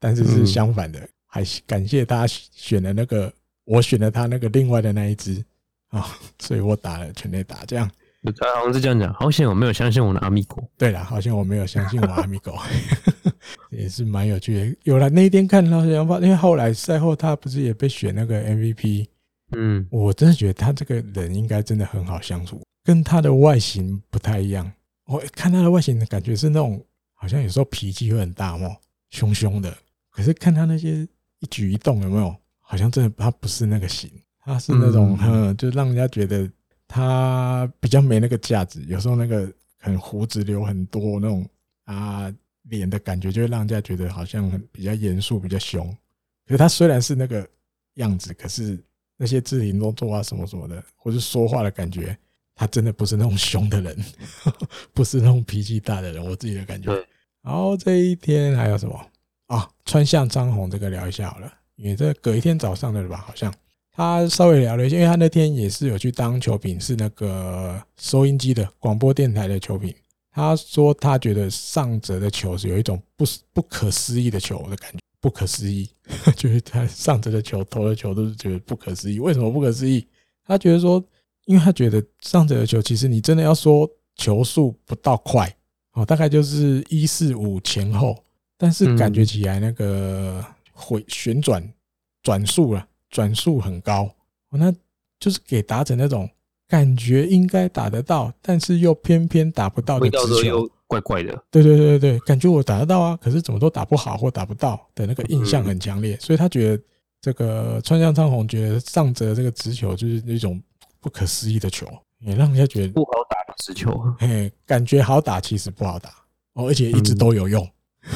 [0.00, 3.32] 但是是相反的，还感谢他选了那个，
[3.64, 5.40] 我选了他那个另外的那一只
[5.90, 6.08] 啊，
[6.42, 7.88] 所以我打了全垒打，这样。
[8.36, 10.68] 他好像是这样讲，好险我没有相信我的阿米狗。
[10.76, 12.58] 对了，好像我没有相信我阿米狗，
[13.70, 14.76] 也是蛮有趣的。
[14.82, 19.06] 有了那一天看到然后，因为后来赛后他不是也被选那个 MVP，
[19.56, 24.70] 嗯，我真的觉得他这个人应该真的很好相处，跟他的外形不太一样。
[25.06, 26.84] 我看他的外形的感觉是那种。
[27.16, 28.76] 好像有时候脾气会很大嘛，
[29.08, 29.74] 凶凶的。
[30.10, 31.08] 可是看他那些
[31.38, 32.36] 一举一动，有没有？
[32.60, 34.10] 好像真的他不是那个型，
[34.40, 36.46] 他是那种，嗯，就让人家觉得
[36.86, 38.84] 他比较没那个架子。
[38.86, 41.48] 有时候那个很胡子留很多那种
[41.84, 42.30] 啊，
[42.64, 45.88] 脸的感觉就会让人家觉得好像很比较严肃、比较凶。
[46.44, 47.48] 可是他虽然是那个
[47.94, 48.78] 样子，可是
[49.16, 52.16] 那些肢体动作啊什么什么的，或是说话的感觉，
[52.54, 53.96] 他真的不是那种凶的人，
[54.92, 56.24] 不是那种脾气大的人。
[56.24, 56.92] 我自己的感觉。
[57.42, 58.98] 然后这一天还有什么
[59.46, 59.68] 啊？
[59.84, 63.52] 川向张红这个聊一下好了，因为这隔一天早上的吧，好像
[63.92, 69.94] 他稍微聊了一下，因为他那天也是有去当球评，是那个收音机的广播电台的球评。
[70.32, 75.88] 他说他觉得上泽的球是有一种不不可思议的球的感觉，不可思议，
[76.36, 79.18] 就是他上这个球投的球都是觉得不可思议。
[79.18, 80.06] 为什么不可思议？
[80.44, 81.02] 他觉得说，
[81.46, 85.50] 因为他觉得上这个球其实你真的要说球速不到快。
[85.94, 88.22] 哦，大概就是一四五前后，
[88.58, 90.44] 但是感觉起来那个
[90.74, 91.66] 回旋转
[92.22, 94.02] 转速了，转速很高。
[94.50, 94.70] 哦那
[95.18, 96.28] 就是给打成那种
[96.68, 100.68] 感觉应该打得到，但是又偏偏打不到的直球，
[101.00, 101.44] 怪怪的。
[101.50, 106.82] 对对对对对，感觉我打得到啊，可是怎么都打不好或打不到的那个印象很强烈，所以他觉得
[107.20, 110.60] 这个川相昌宏觉得上泽这个直球就是那种
[111.00, 111.86] 不可思议的球，
[112.20, 116.10] 也让人家觉得不好打的直球，嘿，感觉好打，其实不好打
[116.54, 117.68] 哦，而且一直都有用，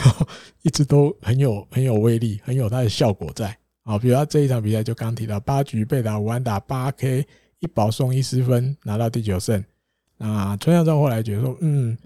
[0.62, 3.56] 一直都很有很有威力，很有它的效果在。
[3.84, 7.26] 啊，比如他这一场比赛就刚提到八局被打五安打八 K
[7.60, 9.64] 一保送一失分拿到第九胜。
[10.18, 11.96] 那川相昌后来觉得说，嗯，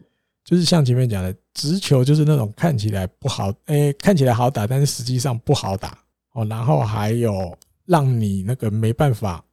[0.45, 5.97] 就是像前面讲的，直球就是那种看起来不好，诶、欸，看起来好打，但是实际上不好打
[6.33, 6.45] 哦。
[6.47, 7.57] 然后还有
[7.87, 9.45] 让你那个没办法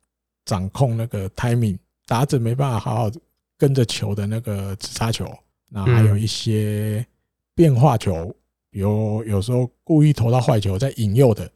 [0.45, 3.11] 掌控那个 timing，打者没办法好好
[3.57, 5.31] 跟着球的那个直杀球。
[5.69, 7.05] 那还有一些
[7.53, 8.35] 变化球，
[8.69, 11.49] 比如有时候故意投到坏球在引诱的。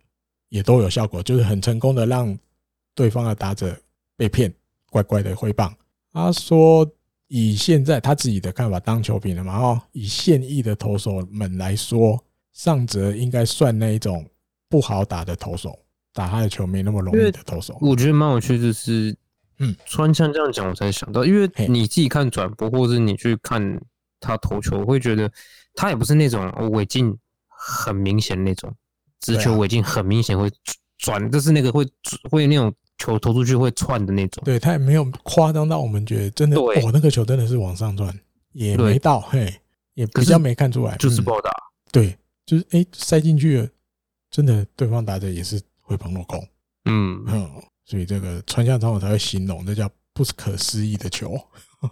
[0.49, 2.37] 也都有效果，就是很成功的让
[2.93, 3.75] 对方的打者
[4.15, 4.53] 被骗，
[4.91, 5.75] 乖乖的挥棒。
[6.11, 6.87] 他说，
[7.35, 14.23] 以现在他自己的看法，当球评了嘛，哦，以现役的投手们来说，上泽应该算那一种
[14.69, 15.75] 不好打的投手，
[16.13, 17.75] 打他的球没那么容易的投手。
[17.81, 19.17] 我觉得蛮有趣，就是，
[19.57, 23.81] 嗯，川枪这样讲，我才想到，因为你自己看转播，或者你去看
[24.19, 25.31] 他投球，我会觉得
[25.73, 28.71] 他也不是那种违禁很明显那种。
[29.21, 30.51] 直球违禁很明显会
[30.99, 31.83] 转，就是那个会
[32.29, 32.71] 会那种
[33.03, 34.41] 球投出去会窜的那种。
[34.45, 38.17] 对，他也没有夸张到我们觉得真的哦，那个球真的是往上窜，
[38.53, 39.53] 也没到嘿，
[39.95, 41.51] 也比较没看出来，就是不好打。
[41.91, 43.67] 对，就是哎塞进去了，
[44.31, 46.39] 真的对方打者也是会碰落空。
[46.85, 47.49] 嗯嗯，
[47.83, 51.37] 所以这个川下昌我才会形容这叫不可思议的球。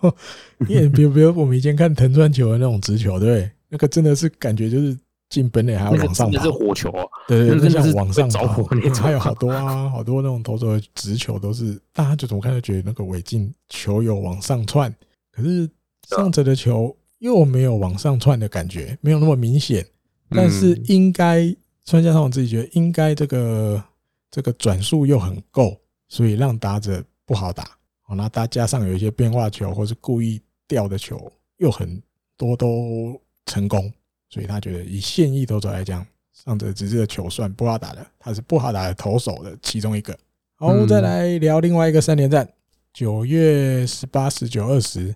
[0.69, 4.97] 因为比如比如我们以前看藤川球的那种直球，对，那个真的是感觉就是。
[5.31, 7.05] 进本垒还要往上跑，那是火球啊！
[7.25, 8.63] 对对，对，那像往上着火，
[9.01, 14.93] 还有好多啊，好多那种投手的直球都是，大家就怎么看都觉得那个尾劲球有往上窜，
[15.31, 15.67] 可是
[16.09, 19.85] 上者的球又没有往上窜的感觉，没有那么明显。
[20.29, 21.55] 但是应该
[21.85, 23.81] 川加上我自己觉得应该这个
[24.29, 25.77] 这个转速又很够，
[26.09, 27.71] 所以让打者不好打。
[28.01, 32.01] 好，那再加上有一些变化球或是故意掉的球又很
[32.35, 33.91] 多都成功。
[34.31, 36.03] 所以他觉得，以现役投手来讲，
[36.33, 40.17] 上泽直之的球算不好打的，他是不好打的投手的其中一个。
[40.55, 42.47] 好，再来聊另外一个三连战，
[42.93, 45.13] 九月十八、十九、二十，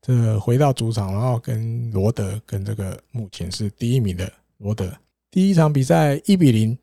[0.00, 4.88] 这回到主场，然后跟罗德，跟这个目前是第一名的罗德，
[5.28, 6.78] 第一场比赛一比零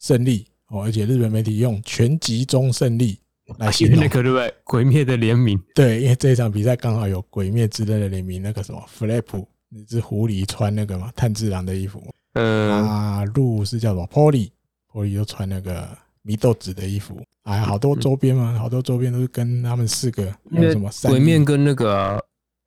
[0.00, 3.18] 胜利哦，而且日本媒体用全集中胜利
[3.56, 4.54] 来形容那个对不对？
[4.64, 9.46] 鬼灭的联名，对，因为这一场比赛刚好有鬼灭之刃的联名，那个什么 Flap。
[9.74, 12.02] 那只狐狸穿那个嘛，炭治郎的衣服。
[12.34, 15.88] 嗯，啊，鹿是叫什么？Polly，Polly 就穿那个
[16.24, 17.18] 祢豆子的衣服。
[17.44, 20.24] 哎，好多周边嘛，好多周边都是跟他们四个。
[20.50, 20.90] 还有什么？
[21.04, 22.20] 鬼面跟那个、啊、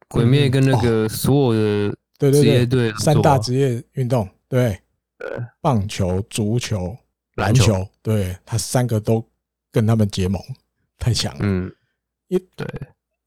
[0.10, 4.80] 鬼面跟那个所有的对对对对三大职业运动，对，
[5.62, 6.96] 棒球、足球、
[7.36, 9.24] 篮球，对他三个都
[9.72, 10.42] 跟他们结盟，
[10.98, 11.40] 太强了。
[11.44, 11.72] 嗯，
[12.30, 12.68] 一对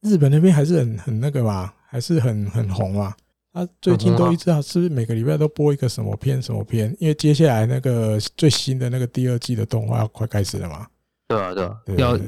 [0.01, 3.15] 日本那边还是很很那个吧，还是很很红嘛。
[3.53, 6.95] 他最近都一直啊，是不是每个礼拜都播一个什么片什么片？
[7.01, 10.87] 因为接下来那个最新的那个第二季的动画要快开始了嘛。
[11.27, 12.19] 对啊，对啊，要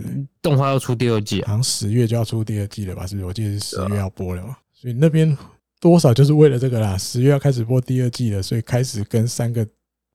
[0.42, 3.06] 动画要出第二季，好像十月就要出第二季了吧？
[3.06, 3.26] 是不是？
[3.26, 4.56] 我记得是十月要播了嘛。
[4.72, 5.36] 所以那边
[5.80, 9.66] 多少就是为了这个啦，十月要开始播第二季了，所以开始跟三个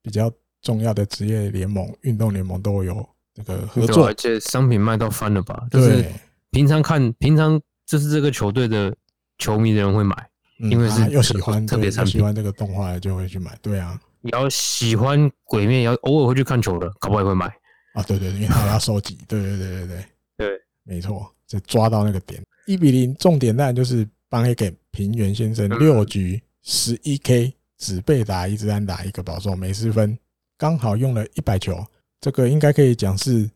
[0.04, 5.66] 比较重要的职业联盟、运动联盟都有这个合作，而且商品卖到翻了吧？
[5.72, 6.06] 就是
[6.52, 8.96] 平常看，平常就是这个球队的
[9.38, 10.16] 球迷的人会买。
[10.58, 13.58] 因为是又喜欢特别喜欢这个动画，就会去买。
[13.62, 17.48] 对啊，你要喜欢鬼面，要偶尔会去看球的，搞不好也会买
[17.94, 18.04] 啊。
[18.04, 19.18] 对对，因为他要收集。
[19.28, 20.06] 对对对对对
[20.38, 22.42] 对，没错，就抓到那个点。
[22.68, 30.18] 一比零，重点当然就是帮一给平原先生六局十一 K，只被打一支安打，一个保送，没失分，
[30.58, 31.86] 刚好用了一百球。
[32.22, 33.48] 这个应该可以讲是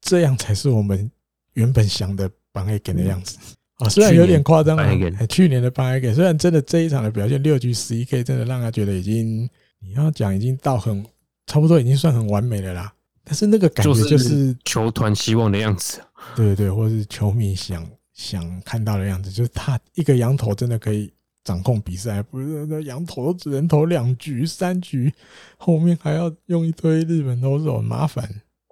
[0.00, 1.10] 这样才是我们
[1.54, 3.36] 原本想的帮一给的样子。
[3.84, 4.90] 啊，虽然有点夸张啊，
[5.28, 9.48] 去年的八 K，虽然真的这一场的表现六局十一 K，真的让他觉得已经，
[9.80, 11.04] 你要讲已经到很
[11.46, 12.92] 差不多已经算很完美了啦。
[13.22, 16.00] 但是那个感觉就是球团希望的样子，
[16.36, 21.10] 对对对，或是球迷想想看到的样子，就是他一个羊头真的可以
[21.42, 25.12] 掌控比赛，不是那羊头只能投两局三局，
[25.56, 28.28] 后面还要用一堆日本投手，很麻烦。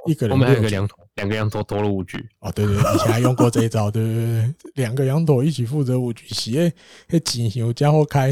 [0.07, 0.97] 一个人后面还有个洋投。
[1.17, 6.73] 两个羊头投了五局哦，对对，以前还用过这一招，对对对，两个羊头一起负责五局，洗诶，
[7.09, 8.31] 那几牛家伙开，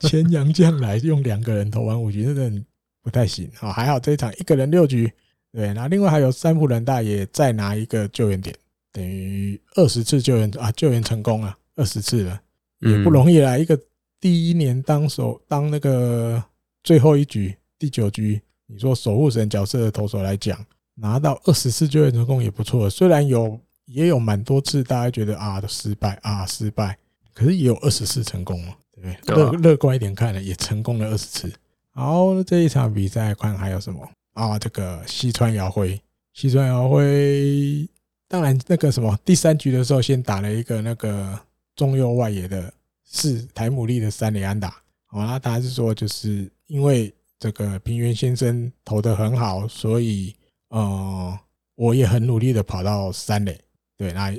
[0.00, 2.64] 前羊将来用两个人投完五局，真的
[3.02, 3.72] 不太行啊。
[3.72, 5.10] 还好这一场一个人六局，
[5.50, 8.54] 对，那另外还有三浦人大爷再拿一个救援点，
[8.92, 12.38] 等于二十次救援啊，救援成功了二十次了，
[12.80, 13.56] 也不容易啦。
[13.56, 13.78] 一个
[14.20, 16.42] 第一年当守当那个
[16.84, 20.58] 最后一局第九局，你说守护神角色的投手来讲，
[20.96, 22.90] 拿到二十次就会成功也不错。
[22.90, 26.98] 虽然有也有蛮多次大家觉得啊的失败啊失败，
[27.32, 29.36] 可是也有二十次成功了，对不对？
[29.36, 31.52] 乐乐观一点看了，也成功了二十次。
[31.90, 34.06] 好，这一场比赛看还有什么？
[34.34, 35.98] 啊，这个西川遥辉，
[36.34, 37.88] 西川遥辉，
[38.28, 41.40] 当然那个什么，第三局的时候先打了一个那个
[41.74, 42.70] 中右外野的
[43.10, 50.35] 是台姆利的三垒安打，好，那他是说就是因为这个平原先生投的很好，所以
[50.68, 51.38] 呃，
[51.74, 53.60] 我也很努力的跑到三垒，
[53.96, 54.30] 对，那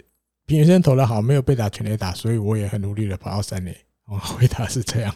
[0.45, 3.75] 平原先生投的好，没有被打全垒打，所以我也很努力的跑到三垒，
[4.05, 5.15] 我回答是这样，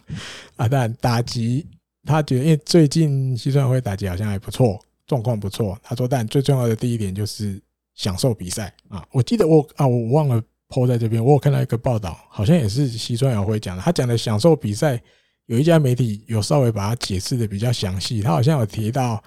[0.55, 1.67] 啊，但打击。
[2.03, 5.77] 他觉得，因为最近西川遥辉打击好像还不错，状况不错。
[5.83, 7.61] 他说，但最重要的第一点就是
[7.93, 9.05] 享受比赛啊！
[9.11, 13.83] 我记得我啊，我忘了 po 在这边，我有看到一个报道，好像也是西川遥辉讲的。
[13.83, 14.99] 他讲的享受比赛，
[15.45, 18.19] 有一家媒体有稍微把它解释的比较详细。
[18.19, 19.23] 他好像有提到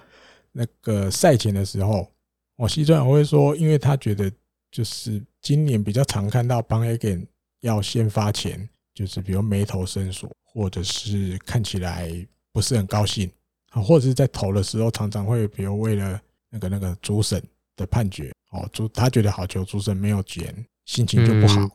[0.57, 2.09] 那个赛前的时候，
[2.55, 4.31] 哦，西川也会说，因为他觉得
[4.71, 7.25] 就是今年比较常看到 Bang Again
[7.59, 12.25] 要先发前，就是比如眉头深锁，或者是看起来。
[12.55, 13.29] 不是很高兴
[13.71, 17.43] 啊，或者是在投的时候，常常会比如为了那个那个主审
[17.75, 21.69] 的判决哦，主他觉得好球主审没有捡，心情就不好，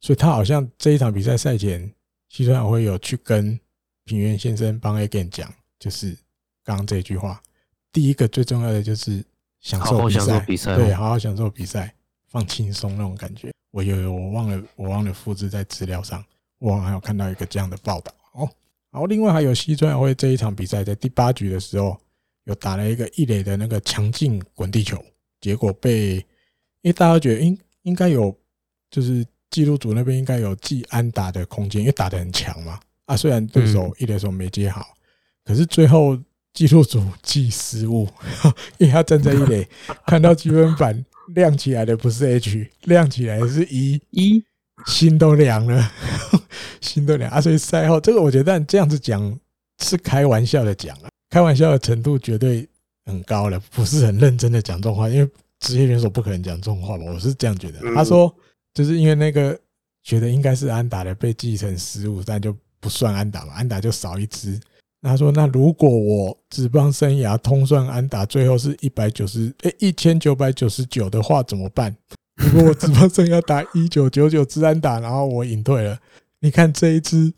[0.00, 1.88] 所以他好像这一场比赛赛前，
[2.30, 3.56] 西川遥辉有去跟
[4.04, 6.08] 平原先生帮 Again 讲，就是
[6.64, 7.40] 刚刚这句话，
[7.94, 9.24] 第一个最重要的就是
[9.60, 10.06] 享受
[10.40, 11.94] 比赛，对，好好享受比赛，
[12.26, 13.52] 放轻松那种感觉。
[13.70, 16.22] 我有我忘了我忘了复制在资料上，
[16.58, 18.50] 我还有看到一个这样的报道哦。
[18.90, 21.96] 然后另外还有西川遥辉这一场比赛，在第八局的时候，
[22.44, 25.00] 有打了一个一垒的那个强劲滚地球，
[25.40, 26.16] 结果被，
[26.82, 28.36] 因为大家觉得应应该有，
[28.90, 32.80] 就是记录组那边应该有记安打的空间，因为打得很强嘛。
[33.06, 34.94] 啊，虽然对手一垒手没接好，
[35.44, 36.18] 可是最后
[36.54, 38.08] 记录组记失误，
[38.78, 39.68] 因为他站在一垒，
[40.06, 41.04] 看到积分板
[41.34, 44.42] 亮起来的不是 H，亮起来的是 E，一
[44.86, 45.92] 心都凉了。
[46.80, 47.40] 心都凉啊！
[47.40, 49.38] 所以赛后这个，我觉得但这样子讲
[49.82, 52.68] 是开玩笑的讲啊，开玩笑的程度绝对
[53.06, 55.28] 很高了，不是很认真的讲这种话，因为
[55.60, 57.04] 职业选手不可能讲这种话吧？
[57.06, 57.80] 我是这样觉得。
[57.94, 58.32] 他说
[58.74, 59.58] 就是因为那个
[60.02, 64.60] 觉得应该是安打的被记成失误，但就不算安打嘛，安打就少一支。
[65.04, 71.94] 他说那如果我职棒生涯通算安打最后是一百九十诶一千九百九十九的话怎么办？
[72.36, 75.98] 如果我职棒生涯打一九九九支安打，然后我隐退了。
[76.40, 77.32] 你看这一支，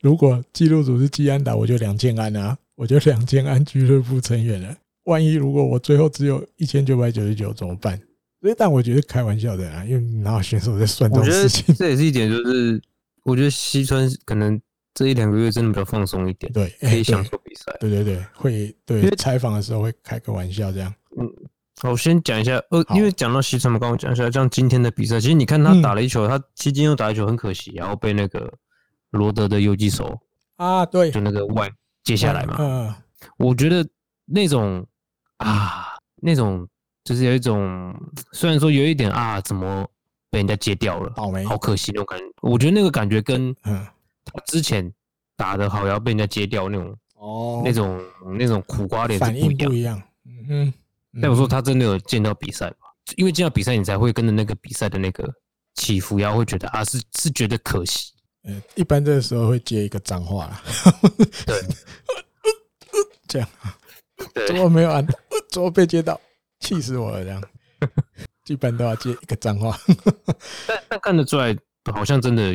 [0.00, 4.76] 如果记录组是季安打，我就两千安啊，我就两千安俱乐部成员了。
[5.04, 8.00] 万一如果我最后只有一千九百九十九怎么办？
[8.40, 11.72] 所以，但我觉得开玩笑的啊，因为哪有选手在算这种事情？
[11.76, 12.80] 这也是一点，就是
[13.24, 14.60] 我觉得西村可能
[14.94, 17.76] 这一两个月真的比较放松一点，对，可以享受比赛。
[17.80, 20.94] 对对对，会对采访的时候会开个玩笑这样。
[21.16, 21.30] 嗯。
[21.82, 28.52] 我先讲一下，呃，因为讲到西川嘛，刚刚讲一下，像今天的比赛，其实你看他打了一球，他期间又打一球，很可惜，然后被那个
[29.12, 30.20] 罗德的游击手
[30.56, 31.70] 啊，对，就那个外
[32.04, 32.94] 接下来嘛，嗯，
[33.38, 33.88] 我觉得
[34.26, 34.86] 那种
[35.38, 36.68] 啊，那种
[37.02, 37.98] 就是有一种，
[38.32, 39.88] 虽然说有一点啊，怎么
[40.28, 41.10] 被人家接掉了，
[41.48, 43.86] 好可惜那种感觉，我觉得那个感觉跟嗯，
[44.24, 44.92] 他之前
[45.36, 48.02] 打得好，然后被人家接掉那种哦，那种
[48.38, 50.74] 那种苦瓜脸反应不一样，嗯哼。
[51.20, 52.76] 但我说他真的有见到比赛吗？
[53.16, 55.28] 因为见到比赛，你才会跟着那个比赛的那个
[55.74, 58.12] 起伏，然后会觉得啊，是是觉得可惜。
[58.44, 60.62] 嗯，一般这个时候会接一个脏话啦。
[61.44, 61.60] 对，
[63.26, 63.48] 这样，
[64.46, 65.04] 怎么没有按？
[65.50, 66.18] 怎么被接到？
[66.60, 67.24] 气死我了！
[67.24, 67.42] 这样，
[68.46, 69.76] 一般都要接一个脏话。
[70.66, 72.54] 但但看得出来，好像真的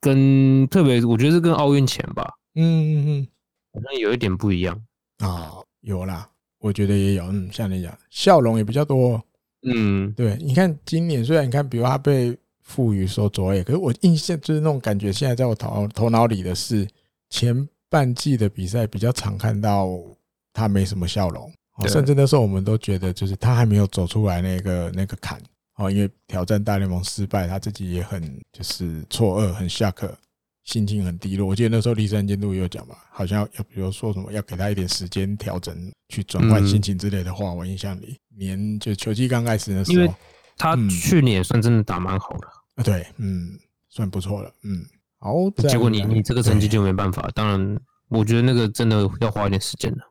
[0.00, 2.26] 跟特别，我觉得是跟奥运前吧。
[2.54, 3.26] 嗯嗯嗯，
[3.72, 4.80] 好像有一点不一样
[5.18, 6.28] 啊，有啦。
[6.58, 9.22] 我觉得也有，嗯，像你讲，笑容也比较多，
[9.62, 10.36] 嗯，对。
[10.40, 16.86] 你看今年虽然你看，比如他被赋予说左眼，可是我印象就是那种感觉，现在在我头头脑里的是
[17.30, 19.88] 前半季的比赛比较常看到
[20.52, 21.50] 他没什么笑容，
[21.88, 25.40] 甚至那时候我们都觉得就是他还没有走出来那个那个坎，
[25.80, 30.16] 哦，因为挑战大联盟失败，他自己也很就是错愕，很下课。
[30.64, 35.74] 心情很低落，我记得那时候立山监督也有讲吧，好像要比如说什么要给他一点时间调整、
[36.10, 40.14] 去转换心情之类的话，我印象里年就球季刚开始的时候，因为
[40.58, 42.46] 他去年也算真的打蛮好的。
[42.76, 43.58] 啊，对，嗯，
[43.88, 44.84] 算不错了，嗯，
[45.18, 50.04] 好，结果你你这个成绩就没办法，当然我觉得那个真的要花一点时间了，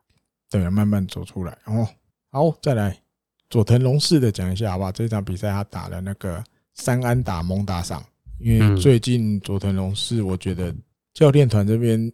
[0.50, 1.88] 对，慢慢走出来，哦，
[2.32, 3.00] 好，再来
[3.50, 4.92] 佐藤龙士的讲一下好不好？
[4.92, 6.42] 这场比赛他打了那个
[6.74, 8.02] 三安打蒙打赏，
[8.38, 10.72] 因为最近佐藤龙士，我觉得
[11.12, 12.10] 教练团这边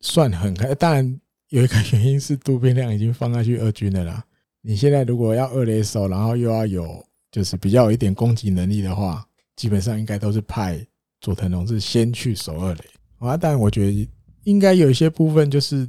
[0.00, 4.22] 算很开，当然有一个原因是渡边亮已经放下去二军了啦。
[4.60, 7.02] 你现在如果要二垒手，然后又要有
[7.32, 10.86] 就是比较有一点攻击能力的话，基本上应该都是派
[11.22, 12.80] 佐藤龙士先去守二垒
[13.18, 13.38] 啊。
[13.38, 14.08] 但我觉得
[14.42, 15.88] 应该有一些部分，就是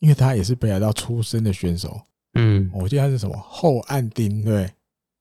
[0.00, 1.98] 因为他也是北海道出身的选手。
[2.36, 3.36] 嗯，我记得他是什么？
[3.36, 4.70] 后岸町，对，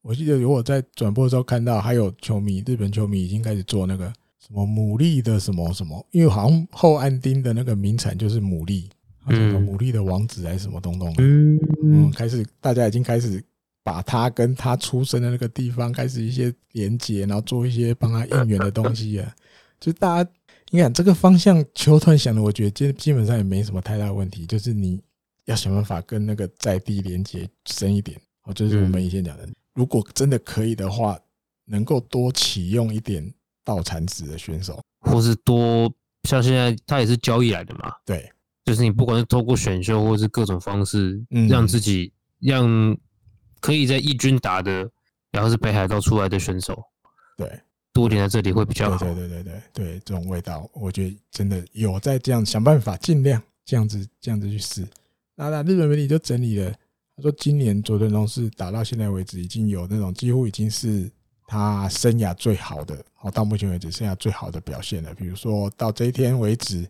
[0.01, 4.05] 我记得如果在转播的时候看到，还有球迷，日本球迷已经开始做那个
[4.39, 8.85] 什么牡蛎的什么什么，因为好像后岸町的那个名产就是牡蛎，
[9.29, 11.59] 什么牡蛎的王子还是什么东东，嗯。
[11.83, 13.43] 嗯，开始大家已经开始
[13.83, 19.35] 把他跟他出生的那个地方开始一些连接，然后做一些帮他应援的东西啊，
[19.79, 20.29] 就大家
[20.71, 24.99] 你看这个方向球团想的，我觉得基基本上也没什么太大的问题，就是你。
[25.45, 31.19] 要想办法跟那个在地连接深一点，哦，就是我们以前讲的，如果真的可以的话，
[31.65, 35.91] 能够多启用一点道产子的选手，或是多
[36.23, 38.31] 像现在他也是交易来的嘛，对，
[38.65, 42.97] 就是你不管是透过选秀或是各种方式，让自己让
[43.59, 44.89] 可以在一军打的，
[45.31, 46.83] 然后是北海道出来的选手，
[47.37, 47.59] 对，
[47.93, 54.87] 多点在这里会比较好，对对对对对对，这种味道，我觉得真的有在这样想办法，尽量这样子这样子去试。
[55.35, 56.71] 那那日本媒体就整理了，
[57.17, 61.11] 他说今年佐藤龙是打到现在为止，已经有那种几乎已经是
[61.45, 65.13] 他生涯最好的，好到目前为止生涯最好的表现了。
[65.13, 66.87] 比如说到这一天为止，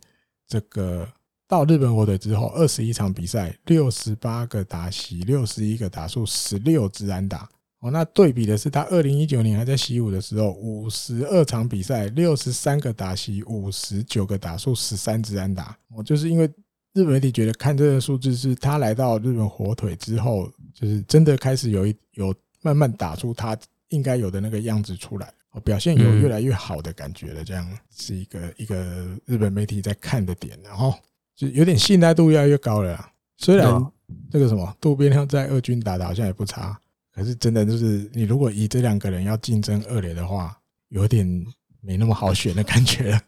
[0.47, 1.07] 这个
[1.47, 7.49] 到日本火腿之后，二十一场比赛，六十八个打席，六十一个打数，十六支安打。
[7.79, 15.75] 哦，那对比的是他二零一九年还在习武的时候，五十二场比赛，六十三个打席，五十九个打数，十三支安打。
[15.89, 16.47] 哦，就是因为。
[16.95, 23.55] 日本媒体觉得看这个数字是他来到日本火腿之后，就是真的开始有一有慢慢打出他
[23.89, 25.29] 应该有的那个样子出来，
[25.65, 27.43] 表现有越来越好的感觉了。
[27.43, 30.95] 这样是一个一个日本媒体在看的点，然后
[31.35, 32.97] 就有点信赖度越来越高了。
[33.35, 33.69] 虽然
[34.31, 36.79] 这个什么渡边亮在二军打的好像也不差，
[37.13, 40.57] 可是真的就是你如果以这两个人要竞争二垒的话，
[40.87, 41.45] 有点。
[41.85, 43.21] 没那么好选的感觉了，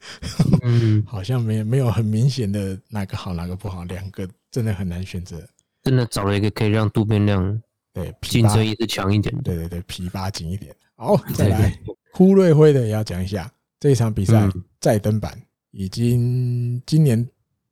[0.63, 5.39] 嗯， 好像没没有很明显的哪个好哪个不好，两个真的很难选择。
[5.83, 7.61] 真的找了一个可以让渡边亮
[7.93, 10.75] 对竞争意识强一点，对对对，皮巴紧一点。
[10.95, 11.79] 好，再来
[12.11, 14.49] 呼瑞辉的也要讲一下这一场比赛
[14.81, 15.39] 再登板，
[15.69, 17.25] 已经今年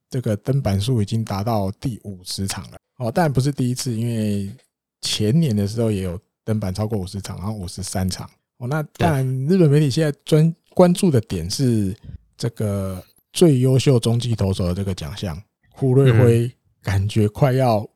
[0.08, 2.78] 这个登板数已经达到第五十场了。
[3.00, 4.56] 哦，当然不是第一次，因为
[5.02, 8.30] 前年的时候也有登板超过五十场，然后五十三场。
[8.58, 10.56] 哦，那当然日本媒体现在专。
[10.76, 11.96] 关注的点是
[12.38, 16.52] 这个最优秀中继投手的这个奖项，胡瑞辉
[16.84, 17.88] 感觉快要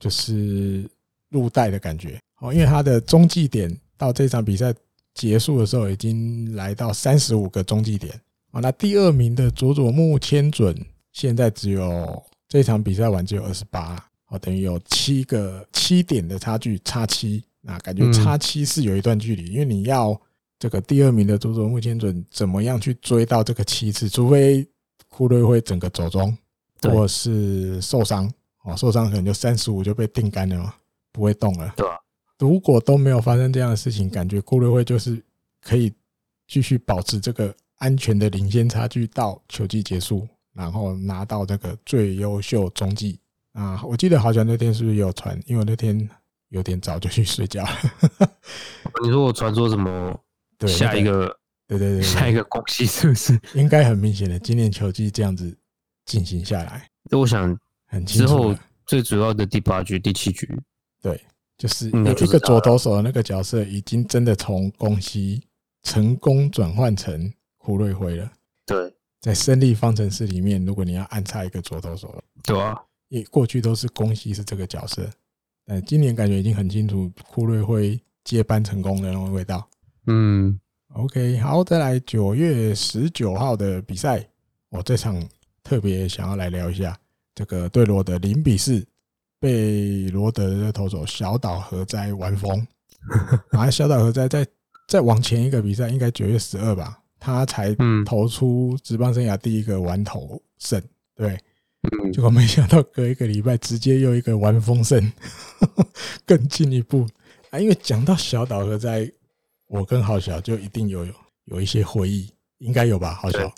[0.00, 0.88] 就是
[1.28, 4.74] 入袋的感觉哦，因为他的中继点到这场比赛
[5.12, 8.18] 结束的时候已经来到三十五个中继点
[8.50, 8.60] 啊。
[8.60, 10.74] 那第二名的佐佐木千准
[11.12, 20.18] 现在只有这场比赛完只有二十八哦，等于有七个七点的差距，差七，那感觉差七是有一段距离，因为你要。
[20.62, 24.08] 这个第二名的佐佐木千准怎么样去追到这个七次？
[24.08, 24.64] 除非
[25.08, 26.38] 库瑞会整个走中，
[26.82, 28.32] 或是受伤
[28.62, 30.72] 哦，受伤可能就三十五就被定杆了嘛，
[31.10, 31.74] 不会动了。
[31.76, 31.84] 对，
[32.38, 35.20] 如果都没有发生这样的事情，感觉库瑞会就是
[35.60, 35.92] 可以
[36.46, 43.18] 继续保持这个安全的领先差距到球季结束，然后拿到这个最优秀中继
[43.54, 43.82] 啊！
[43.82, 45.36] 我记得好像那天是不是有传？
[45.44, 46.08] 因为那天
[46.50, 47.70] 有点早就去睡觉了。
[49.02, 50.16] 你说我传说什么？
[50.66, 51.36] 对下一个，
[51.66, 53.38] 对对对，下一个恭喜是不是？
[53.54, 55.56] 应该很明显的，今年球季这样子
[56.04, 58.54] 进行下来，我想很之后
[58.86, 60.48] 最主要的第八局、第七局，
[61.00, 61.20] 对，
[61.58, 65.42] 就是一个左投手的那个角色，已经真的从宫西
[65.82, 68.30] 成功转换成胡瑞辉了。
[68.64, 75.10] 对，在胜利方程式里面，如果你要安插一个左投手，对啊，也过去都是宫西是这个角色，
[75.64, 79.68] 但今年感觉已经很清楚，堀瑞辉接班成功的那种味道。
[80.06, 80.58] 嗯
[80.94, 84.28] ，OK，好，再来九月十九号的比赛，
[84.68, 85.22] 我这场
[85.62, 86.98] 特别想要来聊一下
[87.36, 88.84] 这个对罗德零比四
[89.38, 92.66] 被罗德的投手小岛和哉完封，
[93.52, 94.44] 然后小岛和哉在
[94.88, 97.72] 再往前一个比赛，应该九月十二吧，他才
[98.04, 100.82] 投出职棒生涯第一个完投胜，
[101.14, 101.38] 对，
[102.12, 105.12] 结果没想到隔一个礼拜直接又一个玩风胜，
[106.26, 107.06] 更进一步。
[107.50, 109.08] 啊，因为讲到小岛和哉。
[109.72, 111.14] 我跟郝小就一定有有
[111.46, 113.14] 有一些回忆，应该有吧？
[113.14, 113.50] 郝小，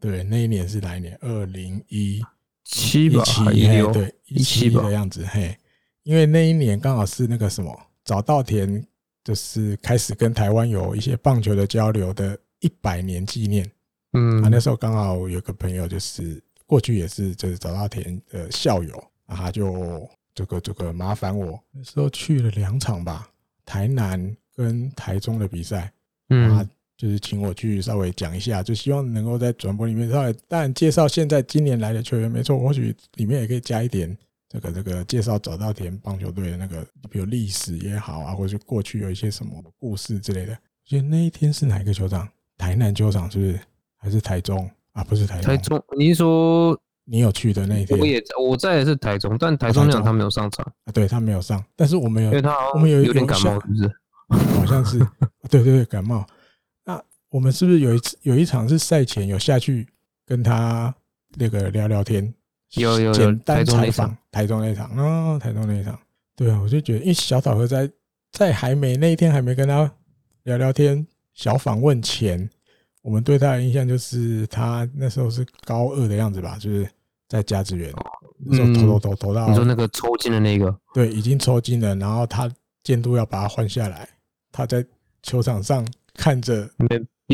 [0.00, 1.14] 对，那一年是哪一年？
[1.20, 2.24] 二零一
[2.64, 3.22] 七吧，
[3.52, 5.54] 一七，对，一七的样子，嘿，
[6.04, 8.82] 因为那一年刚好是那个什么早稻田
[9.22, 13.70] 就是开始跟台湾有一些棒球的交流的一百年纪念。
[14.14, 18.96] 嗯，啊，那时候刚好有个朋友就是过去也是就是早稻田的校友，
[19.26, 23.28] 啊，他就这个这个麻烦我那时候去了两场吧，
[23.66, 25.90] 台南跟台中的比赛，
[26.30, 26.68] 嗯。
[26.98, 34.18] 就是请我去稍微讲一下，就希望能够在转播里面稍微当然介绍现在今年来的球员，没错，或许里面也可以加一点
[34.48, 40.52] 这个这个介绍早稻田棒球队的那个，比如历史也好啊，或者是过去有一些什么故事之类的。
[40.54, 42.28] 我觉得那一天是哪一个球场？
[42.56, 43.60] 台南球场是不是？
[43.96, 45.04] 还是台中啊？
[45.04, 45.44] 不是台中。
[45.44, 47.96] 台中，你是说你有去的那一天？
[47.96, 53.88] 我也我在的是台中，但台中那场他没有上场啊，对他没有上，但是我们有，因为他我们有有点感冒，是不是？
[54.28, 54.98] 好像是，
[55.50, 56.26] 对对对，感冒。
[56.84, 59.86] 那我们是不是有一次有一场是赛前有下去
[60.26, 60.94] 跟他
[61.36, 62.32] 那个聊聊天？
[62.74, 65.98] 有有有，台中那场台中那场哦，台中那场，
[66.36, 67.90] 对啊，我就觉得，因为小岛和在
[68.30, 69.90] 在还没那一天还没跟他
[70.42, 72.46] 聊聊天小访问前，
[73.00, 76.86] 我们对他的印象就是他那时候是高二的样子吧，就是
[77.26, 77.90] 在甲子园
[78.38, 82.52] 那时候投投投投到，你说那个抽筋的那个，对，已经抽筋了，然后他
[82.82, 84.06] 监督要把他换下来，
[84.58, 84.84] 他在
[85.22, 86.68] 球场上看着。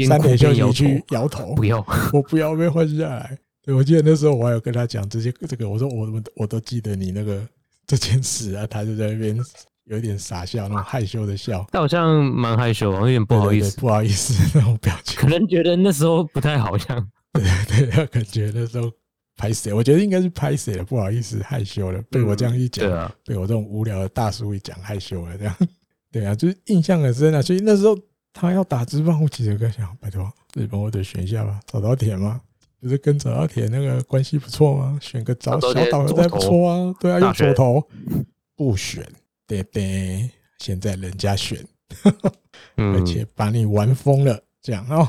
[0.09, 1.79] 三点休息区摇头， 不要，
[2.13, 3.39] 我不要被换下来。
[3.65, 7.41] 对，我记得那时候我还有跟他讲这些这个，我说我我我都记得你那个
[7.87, 9.39] 这件事啊，他就在那边
[9.85, 11.65] 有一点傻笑，那种害羞的笑。
[11.71, 15.17] 他好像蛮害羞，有点不好意思，不好意思 那种表情。
[15.17, 17.09] 可能觉得那时候不太好像。
[17.33, 18.91] 对对，他感觉那时候
[19.37, 19.73] 拍谁？
[19.73, 22.03] 我觉得应该是拍谁了，不好意思，害羞了。
[22.11, 25.55] 被我这样一讲，对啊，被我这种无聊的大叔一讲，害羞了这样。
[26.15, 27.43] 对啊，就是印象很深啊。
[27.43, 27.99] 所以那时候。
[28.37, 31.61] 他要打直棒，我其实在想，拜托日本，我得选一下吧。
[31.69, 32.41] 早稻田吗？
[32.81, 34.99] 不是跟早稻田那个关系不错吗？
[35.01, 36.93] 选个早小岛再不错啊。
[36.99, 37.89] 对啊，用左投
[38.57, 39.07] 不选，
[39.47, 40.29] 对对。
[40.59, 41.65] 现在人家选，
[42.75, 45.09] 而且把你玩疯了，这样哦。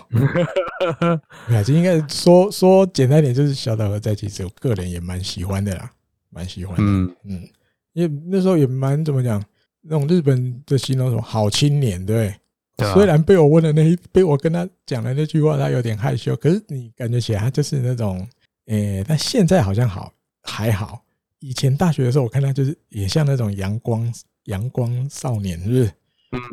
[1.49, 5.91] 那就应该说说简单点，就是小岛和在其实我个人也蛮喜欢的啦，
[6.29, 6.83] 蛮喜欢的。
[6.83, 7.49] 嗯嗯，
[7.93, 9.43] 因为那时候也蛮怎么讲，
[9.87, 12.33] 那种日本的形容什么好青年，对。
[12.77, 18.27] 啊、虽然被我问的那一被我跟他讲的那句话，他有点害羞，可是你感觉起来他就是那种，
[18.65, 20.11] 诶、欸，但现在好像好
[20.43, 21.01] 还好。
[21.39, 24.13] 以前大学的时候，我看他就是也像那种阳光
[24.45, 25.91] 阳光少年，是不是？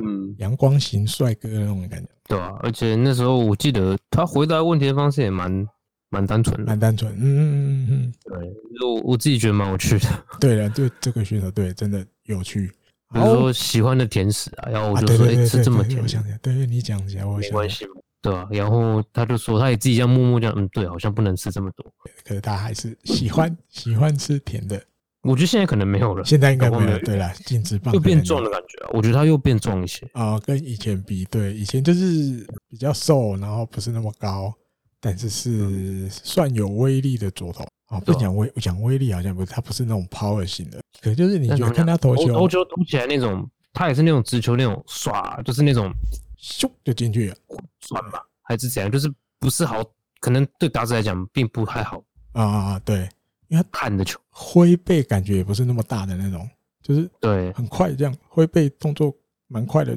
[0.04, 2.08] 嗯，阳光型帅哥那种感觉。
[2.28, 5.66] 对啊，而且那时候我记得他回答问题的方式也蛮
[6.08, 7.12] 蛮单纯的，蛮单纯。
[7.14, 10.24] 嗯嗯嗯嗯，对，我我自己觉得蛮有趣的。
[10.38, 12.70] 对了，对这个选手，对，真的有趣。
[13.12, 18.48] 比如说喜欢的甜食啊，然后我就说哎，吃这么甜，我想想，对你讲起来，我没关系嘛，对吧？
[18.50, 21.84] 然后他就说他也自己这样默默这样，嗯，对，好像不能吃这么多，
[22.24, 24.82] 可是他还是喜欢 喜欢吃甜的。
[25.22, 34.52] 我觉得现在可能没有了，现在应该没有，对啦，禁止棒又变壮的感觉啊，我觉得他又变壮一些啊，跟以前比，对，以前就是比较瘦，然后不是那么高，
[35.00, 37.64] 但是是算有威力的左投。
[37.92, 45.92] 哦，不讲威讲威力好像不是，他不是那种 power 型的，可就是你觉得看他投球，投球投起来那种，他也是那种直球那种刷，就是那种
[46.40, 47.36] 咻就进去了，
[47.80, 49.84] 算吧，还是怎样，就是不是好，
[50.20, 52.02] 可能对打者来讲并不太好
[52.32, 53.06] 啊啊对，
[53.48, 54.18] 因为他弹的球。
[54.30, 56.48] 挥背感觉也不是那么大的那种，
[56.82, 57.52] 就是对。
[57.52, 59.14] 很快这样挥背动作
[59.48, 59.94] 蛮快的，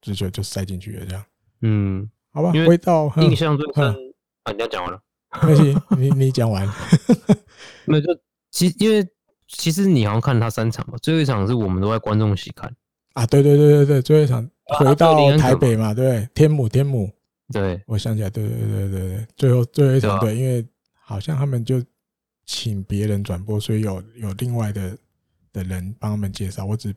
[0.00, 1.22] 直球就塞进去了这样，
[1.60, 3.94] 嗯，好吧，回到印象最深
[4.44, 4.98] 啊，你要讲完了。
[5.46, 6.68] 没关系，你你讲完。
[7.86, 8.06] 那就
[8.50, 9.06] 其因为
[9.48, 12.72] 其实你好像看他三场嘛，最后一场是我们都在观众席看
[13.14, 13.26] 啊。
[13.26, 17.10] 对对对对对，最后一场回到台北嘛，对，天母天母。
[17.52, 20.66] 对，我想起来，对对对对对，最后最后一场对，因为
[20.98, 21.80] 好像他们就
[22.44, 24.98] 请别人转播，所以有有另外的
[25.52, 26.92] 的人帮他们介绍，我只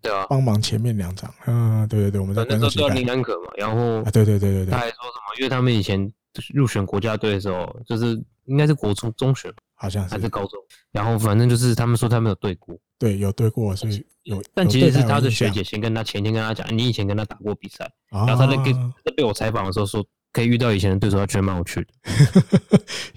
[0.00, 1.32] 对啊帮忙前面两场。
[1.46, 2.96] 嗯，对对对，我们在观众席看。
[2.96, 5.36] 林南可嘛，然后啊，对对对对对，他还说什么？
[5.38, 6.10] 因为他们以前。
[6.54, 10.58] 入选国家队的时候，就是应该是国中中学，好像是还是高中。
[10.90, 14.42] 然后反正就是他们说他没有对过，对，有对过，所以有。
[14.54, 18.72] 但其实是他的学姐先跟他前天跟他讲，你以前跟他打过比赛，然后他在跟
[19.04, 21.88] 在被我采访的时候说，可以遇到以前的对手，他觉得蛮有趣的。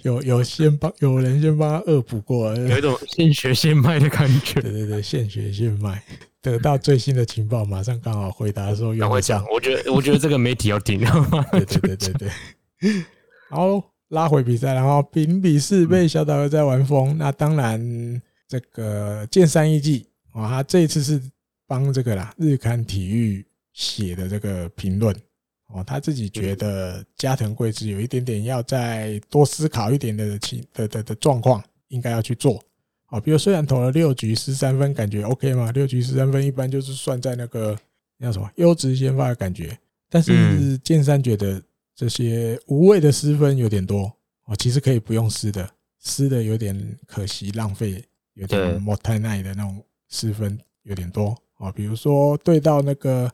[0.04, 4.62] 有有先帮有人先帮他恶补过，有一种 现学现卖的感觉。
[4.62, 6.02] 对对对，现学现卖，
[6.42, 9.44] 得到最新的情报，马上刚好回答的时候又会讲。
[9.52, 11.00] 我觉得我觉得这个媒体要听，
[11.52, 12.32] 对对对对对。
[13.50, 17.18] 好，拉回比赛，然后零比四被小岛在玩疯。
[17.18, 21.22] 那当然，这个剑山一季啊，他这一次是
[21.68, 25.16] 帮这个啦日刊体育写的这个评论
[25.68, 32.64] 哦，他自己觉得加藤贵之有一点点要再多思考一点的情的的的状况，应该要去做。
[33.08, 35.72] 啊，比如虽然投了六局十三分，感觉 OK 嘛？
[35.72, 37.78] 六局十三分一般就是算在那个
[38.20, 39.78] 叫什么优质先发的感觉。
[40.10, 41.62] 但是剑三觉得
[41.96, 44.12] 这些无谓的失分有点多
[44.46, 45.68] 哦，其实可以不用失的，
[46.04, 48.04] 失的有点可惜浪费，
[48.34, 51.72] 有点莫太耐的那种失分有点多啊。
[51.72, 53.32] 比如说对到那个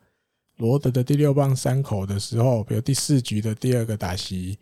[0.57, 4.57] 罗德的第六棒三口的时候，比如第四局的第二个打席，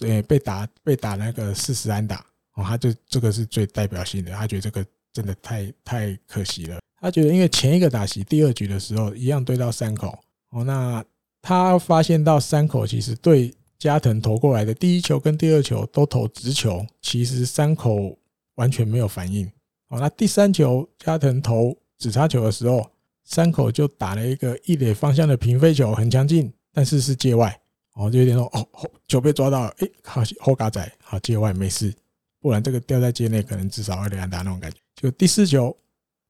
[0.00, 2.24] 呃，被打被打那个四十安打。
[2.54, 6.80] 哦，他就这个是最代表性的，他觉得这个真的太太可惜了。
[7.00, 10.18] 他觉得，因为前一个打席第二局的时候，一样对到三口，
[10.50, 11.04] 哦，那
[11.40, 18.18] 他发现到山口其实对加藤投过来的第一球跟第二球都投直球，其实山口
[18.56, 19.46] 完全没有反应。
[19.88, 22.90] 哦，那第三球加藤投直叉球的时候，
[23.24, 27.58] 山口就打了一个一垒方向的平飞球，很强劲，但是是界外，
[27.94, 31.94] 哦，就有点说，哦，球被抓到了，诶，好，后嘎仔，好，界外没事。
[32.40, 34.78] 不然这个掉在界内，可能至少二垒安打那种感觉。
[34.94, 35.76] 就第四球，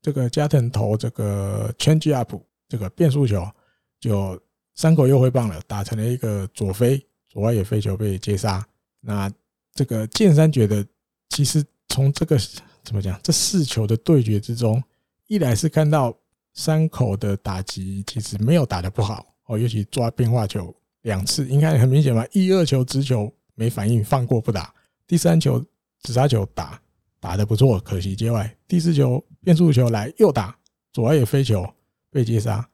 [0.01, 2.35] 这个加藤投这个 change up
[2.69, 3.47] 这个变速球，
[4.01, 4.41] 就
[4.79, 8.65] 山口又挥棒了，打成了一个左飞左外野飞球被接杀。
[9.01, 9.29] 那
[9.75, 10.87] 这个剑三觉得，
[11.31, 12.39] 其实从这个
[12.85, 14.81] 怎么讲，这四球的对决之中，
[15.27, 16.17] 一来是看到
[16.55, 20.73] 山口的打击其实没有打得不好哦，尤其抓变化球
[21.03, 22.25] 两次，应该很明显吧？
[22.31, 24.73] 一二球直球没反应，放过不打，
[25.07, 25.63] 第三球。
[26.01, 26.81] 直杀球打
[27.19, 28.57] 打得不错，可惜接外。
[28.69, 30.57] 第四球变速球来又打
[30.93, 31.69] 左外野飞球
[32.09, 32.65] 被接杀。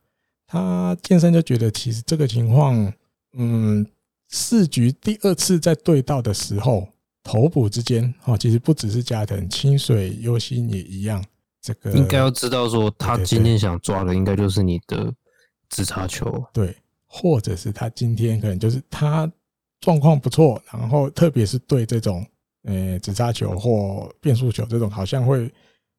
[0.54, 2.92] 他剑三就觉得其实这个情况，
[3.36, 3.84] 嗯，
[4.28, 6.86] 四局第二次在对到的时候，
[7.24, 11.24] 头补之间哦，其实不只是加藤清水优心也一样。
[11.60, 15.12] 这个应该要知道说，他今天想抓的应该就是你的
[15.68, 19.28] 直插球，对，或者是他今天可能就是他
[19.80, 22.24] 状况不错，然后特别是对这种。
[22.66, 25.52] 呃，直插球或变速球这种好像会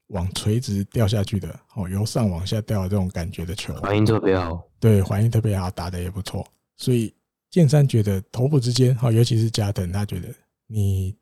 [0.07, 4.63] 往垂直掉下去的哦，由上往下掉的这种感觉的球，反应特别好。
[4.79, 6.45] 对，反应特别好，打的也不错。
[6.77, 7.13] 所以
[7.49, 10.27] 剑三觉得头部之间，哈，尤其是加藤，他觉得
[10.67, 11.15] 你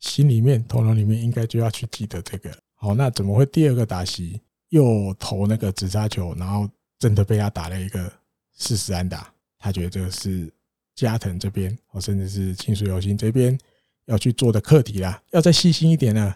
[0.00, 2.50] 心里面、头脑里面应该就要去记得这个。
[2.74, 8.12] 好，那怎么会第二个打席又投那个直插球，然后真的被他打了一个
[8.52, 9.32] 四十安打？
[9.58, 10.52] 他觉得这个是
[10.94, 13.58] 加藤这边，哦，甚至是清水游心这边。
[14.06, 16.34] 要去做的课题啦，要再细心一点呢。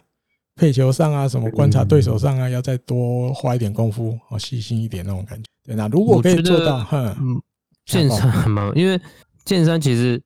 [0.57, 5.49] 配球上啊，什么观察对手上啊，要再多花一点功夫，哦，细心一点那种感觉。
[5.65, 7.43] 对，那如果可以做到，哼，嗯，
[7.87, 9.01] 剑三很忙，因为
[9.45, 10.23] 剑三其实，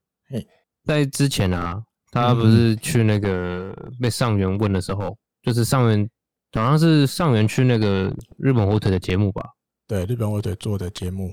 [0.84, 6.08] 在之前啊，他不是去那个被上元问的时候，就是上元
[6.52, 9.42] 好像是上元去那个日本火腿的节目吧？
[9.86, 11.32] 对，日本火腿做的节目。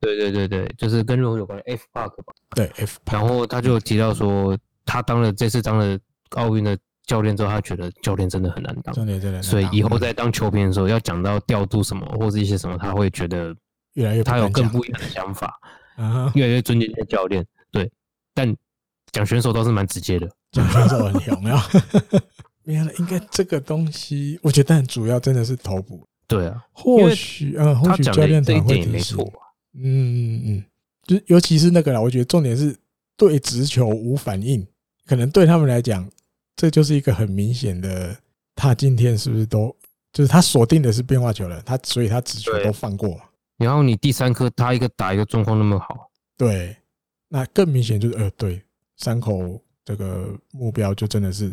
[0.00, 2.32] 对对对对，就是跟日本有关的 F Park 吧？
[2.54, 2.98] 对，F。
[3.10, 4.56] 然后他就提到说。
[4.86, 5.98] 他当了这次当了
[6.32, 6.76] 奥运的
[7.06, 9.42] 教练之后，他觉得教练真的很难当，真的真的。
[9.42, 13.54] 所以以后在当球评的时候，要讲到调度什么或者一些什么，他会觉得
[13.94, 15.58] 越来越他有更不一样的想法，
[16.34, 17.44] 越来越尊敬这些教练。
[17.70, 17.90] 对，
[18.34, 18.54] 但
[19.12, 21.56] 讲选手倒是蛮直接的，讲选手很有没有？
[22.64, 26.06] 原来应该这个东西，我觉得很主要真的是投捕。
[26.26, 29.30] 对啊，或许嗯，或许教练这一点也没错。
[29.74, 30.64] 嗯嗯嗯，
[31.06, 32.76] 就尤其是那个啦，我觉得重点是。
[33.16, 34.66] 对直球无反应，
[35.06, 36.04] 可能对他们来讲，
[36.56, 38.16] 这就是一个很明显的。
[38.56, 39.74] 他今天是不是都
[40.12, 41.60] 就是他锁定的是变化球了？
[41.62, 43.20] 他所以他直球都放过。
[43.56, 46.76] 然后你第三颗他一个打一个状况那么好，对，
[47.28, 48.62] 那更明显就是呃，对，
[48.96, 51.52] 山口这个目标就真的是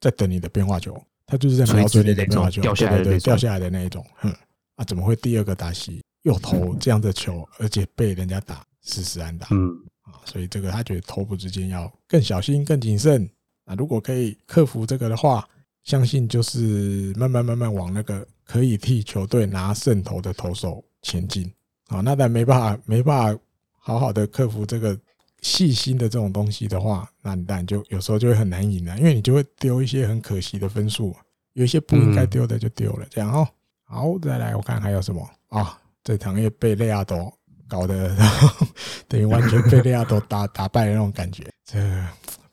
[0.00, 4.04] 在等你的变化球，他就是在瞄准你的变化球掉下来的掉下来的那一种。
[4.16, 4.30] 哼，
[4.76, 9.46] 啊，怎么会第二个打席又投这样的球，而且被人家打四十安打？
[9.50, 9.70] 嗯。
[10.02, 13.26] 啊，所以这个他觉得投捕之间要更小心、更谨慎。
[13.64, 15.48] 啊，如果可以克服这个的话，
[15.82, 21.50] 相信就是慢慢慢慢往那个可以替球队拿胜投的投手前进。
[21.88, 23.40] 啊，那但没办法，没办法
[23.78, 24.98] 好好的克服这个
[25.42, 31.14] 细心的这种东西的话，那你当然就有时候就会很难赢了，因为你就会丢一些很可惜的分数，
[31.52, 33.06] 有一些不应该丢的就丢了。
[33.10, 33.46] 这样哦，
[33.84, 35.78] 好，再来我看还有什么啊？
[36.02, 37.32] 这场也被雷亚多。
[37.66, 38.14] 搞得，
[39.08, 41.80] 等于完全被雷亚多打打败的那种感觉，这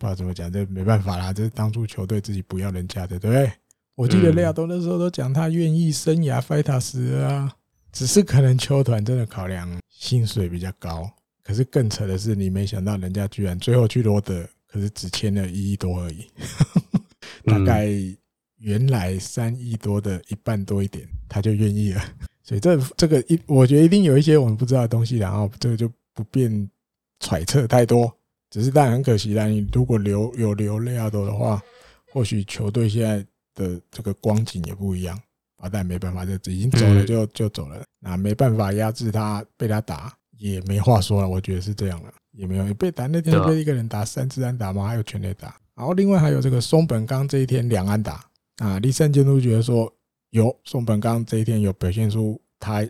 [0.02, 3.52] 不知道怎么讲，这没办法啦，这是当初球队自己不要人家的，对不对？
[3.94, 7.54] 我记得雷亚多那时候都讲他愿意生涯 Fighters 啊，
[7.92, 11.08] 只是可能球团真的考量薪水比较高，
[11.44, 16.26] 可是更扯的是，你没想到人家居然最后去罗德，可是只签了一亿多而已，
[17.46, 17.88] 大概
[18.58, 22.02] 原来三亿多的一半多一点，他就愿意了。
[22.42, 26.68] 所以这这个一，我觉得一定有一些我们不知道的东西，然后这个就不便
[27.20, 28.12] 揣测太多。
[28.52, 31.60] 只是当然很可惜啦，你如果留有留雷亚多的话，
[32.12, 33.26] 或许球队现在
[33.56, 35.18] 的这个光景也不一样
[35.56, 44.86] 啊，但没办法，这已经走了就就走了，那没办法压制他，被他打也没话说了，我觉得是这样了，也没有被打那天被一个人打三支安打吗？
[44.86, 48.22] 还有全垒打，然后另外还有这个松本刚这一天两安打
[48.58, 49.90] 啊，立山监督觉得说
[50.32, 52.86] 有松本刚这一天有表现出他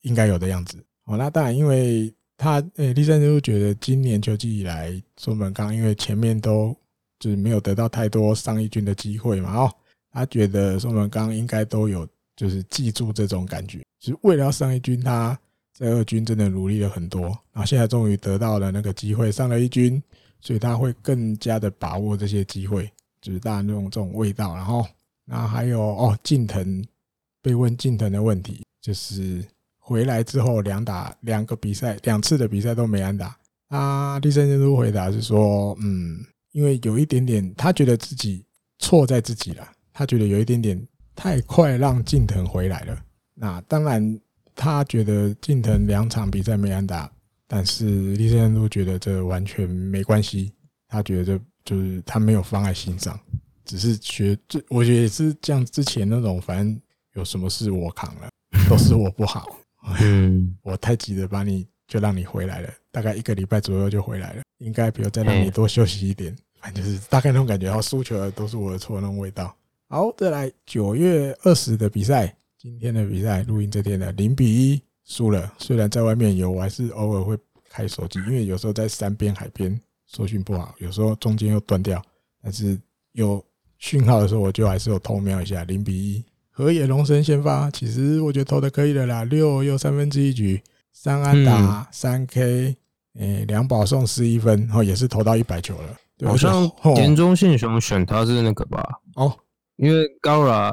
[0.00, 2.10] 应该有的样子，哦，那当然因为。
[2.36, 6.76] 他诶，立山就觉得今年球季以来，松本刚因为前面都
[7.20, 9.72] 就是没有得到太多上一军的机会嘛，哦，
[10.10, 12.06] 他觉得松本刚应该都有
[12.36, 15.38] 就是记住这种感觉，就是为了要上一军，他
[15.72, 20.02] 在二军真的努力了很多，然后现在终于得到了那个机会上了一军，
[20.40, 22.90] 所以他会更加的把握这些机会，
[23.20, 24.84] 就是大家那种这种味道，然后，
[25.24, 26.84] 然后还有哦，近藤
[27.40, 29.44] 被问近藤的问题就是。
[29.86, 33.36] 回来之后两打两个比赛，两次的比赛都没安打。
[33.68, 38.42] 啊，立山监督回答是说，嗯，因为有一点点，他觉得自己
[38.78, 39.68] 错在自己了。
[39.92, 42.98] 他觉得有一点点太快让近藤回来了。
[43.34, 44.18] 那当然，
[44.54, 47.12] 他觉得近藤两场比赛没安打，
[47.46, 50.50] 但是立山监督觉得这完全没关系。
[50.88, 53.20] 他觉得这就是他没有放在心上，
[53.66, 56.80] 只是觉这，我觉得也是像之前那种，反正
[57.14, 58.30] 有什么事我扛了，
[58.70, 59.46] 都是我不好。
[60.00, 67.66] 嗯， 我太急着把你就让你回来了，大概一个礼拜左右就回来了，应该比如再让你多休息一点，反正就是大概那种感觉。
[67.66, 69.54] 然后输球的都是我的错那种味道。
[69.88, 75.52] 好，再来九月二十的比赛，今天的比赛录音这天的零比一输了。
[75.58, 77.36] 虽然在外面有，我还是偶尔会
[77.68, 82.02] 开手机，因为有时候在山边海边收讯不好，有时候中间又断掉，
[82.42, 82.80] 但是
[83.12, 83.44] 有
[83.78, 86.24] 讯号的时候，我就还是有偷瞄一下零比一。
[86.56, 90.62] 河野龙神先发，其实我觉得投的可以的啦，六又三分之一局，
[90.92, 92.76] 三安打，三 K，
[93.18, 95.96] 诶，两保送十一分，然后也是投到一百球了。
[96.24, 98.80] 好像田中信雄选他是那个吧？
[99.16, 99.36] 哦，
[99.74, 100.72] 因为高拉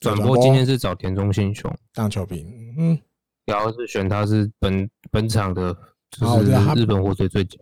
[0.00, 2.44] 转播今天是找田中信雄当球评，
[2.76, 2.98] 嗯，
[3.46, 5.72] 然后是选他是本本场的，
[6.10, 7.56] 就是日本火腿最佳。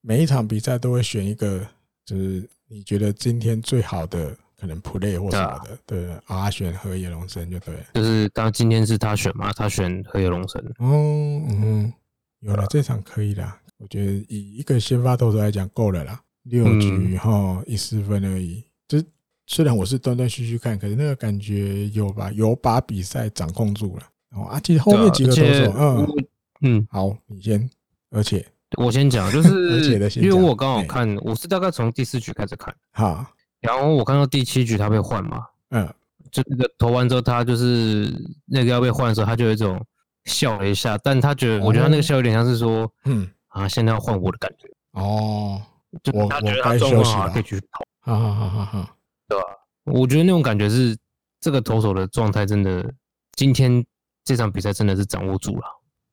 [0.00, 1.64] 每一场比赛都会选一个，
[2.04, 4.36] 就是你觉得今天最好的。
[4.58, 10.60] 可能 play 或什么的，对，啊，选河野龙神就对，就是当今天是他选嘛，他选河野龙神。
[10.78, 11.92] 哦，嗯，
[12.40, 18.64] 有了这场可以啦，我觉得以一个先发投手来讲够了啦，六局哈一四分而已。
[18.88, 19.02] 就
[19.46, 24.02] 虽然我是断断续续看，可是那个感觉有吧，有把比赛掌控住了。
[24.30, 26.26] 哦，啊，其实后面几个投手，嗯。
[26.62, 27.68] 嗯，好，你先，
[28.10, 28.42] 而且。
[28.78, 29.50] 我先讲，就是
[30.18, 33.30] 因为我刚好看，我是大概从第四局开始看，哈。
[33.66, 35.94] 然后我看到第七局他被换嘛，嗯，
[36.30, 38.12] 就那个投完之后，他就是
[38.44, 39.84] 那个要被换的时候，他就有一种
[40.24, 43.28] 笑了一下，但他觉得，我觉得他那个笑有点像是说，嗯。
[43.48, 44.68] 啊，现在要换我的感觉。
[45.00, 45.58] 哦，
[46.02, 49.44] 就他觉得他状况好，可以继续投，哈哈哈哈哈，对吧？
[49.84, 50.94] 我觉得那种感觉是
[51.40, 52.92] 这个投手的状态真的，
[53.32, 53.82] 今天
[54.24, 55.64] 这场比赛真的是掌握住了，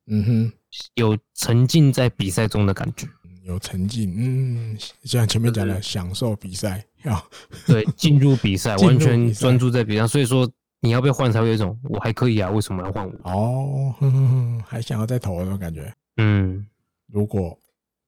[0.08, 0.54] 嗯哼，
[0.94, 3.10] 有沉浸在比赛中的感觉。
[3.44, 7.22] 有沉浸，嗯，像前面讲的，享受比赛，要
[7.68, 10.07] 对 进入比赛，完全专注在比赛。
[10.07, 10.49] 所以说，
[10.80, 13.14] 你要被换才会有一种我还可以啊，为什么要换我？
[13.24, 15.94] 哦呵呵呵，还想要再投那种感觉。
[16.18, 16.65] 嗯，
[17.07, 17.57] 如果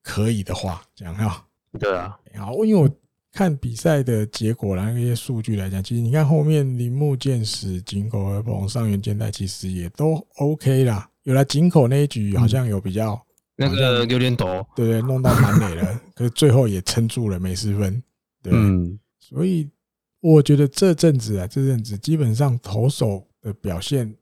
[0.02, 1.45] 可以的话，这样哈。
[1.80, 2.90] 对啊，好，因为我
[3.34, 11.10] 看比赛的结果啦，那些数据来讲，其实你看后面铃木健史、井口和朋、上原健太，其实也都 OK 啦。
[11.24, 13.22] 有了井口那一局，好像有比较。
[13.57, 18.03] 那个有点抖，对对，弄到满垒了，可是最后也撑住了，没失分，
[18.44, 18.52] 对。
[18.53, 19.69] 嗯，所以
[20.19, 24.14] 我觉得这阵子啊，这阵子基本上投手的表现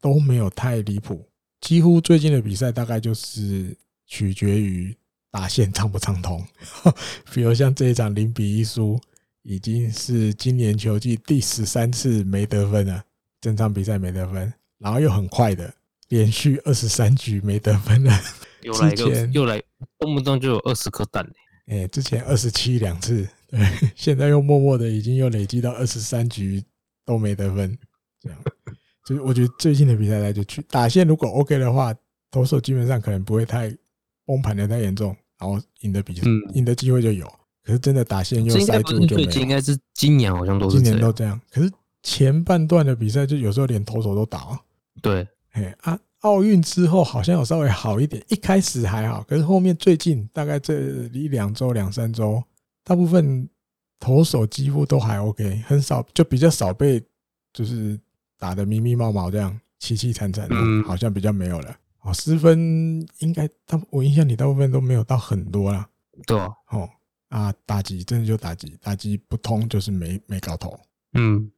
[0.00, 1.28] 都没有太离谱，
[1.60, 4.96] 几乎最近的比赛大概就是取决于
[5.30, 6.42] 打线畅不畅通。
[7.34, 8.98] 比如像这一场零比一输，
[9.42, 13.04] 已经是今年球季第十三次没得分了，
[13.40, 15.74] 整场比赛没得分，然后又很快的
[16.08, 18.18] 连续二十三局没得分了。
[18.62, 19.62] 又来又又来，
[19.98, 21.28] 动不动就有二十颗蛋
[21.66, 23.60] 哎，之前二十七两次，对，
[23.94, 26.62] 现在又默默的已经又累积到二十三局
[27.04, 27.76] 都没得分，
[28.20, 28.38] 这样，
[29.06, 31.94] 就是我觉得最近的比赛来就去打线，如果 OK 的话，
[32.30, 33.74] 投手基本上可能不会太
[34.24, 36.22] 崩盘的太严重，然后赢的比赛
[36.54, 37.26] 赢的机会就有。
[37.62, 39.26] 可是真的打线又塞住就没有。
[39.26, 41.38] 最近应该是今年好像都是今年都这样。
[41.50, 41.70] 可是
[42.02, 44.58] 前半段的比赛就有时候连投手都打。
[45.02, 45.98] 对，哎啊。
[46.20, 50.74] 奥运之后好像有稍微好一点，一开始还好，可是后面最近大概这
[51.12, 52.42] 一两周、两三周，
[52.82, 53.48] 大部分
[54.00, 57.02] 投手几乎都还 OK，很少就比较少被
[57.52, 57.98] 就是
[58.38, 61.76] 打得密密麻麻这样凄凄惨惨的，好像比较没有了。
[62.02, 65.88] 哦，失分应该大我印象里大部分都没有到很多啦。
[66.26, 66.88] 对哦，
[67.28, 70.78] 啊，打击真的就打击，打击不通就是没没搞头。
[71.14, 71.50] 嗯，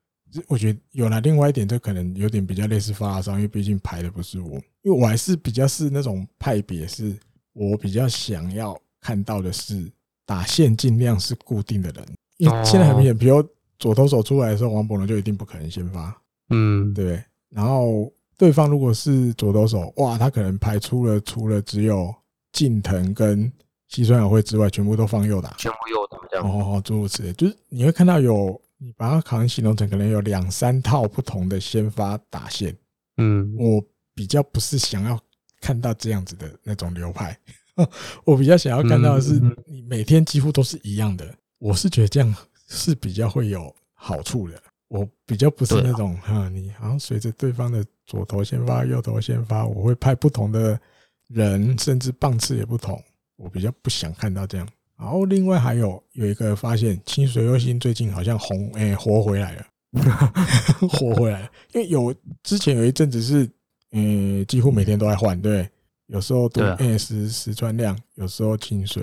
[0.47, 7.17] 我觉得有了另外一点，这可能有点比较类似发烧，因为毕竟排的不是我，因为我还是比较是那种派别，是
[7.53, 9.91] 我比较想要看到的是
[10.25, 12.07] 打线尽量是固定的人，
[12.39, 13.45] 因为现在很明显，比如
[13.79, 16.17] 左投手出来的时候，王柏伦就一定不可能先发，
[16.51, 17.23] 嗯，对。
[17.49, 22.15] 然后对方如果是左投手，哇，他可能排出了除了只有
[22.53, 23.53] 近藤跟
[23.89, 26.49] 西川遥辉之外，全部都放右打，全部右打这样。
[26.49, 28.61] 哦，诸如此类，就是你会看到有。
[28.83, 32.75] 你把它考成形容成可能有两三套不同的先发打线，
[33.19, 33.85] 嗯，我
[34.15, 35.21] 比较不是想要
[35.61, 37.39] 看到这样子的那种流派，
[38.25, 42.35] 我比较想要看到的是你每天几乎都是一样的，我是觉得这样
[42.69, 44.61] 是比较会有好处的。
[44.89, 50.81] 我比较不是那种哈，你好像随着对方的左头先发、右头先发，我会派不同的
[51.29, 53.01] 人，甚至棒次也不同，
[53.37, 54.67] 我比较不想看到这样。
[55.01, 59.67] 然后另外还有有一个发现，清水优心最近好像红诶活回来了，
[60.87, 61.51] 活回来了。
[61.73, 63.49] 因为有之前有一阵子是，
[63.93, 65.67] 呃，几乎每天都在换，对，
[66.09, 69.03] 有时候对 S 石川亮，有时候清水，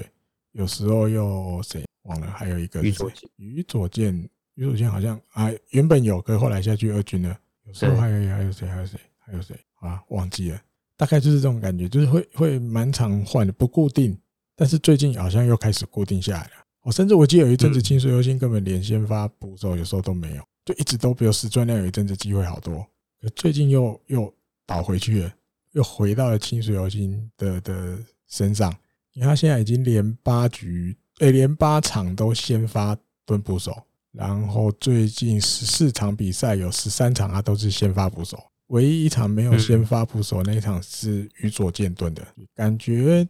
[0.51, 3.05] 有时候又谁忘了，还有一个是谁？
[3.37, 4.13] 宇佐见，
[4.53, 7.35] 宇佐见好像啊，原本有个，后来下去二军了。
[7.65, 8.67] 有时候还有还有谁？
[8.67, 8.99] 还有谁？
[9.17, 9.59] 还有谁？
[9.79, 10.61] 啊，忘记了。
[10.95, 14.15] 大概就是这种感觉，就是会会蛮常换的，不固定。
[14.57, 16.51] 但是最近好像又开始固定下来了。
[16.81, 22.85] 我甚至我记得有一阵子清水优心根本连先发捕手有时候都没有，就一直都比如石川亮有一阵子机会好多，
[23.21, 24.33] 可最近又又
[24.65, 25.33] 倒回去了，
[25.73, 28.75] 又回到了清水优心的的身上。
[29.13, 42.25] 你看他现在已经连八局，诶，连八场都先发蹲捕手，然后最近十四场比赛有十三场他都是先发捕手，唯一一场没有先发捕手那一场是宇佐见蹲的，
[42.55, 43.27] 感觉。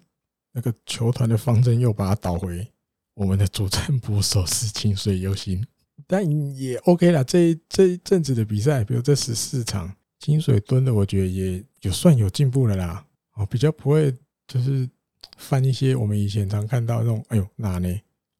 [0.57, 2.67] 那个球团的方针又把它倒回
[3.13, 5.63] 我们的主战捕手是清水优心，
[6.07, 6.25] 但
[6.55, 7.23] 也 OK 啦。
[7.23, 13.05] 这这一阵子的比赛，比如这十四场清水蹲的，我觉得也有算有进步了啦。
[13.35, 14.11] 哦，比较不会
[14.47, 14.89] 就是
[15.37, 17.87] 犯一些我们以前常看到那种，哎呦哪呢？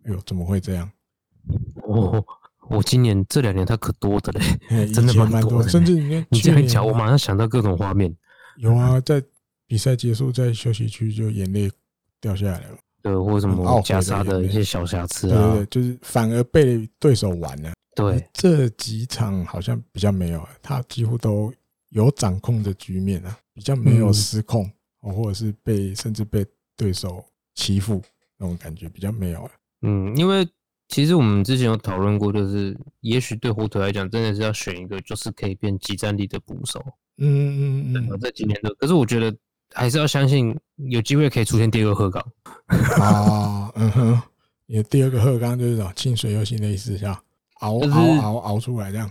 [0.06, 0.90] 哎呦怎么会这样？
[1.84, 2.26] 哦，
[2.68, 4.42] 我今年这两年他可多的嘞
[4.92, 5.70] 真的蛮多的。
[5.70, 8.12] 甚至你 你这样讲，我马上想到各种画面。
[8.58, 9.24] 有啊，在
[9.68, 11.72] 比赛结束在休息区就眼泪。
[12.20, 17.72] 掉下来了，对，或者什么夹杀的一些小瑕疵啊，对对，就是反而被对手玩了。
[17.96, 21.54] 对，这几场好像比较没有，他几乎都
[21.90, 24.70] 有掌控的局面啊，比较没有失控，
[25.02, 26.46] 或者是被甚至被
[26.76, 27.24] 对手
[27.56, 28.02] 欺负
[28.38, 29.52] 那种感觉比较没有了。
[29.82, 30.48] 嗯，因为
[30.90, 36.84] 其实我们之前有讨论过，就是也许对火腿来讲，真的是要选一个就是可以变即战力的捕手。
[37.18, 39.36] 嗯嗯嗯，这几年的，可是我觉得。
[39.78, 40.58] 还是要相信
[40.90, 42.26] 有机会可以出现第二个鹤岗。
[43.00, 44.22] 啊， 嗯哼，
[44.66, 47.14] 你的第二个鹤岗就是讲清水游行的意思，像
[47.60, 49.10] 熬熬熬熬出来这样。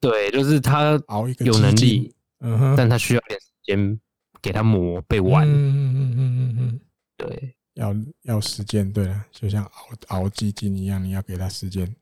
[0.00, 4.00] 对，就是他熬一个有能力，嗯哼，但他需要点时间
[4.40, 5.46] 给他磨被玩。
[5.46, 6.80] 嗯嗯嗯嗯嗯，
[7.18, 9.70] 对，要要时间，对了，就像熬
[10.08, 11.94] 熬基金一样，你要给他时间，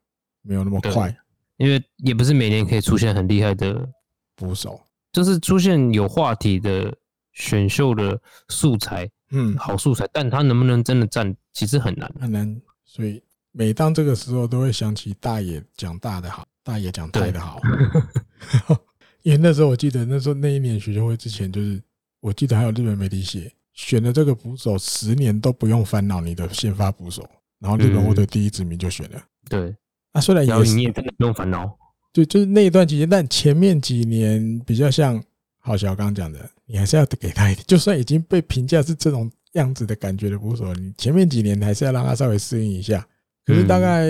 [0.42, 1.12] 没有那么快，
[1.56, 3.88] 因为也不是每年可以出现很厉害的
[4.36, 4.80] 捕手，
[5.12, 6.94] 就是出现有话题的。
[7.34, 12.60] 选秀的素材，嗯，好素材，但他能不能真的站，其实很难，很难。
[12.84, 17.60] 所以每当这个时候，都会想起大爷讲大的好，大爷讲太的好。
[19.22, 21.82] 因为那时候我记得，那时候那一年选秀会之前，就是
[22.20, 27.28] 我记得还有日本媒体写，选了这个捕手，十年都不用烦恼你的先发捕手，
[27.58, 29.20] 然后日本队的第一指名就选了。
[29.48, 29.74] 对，
[30.12, 31.76] 那虽然也你也真的不用烦恼，
[32.12, 35.20] 对，就是那一段期间，但前面几年比较像。
[35.66, 43.04] 好像刚刚讲的，你还是要给他一点，就算已经被评价是这种样子的感觉的捕手，你前面几年还是要让他稍微适应一下。
[43.46, 44.06] 可是大概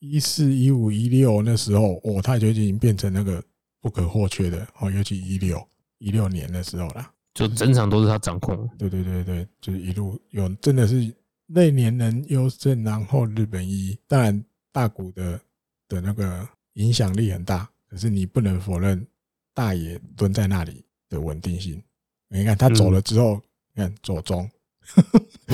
[0.00, 3.42] 一四一五一六那时候，哦，他就已经变成那个
[3.80, 5.66] 不可或缺的哦，尤其一六
[5.96, 8.68] 一六年的时候啦，就整场都是他掌控。
[8.78, 11.10] 对对对对，就是一路有真的是
[11.46, 15.40] 那年能优胜，然后日本一，当然大谷的
[15.88, 19.06] 的那个影响力很大，可是你不能否认。
[19.56, 21.82] 大爷蹲在那里的稳定性，
[22.28, 23.40] 你看他走了之后，
[23.72, 24.46] 你看左中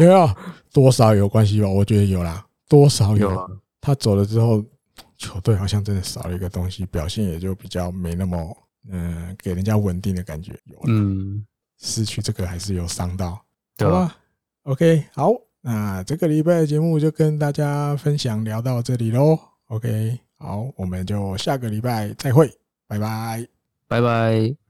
[0.00, 0.34] 有没有
[0.72, 1.68] 多少有关系吧？
[1.68, 3.60] 我觉得有啦，多少有。
[3.82, 4.64] 他走了之后，
[5.18, 8.56] 球队好像真的少了一个东西，表现也就比较没那么
[8.88, 10.58] 嗯，给人家稳定的感觉。
[10.64, 11.44] 有嗯，
[11.78, 13.38] 失去这个还是有伤到，
[13.76, 14.16] 对吧
[14.62, 19.38] ？OK，好，那这个礼拜的节目就跟大家分享聊到这里喽。
[19.66, 22.50] OK，好，我们就下个礼拜再会。
[22.88, 23.46] 拜拜，
[23.86, 24.67] 拜拜。